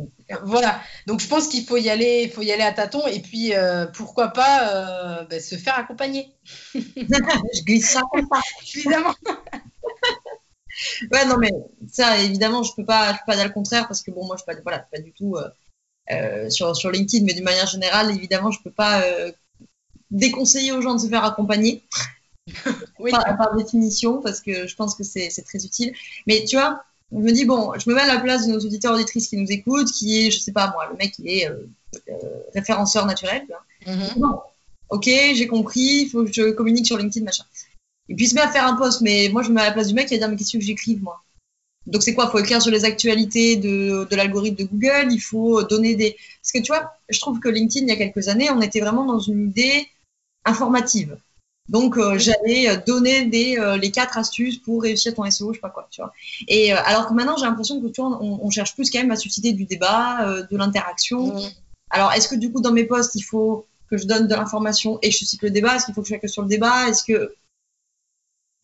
Voilà. 0.44 0.80
Donc 1.07 1.20
je 1.20 1.28
pense 1.28 1.48
qu'il 1.48 1.64
faut 1.66 1.76
y 1.76 1.90
aller, 1.90 2.22
il 2.24 2.30
faut 2.30 2.40
y 2.40 2.51
aller 2.51 2.62
à 2.62 2.72
tâtons, 2.72 3.07
et 3.07 3.20
puis 3.20 3.55
euh, 3.55 3.86
pourquoi 3.86 4.28
pas 4.28 5.26
bah, 5.28 5.40
se 5.40 5.57
faire 5.57 5.78
accompagner. 5.78 6.34
je 6.74 7.64
glisse 7.64 7.90
ça 7.90 8.01
comme 8.11 8.26
ça, 8.32 8.40
évidemment. 8.74 9.14
ouais, 11.12 11.26
non, 11.26 11.36
mais 11.36 11.51
ça, 11.90 12.18
évidemment, 12.20 12.62
je 12.62 12.72
peux 12.74 12.86
pas, 12.86 13.12
je 13.12 13.18
peux 13.18 13.24
pas 13.26 13.36
dire 13.36 13.46
le 13.46 13.53
contraire 13.53 13.86
parce 13.86 14.03
que 14.03 14.11
bon, 14.11 14.24
moi, 14.24 14.36
je 14.36 14.42
suis 14.42 14.57
pas, 14.57 14.62
voilà, 14.62 14.78
pas 14.90 15.01
du 15.01 15.12
tout. 15.12 15.36
Euh, 16.11 16.51
sur, 16.51 16.74
sur 16.74 16.90
LinkedIn, 16.90 17.24
mais 17.24 17.34
d'une 17.34 17.44
manière 17.44 17.66
générale, 17.66 18.11
évidemment, 18.11 18.51
je 18.51 18.59
ne 18.59 18.64
peux 18.64 18.72
pas 18.72 19.03
euh, 19.03 19.30
déconseiller 20.11 20.72
aux 20.72 20.80
gens 20.80 20.94
de 20.94 21.01
se 21.01 21.07
faire 21.07 21.24
accompagner. 21.24 21.84
Oui. 22.99 23.11
par, 23.11 23.24
par, 23.36 23.57
définition, 23.57 24.20
parce 24.20 24.41
que 24.41 24.66
je 24.66 24.74
pense 24.74 24.95
que 24.95 25.05
c'est 25.05 25.30
très 25.45 25.64
utile. 25.64 25.93
Mais 26.26 26.45
tu 26.45 26.57
vois, 26.57 26.82
je 27.12 27.18
me 27.18 27.32
dis, 27.32 27.45
bon, 27.45 27.72
je 27.78 27.88
me 27.88 27.95
mets 27.95 28.03
à 28.03 28.07
la 28.07 28.20
place 28.20 28.47
de 28.47 28.53
nos 28.53 28.59
auditeurs 28.59 28.95
auditrices 28.95 29.28
qui 29.28 29.36
nous 29.36 29.51
écoutent, 29.51 29.91
qui 29.91 30.26
est, 30.26 30.30
je 30.30 30.38
sais 30.38 30.53
pas 30.53 30.70
moi, 30.72 30.88
le 30.91 30.97
mec, 30.97 31.14
il 31.18 31.28
est 31.28 31.49
euh, 31.49 31.66
euh, 32.09 32.14
référenceur 32.55 33.07
naturel. 33.07 33.47
Mm 33.86 33.93
-hmm. 33.93 34.18
Bon, 34.18 34.41
ok, 34.91 35.07
j'ai 35.07 35.47
compris, 35.47 36.03
il 36.05 36.09
faut 36.11 36.24
que 36.24 36.32
je 36.32 36.51
communique 36.51 36.86
sur 36.86 36.99
LinkedIn, 36.99 37.24
machin. 37.24 37.45
Et 38.09 38.14
puis 38.14 38.24
il 38.24 38.28
se 38.28 38.34
met 38.34 38.41
à 38.49 38.51
faire 38.51 38.66
un 38.66 38.76
post, 38.76 39.01
mais 39.01 39.28
moi 39.32 39.43
je 39.45 39.49
me 39.51 39.55
mets 39.55 39.62
à 39.66 39.68
la 39.70 39.72
place 39.72 39.88
du 39.88 39.95
mec 39.95 40.07
qui 40.09 40.14
va 40.14 40.18
dire, 40.18 40.28
mais 40.28 40.36
qu'est-ce 40.36 40.57
que 40.59 40.61
j'écrive, 40.61 41.01
moi? 41.03 41.16
Donc 41.86 42.03
c'est 42.03 42.14
quoi? 42.14 42.24
Il 42.26 42.30
faut 42.32 42.38
écrire 42.38 42.61
sur 42.61 42.72
les 42.72 42.84
actualités 42.84 43.57
de, 43.57 44.07
de 44.11 44.16
l'algorithme 44.16 44.59
de 44.62 44.64
Google, 44.72 45.07
il 45.18 45.20
faut 45.30 45.62
donner 45.62 45.95
des... 45.95 46.11
Parce 46.41 46.53
que 46.53 46.61
tu 46.64 46.70
vois, 46.72 46.93
je 47.09 47.18
trouve 47.20 47.38
que 47.41 47.49
LinkedIn, 47.49 47.86
il 47.86 47.88
y 47.88 47.93
a 47.93 47.97
quelques 48.05 48.26
années, 48.28 48.51
on 48.51 48.61
était 48.61 48.80
vraiment 48.80 49.07
dans 49.07 49.20
une 49.20 49.43
idée 49.51 49.88
informative. 50.45 51.16
Donc 51.70 51.96
euh, 51.96 52.18
j'allais 52.18 52.76
donner 52.84 53.26
des, 53.26 53.56
euh, 53.56 53.76
les 53.76 53.92
quatre 53.92 54.18
astuces 54.18 54.58
pour 54.58 54.82
réussir 54.82 55.14
ton 55.14 55.28
SEO, 55.30 55.52
je 55.52 55.58
sais 55.58 55.60
pas 55.60 55.70
quoi, 55.70 55.86
tu 55.90 56.02
vois. 56.02 56.12
Et 56.48 56.74
euh, 56.74 56.76
alors 56.84 57.08
que 57.08 57.14
maintenant, 57.14 57.36
j'ai 57.36 57.46
l'impression 57.46 57.80
que 57.80 57.86
tu 57.86 58.00
vois, 58.00 58.18
on, 58.20 58.40
on, 58.42 58.50
cherche 58.50 58.74
plus 58.74 58.90
quand 58.90 58.98
même 58.98 59.12
à 59.12 59.16
susciter 59.16 59.52
du 59.52 59.66
débat, 59.66 60.28
euh, 60.28 60.42
de 60.50 60.56
l'interaction. 60.56 61.32
Mmh. 61.32 61.50
Alors 61.90 62.12
est-ce 62.12 62.28
que 62.28 62.34
du 62.34 62.50
coup, 62.50 62.60
dans 62.60 62.72
mes 62.72 62.84
posts, 62.84 63.14
il 63.14 63.22
faut 63.22 63.66
que 63.88 63.96
je 63.96 64.06
donne 64.06 64.26
de 64.26 64.34
l'information 64.34 64.98
et 65.00 65.08
que 65.08 65.12
je 65.12 65.18
suscite 65.18 65.42
le 65.42 65.50
débat? 65.50 65.76
Est-ce 65.76 65.84
qu'il 65.84 65.94
faut 65.94 66.02
que 66.02 66.08
je 66.08 66.14
sois 66.14 66.18
que 66.18 66.26
sur 66.26 66.42
le 66.42 66.48
débat? 66.48 66.88
Est-ce 66.88 67.04
que 67.04 67.34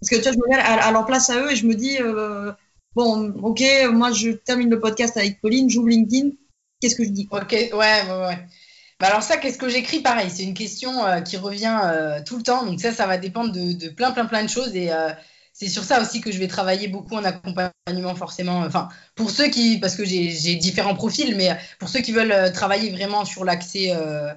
parce 0.00 0.10
que 0.10 0.16
tu 0.16 0.22
vois, 0.22 0.32
je 0.32 0.38
me 0.38 0.48
mets 0.48 0.62
à, 0.62 0.90
leur 0.90 1.06
place 1.06 1.30
à 1.30 1.40
eux 1.40 1.52
et 1.52 1.56
je 1.56 1.66
me 1.66 1.74
dis 1.74 1.98
euh, 2.00 2.52
bon, 2.96 3.32
ok, 3.42 3.62
moi 3.92 4.10
je 4.10 4.30
termine 4.30 4.68
le 4.68 4.80
podcast 4.80 5.16
avec 5.16 5.40
Pauline, 5.40 5.70
j'ouvre 5.70 5.88
LinkedIn, 5.88 6.30
qu'est-ce 6.80 6.96
que 6.96 7.04
je 7.04 7.10
dis? 7.10 7.28
Ok, 7.30 7.52
ouais, 7.52 7.70
ouais, 7.72 8.02
ouais. 8.08 8.46
Bah 8.98 9.08
alors 9.08 9.22
ça, 9.22 9.36
qu'est-ce 9.36 9.58
que 9.58 9.68
j'écris? 9.68 10.00
Pareil, 10.00 10.30
c'est 10.30 10.42
une 10.42 10.54
question 10.54 11.04
euh, 11.04 11.20
qui 11.20 11.36
revient 11.36 11.80
euh, 11.84 12.22
tout 12.24 12.36
le 12.38 12.42
temps. 12.42 12.64
Donc 12.64 12.80
ça, 12.80 12.92
ça 12.92 13.06
va 13.06 13.18
dépendre 13.18 13.52
de, 13.52 13.88
plein, 13.90 14.12
plein, 14.12 14.26
plein 14.26 14.42
de 14.42 14.48
choses. 14.48 14.74
Et 14.74 14.90
c'est 15.58 15.70
sur 15.70 15.84
ça 15.84 16.02
aussi 16.02 16.20
que 16.20 16.30
je 16.30 16.38
vais 16.38 16.48
travailler 16.48 16.86
beaucoup 16.86 17.14
en 17.14 17.24
accompagnement, 17.24 18.14
forcément. 18.14 18.58
Enfin, 18.58 18.90
pour 19.14 19.30
ceux 19.30 19.48
qui, 19.48 19.78
parce 19.78 19.96
que 19.96 20.04
j'ai 20.04 20.54
différents 20.56 20.94
profils, 20.94 21.34
mais 21.34 21.56
pour 21.78 21.88
ceux 21.88 22.00
qui 22.00 22.12
veulent 22.12 22.30
euh, 22.30 22.50
travailler 22.52 22.90
vraiment 22.90 23.24
sur 23.24 23.42
l'accès, 23.42 23.94
euh, 23.96 24.34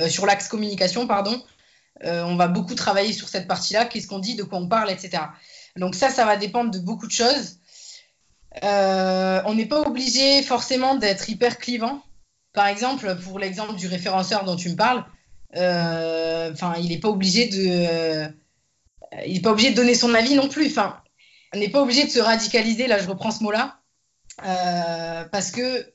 euh, 0.00 0.08
sur 0.08 0.26
l'axe 0.26 0.48
communication, 0.48 1.06
pardon, 1.06 1.40
on 2.02 2.34
va 2.34 2.48
beaucoup 2.48 2.74
travailler 2.74 3.12
sur 3.12 3.28
cette 3.28 3.46
partie-là. 3.46 3.84
Qu'est-ce 3.84 4.08
qu'on 4.08 4.18
dit, 4.18 4.34
de 4.34 4.42
quoi 4.42 4.58
on 4.58 4.66
parle, 4.66 4.90
etc. 4.90 5.22
Donc 5.76 5.94
ça, 5.94 6.10
ça 6.10 6.24
va 6.24 6.36
dépendre 6.36 6.72
de 6.72 6.80
beaucoup 6.80 7.06
de 7.06 7.12
choses. 7.12 7.58
on 8.60 9.54
n'est 9.54 9.66
pas 9.66 9.82
obligé 9.82 10.42
forcément 10.42 10.96
d'être 10.96 11.30
hyper 11.30 11.58
clivant. 11.58 12.02
Par 12.58 12.66
exemple, 12.66 13.16
pour 13.22 13.38
l'exemple 13.38 13.76
du 13.76 13.86
référenceur 13.86 14.42
dont 14.42 14.56
tu 14.56 14.68
me 14.68 14.74
parles, 14.74 15.04
enfin, 15.54 16.74
il 16.80 16.88
n'est 16.88 16.98
pas 16.98 17.08
obligé 17.08 17.46
de 17.46 18.28
il 19.24 19.34
n'est 19.34 19.40
pas 19.40 19.52
obligé 19.52 19.70
de 19.70 19.76
donner 19.76 19.94
son 19.94 20.12
avis 20.12 20.34
non 20.34 20.48
plus. 20.48 20.66
Enfin, 20.66 21.00
on 21.54 21.58
n'est 21.58 21.68
pas 21.68 21.80
obligé 21.80 22.04
de 22.04 22.10
se 22.10 22.18
radicaliser. 22.18 22.88
Là, 22.88 22.98
je 22.98 23.08
reprends 23.08 23.30
ce 23.30 23.44
mot-là. 23.44 23.78
Euh, 24.44 25.24
parce 25.30 25.52
que, 25.52 25.94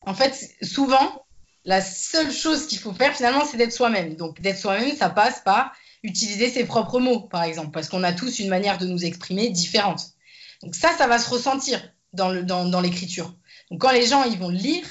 en 0.00 0.14
fait, 0.14 0.50
souvent, 0.62 1.24
la 1.64 1.80
seule 1.80 2.32
chose 2.32 2.66
qu'il 2.66 2.80
faut 2.80 2.92
faire, 2.92 3.14
finalement, 3.14 3.44
c'est 3.44 3.56
d'être 3.56 3.72
soi-même. 3.72 4.16
Donc, 4.16 4.40
d'être 4.40 4.58
soi-même, 4.58 4.96
ça 4.96 5.10
passe 5.10 5.42
par 5.44 5.72
utiliser 6.02 6.50
ses 6.50 6.64
propres 6.64 6.98
mots, 6.98 7.20
par 7.20 7.44
exemple, 7.44 7.70
parce 7.70 7.88
qu'on 7.88 8.02
a 8.02 8.12
tous 8.12 8.40
une 8.40 8.48
manière 8.48 8.78
de 8.78 8.86
nous 8.86 9.04
exprimer 9.04 9.48
différente. 9.50 10.10
Donc, 10.64 10.74
ça, 10.74 10.90
ça 10.98 11.06
va 11.06 11.20
se 11.20 11.30
ressentir 11.30 11.80
dans 12.12 12.80
l'écriture. 12.80 13.32
Donc, 13.70 13.80
quand 13.80 13.92
les 13.92 14.06
gens 14.06 14.24
ils 14.24 14.40
vont 14.40 14.48
lire, 14.48 14.84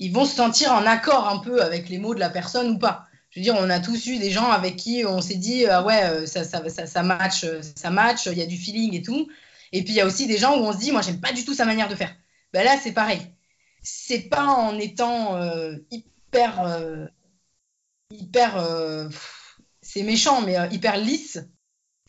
ils 0.00 0.12
vont 0.12 0.24
se 0.24 0.34
sentir 0.34 0.72
en 0.72 0.84
accord 0.86 1.28
un 1.28 1.38
peu 1.38 1.62
avec 1.62 1.88
les 1.88 1.98
mots 1.98 2.14
de 2.14 2.20
la 2.20 2.30
personne 2.30 2.70
ou 2.70 2.78
pas 2.78 3.06
je 3.30 3.38
veux 3.38 3.44
dire, 3.44 3.54
on 3.56 3.70
a 3.70 3.80
tous 3.80 4.06
eu 4.06 4.18
des 4.18 4.30
gens 4.30 4.50
avec 4.50 4.76
qui 4.76 5.04
on 5.06 5.20
s'est 5.20 5.36
dit, 5.36 5.66
ah 5.66 5.84
ouais, 5.84 6.02
euh, 6.04 6.26
ça, 6.26 6.44
ça, 6.44 6.68
ça, 6.68 6.86
ça, 6.86 7.02
match, 7.02 7.44
euh, 7.44 7.60
ça 7.76 7.90
match, 7.90 8.26
il 8.26 8.38
y 8.38 8.42
a 8.42 8.46
du 8.46 8.56
feeling 8.56 8.94
et 8.94 9.02
tout. 9.02 9.28
Et 9.72 9.84
puis 9.84 9.92
il 9.92 9.96
y 9.96 10.00
a 10.00 10.06
aussi 10.06 10.26
des 10.26 10.36
gens 10.36 10.58
où 10.58 10.64
on 10.64 10.72
se 10.72 10.78
dit, 10.78 10.90
moi, 10.90 11.00
j'aime 11.00 11.20
pas 11.20 11.32
du 11.32 11.44
tout 11.44 11.54
sa 11.54 11.64
manière 11.64 11.88
de 11.88 11.94
faire. 11.94 12.14
Ben 12.52 12.64
là, 12.64 12.76
c'est 12.82 12.92
pareil. 12.92 13.20
C'est 13.82 14.28
pas 14.28 14.44
en 14.46 14.76
étant 14.78 15.40
hyper, 15.90 17.08
hyper, 18.10 19.08
c'est 19.80 20.02
méchant, 20.02 20.42
mais 20.42 20.56
hyper 20.72 20.98
lisse 20.98 21.38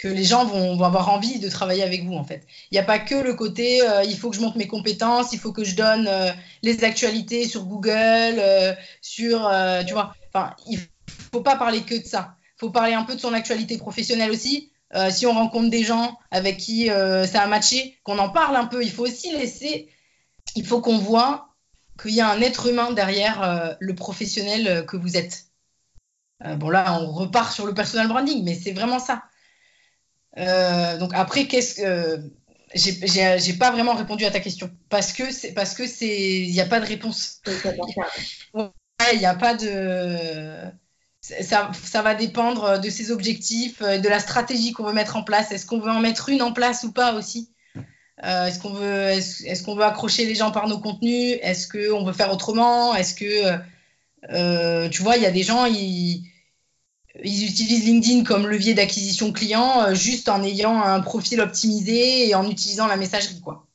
que 0.01 0.07
les 0.07 0.23
gens 0.23 0.45
vont, 0.45 0.83
avoir 0.83 1.09
envie 1.09 1.39
de 1.39 1.47
travailler 1.47 1.83
avec 1.83 2.03
vous 2.03 2.15
en 2.15 2.23
fait. 2.23 2.47
Il 2.71 2.75
n'y 2.75 2.79
a 2.79 2.83
pas 2.83 2.99
que 2.99 3.15
le 3.15 3.35
côté 3.35 3.81
il 4.07 4.17
faut 4.17 4.31
que 4.31 4.35
je 4.35 4.41
monte 4.41 4.55
mes 4.55 4.67
compétences, 4.67 5.31
il 5.31 5.39
faut 5.39 5.51
que 5.51 5.63
je 5.63 5.75
donne 5.75 6.09
les 6.63 6.83
actualités 6.83 7.47
sur 7.47 7.65
Google, 7.65 8.41
sur 9.01 9.51
tu 9.85 9.93
vois. 9.93 10.15
Enfin, 10.33 10.55
il 10.67 10.79
faut 11.31 11.41
pas 11.41 11.55
parler 11.55 11.81
que 11.81 11.95
de 11.95 12.05
ça. 12.05 12.35
Il 12.57 12.59
faut 12.61 12.71
parler 12.71 12.93
un 12.93 13.03
peu 13.03 13.15
de 13.15 13.19
son 13.19 13.33
actualité 13.33 13.77
professionnelle 13.77 14.31
aussi. 14.31 14.71
Euh, 14.93 15.09
si 15.09 15.25
on 15.25 15.33
rencontre 15.33 15.69
des 15.69 15.83
gens 15.83 16.17
avec 16.31 16.57
qui 16.57 16.89
euh, 16.89 17.25
ça 17.25 17.41
a 17.41 17.47
matché, 17.47 17.97
qu'on 18.03 18.19
en 18.19 18.29
parle 18.29 18.55
un 18.55 18.65
peu. 18.65 18.83
Il 18.83 18.91
faut 18.91 19.03
aussi 19.03 19.31
laisser, 19.31 19.89
il 20.55 20.65
faut 20.65 20.81
qu'on 20.81 20.97
voit 20.97 21.47
qu'il 22.01 22.11
y 22.11 22.21
a 22.21 22.29
un 22.29 22.41
être 22.41 22.67
humain 22.67 22.91
derrière 22.91 23.41
euh, 23.43 23.73
le 23.79 23.95
professionnel 23.95 24.85
que 24.85 24.97
vous 24.97 25.15
êtes. 25.15 25.45
bon 26.57 26.69
là, 26.69 26.99
on 26.99 27.11
repart 27.11 27.53
sur 27.53 27.65
le 27.65 27.73
personal 27.73 28.07
branding, 28.07 28.43
mais 28.43 28.55
c'est 28.55 28.73
vraiment 28.73 28.99
ça. 28.99 29.23
Donc 30.35 31.11
après, 31.13 31.47
qu'est-ce 31.47 31.75
que 31.75 32.21
j'ai 32.73 33.53
pas 33.53 33.71
vraiment 33.71 33.93
répondu 33.93 34.25
à 34.25 34.31
ta 34.31 34.39
question. 34.39 34.69
Parce 34.89 35.13
que 35.13 35.31
c'est 35.31 35.53
parce 35.53 35.73
que 35.73 35.87
c'est 35.87 36.41
il 36.41 36.51
n'y 36.51 36.61
a 36.61 36.65
pas 36.65 36.79
de 36.79 36.85
réponse. 36.85 37.41
Il 39.13 39.19
n'y 39.19 39.25
a 39.25 39.35
pas 39.35 39.55
de 39.55 40.71
ça, 41.21 41.71
ça, 41.73 42.01
va 42.01 42.15
dépendre 42.15 42.79
de 42.79 42.89
ses 42.89 43.11
objectifs, 43.11 43.81
euh, 43.81 43.99
de 43.99 44.09
la 44.09 44.19
stratégie 44.19 44.73
qu'on 44.73 44.85
veut 44.85 44.93
mettre 44.93 45.15
en 45.15 45.23
place. 45.23 45.51
Est-ce 45.51 45.67
qu'on 45.67 45.79
veut 45.79 45.91
en 45.91 45.99
mettre 45.99 46.29
une 46.29 46.41
en 46.41 46.51
place 46.51 46.83
ou 46.83 46.91
pas 46.91 47.13
aussi? 47.13 47.51
Euh, 48.23 48.47
Est-ce 48.47 48.59
qu'on 48.59 48.73
veut, 48.73 49.09
est-ce, 49.09 49.63
qu'on 49.63 49.75
veut 49.75 49.83
accrocher 49.83 50.25
les 50.25 50.35
gens 50.35 50.51
par 50.51 50.67
nos 50.67 50.79
contenus? 50.79 51.37
Est-ce 51.41 51.67
qu'on 51.67 52.03
veut 52.03 52.13
faire 52.13 52.31
autrement? 52.31 52.95
Est-ce 52.95 53.13
que, 53.13 53.59
euh, 54.31 54.89
tu 54.89 55.03
vois, 55.03 55.17
il 55.17 55.23
y 55.23 55.27
a 55.27 55.31
des 55.31 55.43
gens, 55.43 55.65
ils, 55.65 56.23
ils, 57.23 57.45
utilisent 57.45 57.85
LinkedIn 57.85 58.23
comme 58.23 58.47
levier 58.47 58.73
d'acquisition 58.73 59.31
client 59.31 59.93
juste 59.93 60.29
en 60.29 60.43
ayant 60.43 60.81
un 60.81 61.01
profil 61.01 61.41
optimisé 61.41 62.27
et 62.27 62.35
en 62.35 62.49
utilisant 62.49 62.87
la 62.87 62.97
messagerie, 62.97 63.41
quoi. 63.41 63.67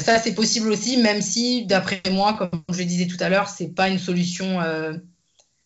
ça, 0.00 0.18
c'est 0.18 0.34
possible 0.34 0.70
aussi, 0.70 0.96
même 0.96 1.22
si, 1.22 1.66
d'après 1.66 2.00
moi, 2.10 2.34
comme 2.34 2.50
je 2.72 2.78
le 2.78 2.84
disais 2.84 3.06
tout 3.06 3.16
à 3.20 3.28
l'heure, 3.28 3.48
c'est 3.48 3.68
pas 3.68 3.88
une 3.88 3.98
solution 3.98 4.60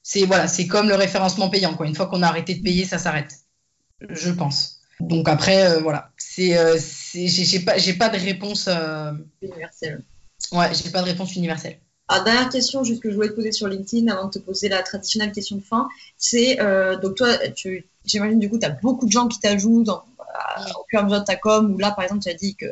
c'est 0.05 0.27
voilà, 0.27 0.47
c'est 0.47 0.66
comme 0.66 0.89
le 0.89 0.95
référencement 0.95 1.49
payant. 1.49 1.75
Quoi. 1.75 1.87
Une 1.87 1.95
fois 1.95 2.07
qu'on 2.07 2.22
a 2.22 2.29
arrêté 2.29 2.55
de 2.55 2.62
payer, 2.62 2.85
ça 2.85 2.99
s'arrête. 2.99 3.33
Je 4.11 4.31
pense. 4.31 4.83
Donc 5.01 5.29
après, 5.29 5.64
euh, 5.64 5.81
voilà. 5.81 6.11
C'est, 6.18 6.57
euh, 6.57 6.79
j'ai, 7.14 7.61
pas, 7.61 7.79
j'ai 7.79 7.95
pas 7.95 8.11
de 8.11 8.18
réponse 8.18 8.68
euh, 8.68 9.12
universelle. 9.41 10.05
Ouais, 10.53 10.72
j'ai 10.75 10.91
pas 10.91 11.01
de 11.01 11.07
réponse 11.07 11.35
universelle. 11.37 11.79
Dernière 12.09 12.48
question, 12.50 12.84
juste 12.84 13.02
que 13.02 13.11
je 13.11 13.14
voulais 13.14 13.30
te 13.30 13.34
poser 13.34 13.52
sur 13.52 13.66
LinkedIn 13.66 14.12
avant 14.12 14.26
de 14.26 14.32
te 14.32 14.38
poser 14.38 14.68
la 14.68 14.82
traditionnelle 14.82 15.32
question 15.32 15.57
de 15.57 15.62
fin, 15.62 15.88
c'est 16.18 16.59
donc 17.02 17.16
toi, 17.16 17.36
tu, 17.48 17.86
j'imagine 18.05 18.38
du 18.38 18.50
coup, 18.50 18.59
tu 18.59 18.66
as 18.66 18.70
beaucoup 18.70 19.07
de 19.07 19.12
gens 19.12 19.26
qui 19.26 19.40
t'ajoutent 19.40 19.88
au 19.88 20.84
fur 20.88 20.98
et 20.98 21.02
à 21.02 21.02
mesure 21.02 21.20
de 21.20 21.24
ta 21.24 21.36
com, 21.36 21.72
ou 21.74 21.78
là, 21.78 21.90
par 21.92 22.05
exemple, 22.05 22.22
tu 22.22 22.28
as 22.28 22.34
dit 22.34 22.55
que 22.57 22.66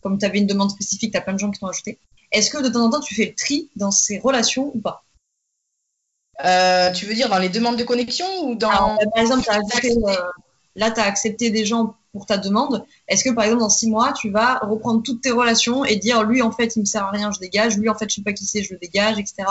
comme 0.00 0.18
tu 0.18 0.24
avais 0.24 0.38
une 0.38 0.46
demande 0.46 0.70
spécifique, 0.70 1.12
tu 1.12 1.18
as 1.18 1.20
plein 1.20 1.34
de 1.34 1.38
gens 1.38 1.50
qui 1.50 1.60
t'ont 1.60 1.66
ajouté. 1.66 1.98
Est-ce 2.32 2.50
que 2.50 2.62
de 2.62 2.68
temps 2.68 2.84
en 2.84 2.90
temps, 2.90 3.00
tu 3.00 3.14
fais 3.14 3.26
le 3.26 3.34
tri 3.34 3.70
dans 3.76 3.90
ces 3.90 4.18
relations 4.18 4.70
ou 4.74 4.80
pas? 4.80 5.04
Euh, 6.44 6.90
tu 6.92 7.06
veux 7.06 7.14
dire 7.14 7.28
dans 7.28 7.38
les 7.38 7.48
demandes 7.48 7.76
de 7.76 7.84
connexion 7.84 8.26
ou 8.44 8.54
dans. 8.54 8.96
par 9.14 9.22
exemple, 9.22 9.46
euh, 9.50 10.14
là, 10.76 10.90
tu 10.90 11.00
as 11.00 11.04
accepté 11.04 11.50
des 11.50 11.64
gens 11.64 11.96
pour 12.12 12.26
ta 12.26 12.38
demande. 12.38 12.84
Est-ce 13.08 13.24
que, 13.24 13.30
par 13.30 13.44
exemple, 13.44 13.62
dans 13.62 13.70
six 13.70 13.88
mois, 13.88 14.12
tu 14.12 14.30
vas 14.30 14.58
reprendre 14.58 15.02
toutes 15.02 15.20
tes 15.20 15.30
relations 15.30 15.84
et 15.84 15.96
dire 15.96 16.24
lui, 16.24 16.42
en 16.42 16.52
fait, 16.52 16.76
il 16.76 16.80
me 16.80 16.84
sert 16.84 17.04
à 17.04 17.10
rien, 17.10 17.30
je 17.30 17.38
dégage, 17.38 17.76
lui, 17.78 17.88
en 17.88 17.94
fait, 17.94 18.08
je 18.08 18.16
sais 18.16 18.22
pas 18.22 18.32
qui 18.32 18.44
c'est, 18.44 18.62
je 18.62 18.72
le 18.72 18.78
dégage, 18.78 19.18
etc. 19.18 19.44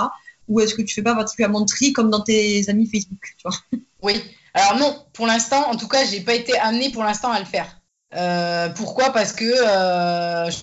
Ou 0.47 0.59
est-ce 0.59 0.73
que 0.73 0.81
tu 0.81 0.95
fais 0.95 1.03
pas 1.03 1.15
particulièrement 1.15 1.61
de 1.61 1.67
tri 1.67 1.93
comme 1.93 2.09
dans 2.09 2.21
tes 2.21 2.67
amis 2.69 2.89
Facebook 2.91 3.19
tu 3.37 3.47
vois? 3.47 3.57
Oui. 4.01 4.21
Alors, 4.53 4.79
non, 4.79 5.05
pour 5.13 5.27
l'instant, 5.27 5.69
en 5.69 5.75
tout 5.75 5.87
cas, 5.87 6.05
j'ai 6.05 6.21
pas 6.21 6.33
été 6.33 6.57
amenée 6.57 6.89
pour 6.89 7.03
l'instant 7.03 7.31
à 7.31 7.39
le 7.39 7.45
faire. 7.45 7.81
Euh, 8.15 8.69
pourquoi? 8.69 9.11
Parce 9.11 9.33
que 9.33 9.45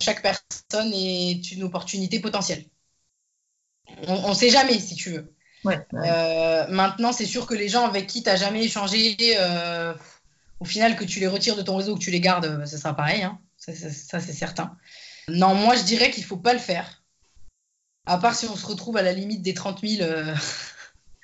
chaque 0.00 0.22
personne 0.22 0.90
est 0.92 1.52
une 1.52 1.62
opportunité 1.62 2.18
potentielle. 2.18 2.64
On 4.08 4.30
ne 4.30 4.34
sait 4.34 4.48
jamais, 4.48 4.78
si 4.78 4.94
tu 4.94 5.10
veux. 5.10 5.36
Euh, 5.94 6.66
maintenant, 6.68 7.12
c'est 7.12 7.26
sûr 7.26 7.46
que 7.46 7.54
les 7.54 7.68
gens 7.68 7.84
avec 7.86 8.06
qui 8.06 8.22
tu 8.22 8.28
n'as 8.28 8.36
jamais 8.36 8.64
échangé, 8.64 9.16
euh, 9.38 9.94
au 10.60 10.64
final, 10.64 10.96
que 10.96 11.04
tu 11.04 11.20
les 11.20 11.26
retires 11.26 11.56
de 11.56 11.62
ton 11.62 11.76
réseau, 11.76 11.94
que 11.94 12.00
tu 12.00 12.10
les 12.10 12.20
gardes, 12.20 12.46
euh, 12.46 12.66
ça 12.66 12.78
sera 12.78 12.94
pareil. 12.94 13.22
Hein. 13.22 13.38
Ça, 13.58 14.20
c'est 14.20 14.32
certain. 14.32 14.76
Non, 15.28 15.54
moi, 15.54 15.74
je 15.76 15.82
dirais 15.82 16.10
qu'il 16.10 16.22
ne 16.22 16.28
faut 16.28 16.36
pas 16.36 16.52
le 16.52 16.58
faire. 16.58 17.02
À 18.06 18.18
part 18.18 18.34
si 18.36 18.46
on 18.46 18.54
se 18.54 18.66
retrouve 18.66 18.96
à 18.96 19.02
la 19.02 19.12
limite 19.12 19.42
des 19.42 19.54
30 19.54 19.80
000, 19.84 20.08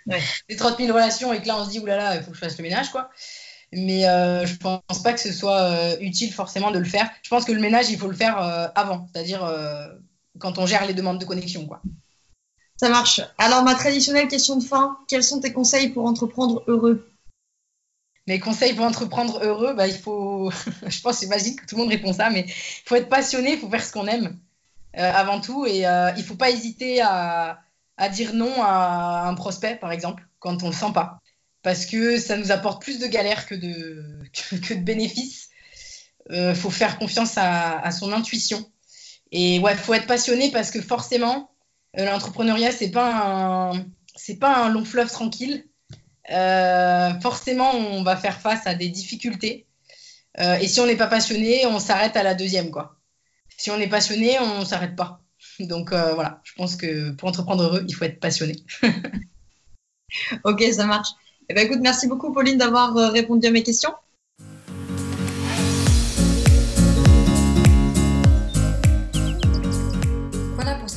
des 0.48 0.56
30 0.56 0.76
relations 0.78 1.32
et 1.32 1.40
que 1.40 1.46
là, 1.46 1.56
on 1.58 1.64
se 1.64 1.70
dit, 1.70 1.78
oulala, 1.78 2.16
il 2.16 2.22
faut 2.22 2.30
que 2.30 2.36
je 2.36 2.40
fasse 2.40 2.58
le 2.58 2.62
ménage, 2.62 2.90
quoi. 2.90 3.10
Mais 3.72 4.02
je 4.02 4.56
pense 4.56 5.02
pas 5.02 5.12
que 5.12 5.20
ce 5.20 5.32
soit 5.32 5.96
utile 6.00 6.32
forcément 6.32 6.72
de 6.72 6.78
le 6.78 6.84
faire. 6.84 7.08
Je 7.22 7.30
pense 7.30 7.44
que 7.44 7.52
le 7.52 7.60
ménage, 7.60 7.90
il 7.90 7.98
faut 7.98 8.08
le 8.08 8.16
faire 8.16 8.36
avant, 8.74 9.06
c'est-à-dire 9.12 9.48
quand 10.40 10.58
on 10.58 10.66
gère 10.66 10.84
les 10.84 10.94
demandes 10.94 11.20
de 11.20 11.24
connexion, 11.24 11.66
quoi. 11.66 11.80
Ça 12.76 12.88
marche. 12.88 13.20
Alors, 13.38 13.62
ma 13.62 13.76
traditionnelle 13.76 14.26
question 14.26 14.56
de 14.56 14.64
fin, 14.64 14.98
quels 15.06 15.22
sont 15.22 15.38
tes 15.38 15.52
conseils 15.52 15.90
pour 15.90 16.04
entreprendre 16.04 16.64
heureux? 16.66 17.11
Mes 18.28 18.38
conseils 18.38 18.74
pour 18.74 18.84
entreprendre 18.84 19.42
heureux, 19.42 19.74
bah, 19.74 19.88
il 19.88 19.98
faut. 19.98 20.50
je 20.86 21.00
pense, 21.00 21.20
j'imagine 21.20 21.56
que 21.56 21.66
tout 21.66 21.76
le 21.76 21.82
monde 21.82 21.90
répond 21.90 22.12
ça, 22.12 22.30
mais 22.30 22.44
il 22.46 22.82
faut 22.86 22.94
être 22.94 23.08
passionné, 23.08 23.54
il 23.54 23.58
faut 23.58 23.68
faire 23.68 23.84
ce 23.84 23.92
qu'on 23.92 24.06
aime 24.06 24.38
euh, 24.96 25.12
avant 25.12 25.40
tout. 25.40 25.66
Et 25.66 25.86
euh, 25.86 26.10
il 26.16 26.20
ne 26.20 26.26
faut 26.26 26.36
pas 26.36 26.50
hésiter 26.50 27.00
à, 27.00 27.58
dire 28.12 28.34
non 28.34 28.62
à 28.62 29.24
un 29.26 29.34
prospect, 29.34 29.76
par 29.76 29.92
exemple, 29.92 30.26
quand 30.38 30.62
on 30.62 30.66
ne 30.66 30.72
le 30.72 30.76
sent 30.76 30.92
pas. 30.94 31.18
Parce 31.62 31.86
que 31.86 32.18
ça 32.18 32.36
nous 32.36 32.50
apporte 32.52 32.82
plus 32.82 32.98
de 32.98 33.06
galères 33.06 33.46
que 33.46 33.54
de, 33.54 34.20
que, 34.32 34.74
de 34.74 34.80
bénéfices. 34.80 35.50
Il 36.30 36.36
euh, 36.36 36.54
faut 36.54 36.70
faire 36.70 36.98
confiance 36.98 37.34
à, 37.36 37.90
son 37.90 38.12
intuition. 38.12 38.70
Et 39.32 39.58
ouais, 39.58 39.72
il 39.72 39.78
faut 39.78 39.94
être 39.94 40.06
passionné 40.06 40.52
parce 40.52 40.70
que 40.70 40.80
forcément, 40.80 41.50
l'entrepreneuriat, 41.94 42.70
c'est 42.70 42.90
pas 42.90 43.72
un, 43.72 43.86
pas 44.38 44.64
un 44.64 44.68
long 44.68 44.84
fleuve 44.84 45.10
tranquille. 45.10 45.66
Euh, 46.30 47.18
forcément, 47.20 47.74
on 47.74 48.02
va 48.02 48.16
faire 48.16 48.40
face 48.40 48.66
à 48.66 48.74
des 48.74 48.88
difficultés. 48.88 49.66
Euh, 50.40 50.54
et 50.56 50.68
si 50.68 50.80
on 50.80 50.86
n'est 50.86 50.96
pas 50.96 51.08
passionné, 51.08 51.66
on 51.66 51.78
s'arrête 51.78 52.16
à 52.16 52.22
la 52.22 52.34
deuxième, 52.34 52.70
quoi. 52.70 52.96
Si 53.56 53.70
on 53.70 53.78
est 53.78 53.88
passionné, 53.88 54.38
on 54.40 54.64
s'arrête 54.64 54.96
pas. 54.96 55.20
Donc 55.60 55.90
voilà, 55.90 56.40
je 56.44 56.52
pense 56.54 56.76
que 56.76 57.10
pour 57.12 57.28
entreprendre 57.28 57.64
heureux, 57.64 57.84
il 57.88 57.94
faut 57.94 58.04
être 58.04 58.20
passionné. 58.20 58.56
ok, 60.44 60.62
ça 60.72 60.86
marche. 60.86 61.08
Eh 61.48 61.54
ben, 61.54 61.66
écoute, 61.66 61.80
merci 61.82 62.06
beaucoup 62.06 62.32
Pauline 62.32 62.56
d'avoir 62.56 62.94
répondu 63.12 63.46
à 63.46 63.50
mes 63.50 63.62
questions. 63.62 63.92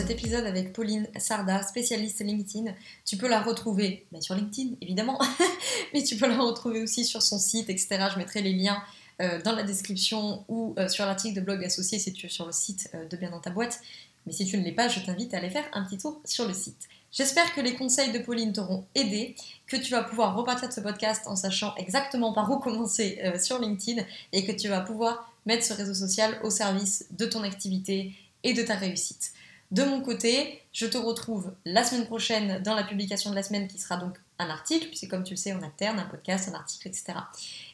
Cet 0.06 0.20
épisode 0.20 0.46
avec 0.46 0.72
Pauline 0.72 1.08
Sarda, 1.18 1.64
spécialiste 1.64 2.20
LinkedIn. 2.24 2.72
Tu 3.06 3.18
peux 3.18 3.28
la 3.28 3.42
retrouver 3.42 4.06
sur 4.20 4.36
LinkedIn, 4.36 4.76
évidemment, 4.80 5.20
mais 5.96 6.04
tu 6.04 6.16
peux 6.16 6.28
la 6.28 6.38
retrouver 6.38 6.84
aussi 6.84 7.04
sur 7.04 7.24
son 7.24 7.40
site, 7.40 7.72
etc. 7.72 8.10
Je 8.14 8.20
mettrai 8.20 8.44
les 8.44 8.54
liens 8.54 8.84
euh, 9.20 9.42
dans 9.42 9.54
la 9.54 9.64
description 9.64 10.46
ou 10.48 10.76
euh, 10.78 10.88
sur 10.90 11.08
l'article 11.08 11.36
de 11.36 11.42
blog 11.42 11.64
associé 11.66 11.98
si 11.98 12.14
tu 12.14 12.28
es 12.28 12.30
sur 12.30 12.46
le 12.46 12.52
site 12.52 12.88
euh, 12.94 13.08
de 13.08 13.18
Bien 13.18 13.32
dans 13.32 13.40
ta 13.40 13.50
boîte. 13.50 13.80
Mais 14.28 14.32
si 14.32 14.46
tu 14.46 14.60
ne 14.60 14.64
l'es 14.64 14.74
pas, 14.74 14.90
je 14.90 15.00
t'invite 15.00 15.34
à 15.34 15.38
aller 15.38 15.50
faire 15.50 15.66
un 15.74 15.84
petit 15.84 15.98
tour 15.98 16.22
sur 16.24 16.48
le 16.48 16.54
site. 16.54 16.88
J'espère 17.12 17.56
que 17.56 17.62
les 17.62 17.74
conseils 17.74 18.12
de 18.12 18.20
Pauline 18.20 18.54
t'auront 18.54 18.86
aidé, 18.94 19.36
que 19.66 19.78
tu 19.78 19.90
vas 19.90 20.04
pouvoir 20.04 20.36
repartir 20.36 20.70
de 20.70 20.74
ce 20.74 20.82
podcast 20.82 21.24
en 21.26 21.36
sachant 21.36 21.74
exactement 21.78 22.32
par 22.32 22.52
où 22.52 22.60
commencer 22.60 23.24
sur 23.42 23.58
LinkedIn 23.58 24.04
et 24.34 24.46
que 24.46 24.52
tu 24.52 24.68
vas 24.68 24.82
pouvoir 24.82 25.34
mettre 25.48 25.64
ce 25.64 25.74
réseau 25.74 25.96
social 25.96 26.38
au 26.44 26.52
service 26.52 27.08
de 27.12 27.26
ton 27.26 27.42
activité 27.42 28.12
et 28.44 28.54
de 28.54 28.62
ta 28.62 28.76
réussite. 28.76 29.32
De 29.72 29.84
mon 29.84 30.02
côté, 30.02 30.62
je 30.74 30.86
te 30.86 30.98
retrouve 30.98 31.54
la 31.66 31.84
semaine 31.84 32.06
prochaine 32.06 32.62
dans 32.64 32.76
la 32.76 32.84
publication 32.84 33.32
de 33.32 33.36
la 33.36 33.44
semaine 33.44 33.68
qui 33.68 33.80
sera 33.80 33.98
donc 33.98 34.16
un 34.38 34.50
article, 34.50 34.88
puisque 34.88 35.08
comme 35.08 35.24
tu 35.24 35.32
le 35.32 35.38
sais, 35.38 35.54
on 35.54 35.64
alterne 35.64 35.98
un 35.98 36.06
podcast, 36.06 36.50
un 36.50 36.56
article, 36.56 36.88
etc. 36.88 37.14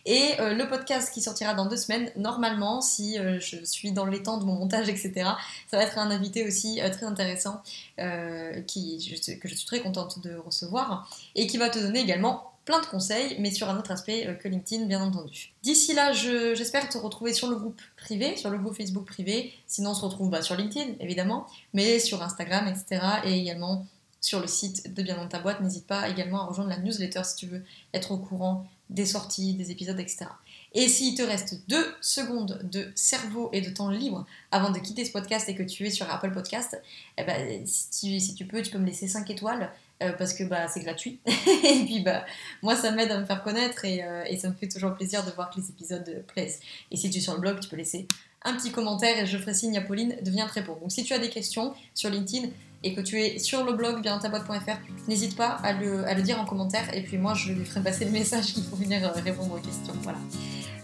Et 0.06 0.40
euh, 0.40 0.54
le 0.54 0.68
podcast 0.68 1.14
qui 1.14 1.22
sortira 1.22 1.54
dans 1.54 1.66
deux 1.66 1.78
semaines, 1.78 2.12
normalement, 2.16 2.82
si 2.82 3.18
euh, 3.18 3.40
je 3.40 3.64
suis 3.66 3.92
dans 3.92 4.06
les 4.06 4.24
temps 4.24 4.38
de 4.38 4.46
mon 4.46 4.54
montage, 4.54 4.88
etc., 4.88 5.32
ça 5.70 5.78
va 5.78 5.84
être 5.84 5.98
un 5.98 6.12
invité 6.12 6.46
aussi 6.48 6.80
euh, 6.82 6.90
très 6.90 7.06
intéressant 7.06 7.62
que 7.98 8.64
je 8.68 9.56
suis 9.56 9.66
très 9.66 9.82
contente 9.82 10.22
de 10.24 10.36
recevoir 10.36 11.10
et 11.36 11.48
qui 11.48 11.58
va 11.58 11.70
te 11.70 11.80
donner 11.80 12.00
également 12.00 12.51
plein 12.66 12.80
de 12.80 12.86
conseils, 12.86 13.36
mais 13.40 13.52
sur 13.52 13.70
un 13.70 13.78
autre 13.78 13.92
aspect 13.92 14.28
euh, 14.28 14.34
que 14.34 14.48
LinkedIn, 14.48 14.86
bien 14.86 15.02
entendu. 15.02 15.54
D'ici 15.64 15.94
là, 15.94 16.14
j'espère 16.14 16.90
te 16.90 16.98
retrouver 16.98 17.34
sur 17.34 17.50
le 17.50 17.56
groupe 17.56 17.82
privé, 17.98 18.38
sur 18.38 18.50
le 18.50 18.58
groupe 18.58 18.76
Facebook 18.76 19.06
privé. 19.06 19.54
Sinon, 19.68 19.92
on 19.92 19.94
se 19.94 20.06
retrouve 20.06 20.30
bah, 20.30 20.42
sur 20.42 20.56
LinkedIn, 20.56 20.94
évidemment, 21.00 21.48
mais 21.74 22.00
sur 22.00 22.22
Instagram, 22.22 22.68
etc. 22.68 23.04
Et 23.26 23.40
également 23.40 23.86
sur 24.22 24.40
le 24.40 24.48
site 24.48 24.94
de 24.94 25.02
Bien 25.02 25.18
dans 25.18 25.28
ta 25.28 25.40
boîte. 25.40 25.62
N'hésite 25.62 25.88
pas 25.88 26.08
également 26.08 26.44
à 26.44 26.46
rejoindre 26.46 26.70
la 26.70 26.78
newsletter 26.78 27.24
si 27.24 27.36
tu 27.36 27.48
veux 27.48 27.64
être 27.94 28.12
au 28.12 28.18
courant 28.18 28.68
des 28.92 29.06
sorties, 29.06 29.54
des 29.54 29.72
épisodes, 29.72 30.00
etc. 30.00 30.26
Et 30.74 30.88
s'il 30.88 31.16
te 31.16 31.24
reste 31.24 31.62
deux 31.68 31.86
secondes 32.02 32.60
de 32.64 32.92
cerveau 32.94 33.50
et 33.54 33.62
de 33.62 33.70
temps 33.70 33.90
libre 33.90 34.26
avant 34.52 34.70
de 34.70 34.80
quitter 34.80 35.06
ce 35.06 35.12
podcast 35.12 35.50
et 35.50 35.56
que 35.56 35.64
tu 35.64 35.86
es 35.88 35.90
sur 35.90 36.10
Apple 36.10 36.32
Podcast, 36.32 36.80
eh 37.18 37.24
ben, 37.24 37.66
si, 37.66 37.90
tu, 37.90 38.20
si 38.20 38.36
tu 38.36 38.46
peux, 38.46 38.62
tu 38.62 38.70
peux 38.70 38.78
me 38.78 38.86
laisser 38.86 39.08
5 39.08 39.30
étoiles 39.30 39.72
euh, 40.02 40.14
parce 40.14 40.34
que 40.34 40.44
bah, 40.44 40.68
c'est 40.68 40.82
gratuit. 40.82 41.20
et 41.26 41.86
puis 41.86 42.02
bah, 42.02 42.26
moi, 42.62 42.76
ça 42.76 42.92
m'aide 42.92 43.12
à 43.12 43.20
me 43.20 43.26
faire 43.26 43.44
connaître 43.44 43.82
euh, 43.86 44.24
et, 44.28 44.38
ça 44.38 44.50
me 44.50 44.54
fait 44.54 44.68
toujours 44.68 44.94
plaisir 44.94 45.24
de 45.26 45.32
voir 45.32 45.50
que 45.50 45.60
les 45.60 45.70
épisodes 45.70 46.24
plaisent. 46.28 46.60
Et 46.92 46.98
si 46.98 47.10
tu 47.10 47.20
es 47.20 47.22
sur 47.22 47.34
le 47.34 47.40
blog, 47.40 47.60
tu 47.60 47.70
peux 47.70 47.76
laisser 47.76 48.08
un 48.44 48.56
petit 48.56 48.72
commentaire 48.72 49.18
et 49.20 49.26
je 49.26 49.38
ferai 49.38 49.54
signe 49.54 49.78
à 49.78 49.82
Pauline 49.82 50.16
de 50.22 50.30
venir 50.30 50.48
te 50.48 50.54
répondre. 50.54 50.80
Donc 50.80 50.92
si 50.92 51.04
tu 51.04 51.14
as 51.14 51.20
des 51.20 51.30
questions 51.30 51.74
sur 51.94 52.10
LinkedIn 52.10 52.50
et 52.84 52.94
que 52.96 53.02
tu 53.02 53.22
es 53.22 53.38
sur 53.38 53.64
le 53.64 53.74
blog 53.74 54.02
bientaboîte.fr, 54.02 54.78
n'hésite 55.08 55.36
pas 55.36 55.50
à 55.64 55.74
le, 55.74 56.04
le, 56.04 56.22
dire 56.22 56.40
en 56.40 56.46
commentaire 56.46 56.92
et 56.96 57.04
puis 57.04 57.18
moi 57.18 57.36
je 57.36 57.54
lui 57.54 57.66
ferai 57.66 57.82
passer 57.82 58.06
le 58.06 58.12
message 58.12 58.54
qu'il 58.54 58.64
faut 58.64 58.76
venir 58.76 59.06
euh, 59.06 59.12
répondre 59.22 59.54
aux 59.54 59.60
questions. 59.60 59.94
Voilà. 60.02 60.18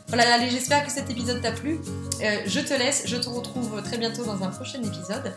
Voilà, 0.08 0.36
allez, 0.36 0.50
j'espère 0.50 0.86
que 0.86 0.92
cet 0.92 1.10
épisode 1.10 1.42
t'a 1.42 1.52
plu. 1.52 1.80
Euh, 2.22 2.38
je 2.46 2.60
te 2.62 2.74
laisse, 2.74 3.04
je 3.06 3.18
te 3.18 3.28
retrouve 3.28 3.82
très 3.84 3.98
bientôt 3.98 4.24
dans 4.24 4.42
un 4.42 4.50
prochain 4.50 4.82
épisode. 4.82 5.34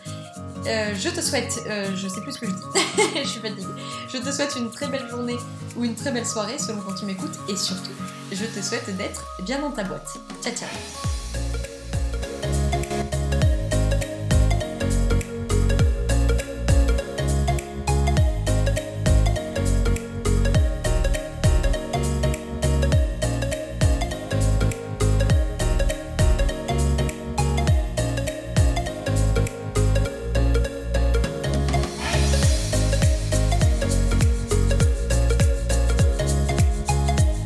Euh, 0.66 0.94
je 0.94 1.08
te 1.08 1.20
souhaite, 1.20 1.58
euh, 1.66 1.90
je 1.96 2.06
sais 2.06 2.20
plus 2.20 2.32
ce 2.32 2.38
que 2.38 2.46
je 2.46 2.52
dis, 2.52 3.18
je 3.24 3.28
suis 3.28 3.40
fatiguée. 3.40 3.66
Je 4.12 4.18
te 4.18 4.30
souhaite 4.30 4.54
une 4.56 4.70
très 4.70 4.86
belle 4.86 5.08
journée 5.08 5.36
ou 5.76 5.84
une 5.84 5.94
très 5.94 6.12
belle 6.12 6.26
soirée 6.26 6.58
selon 6.58 6.80
quand 6.82 6.94
tu 6.94 7.04
m'écoutes 7.04 7.38
et 7.48 7.56
surtout, 7.56 7.90
je 8.30 8.44
te 8.44 8.64
souhaite 8.64 8.96
d'être 8.96 9.24
bien 9.42 9.60
dans 9.60 9.72
ta 9.72 9.84
boîte. 9.84 10.08
Ciao 10.42 10.54
ciao 10.54 11.19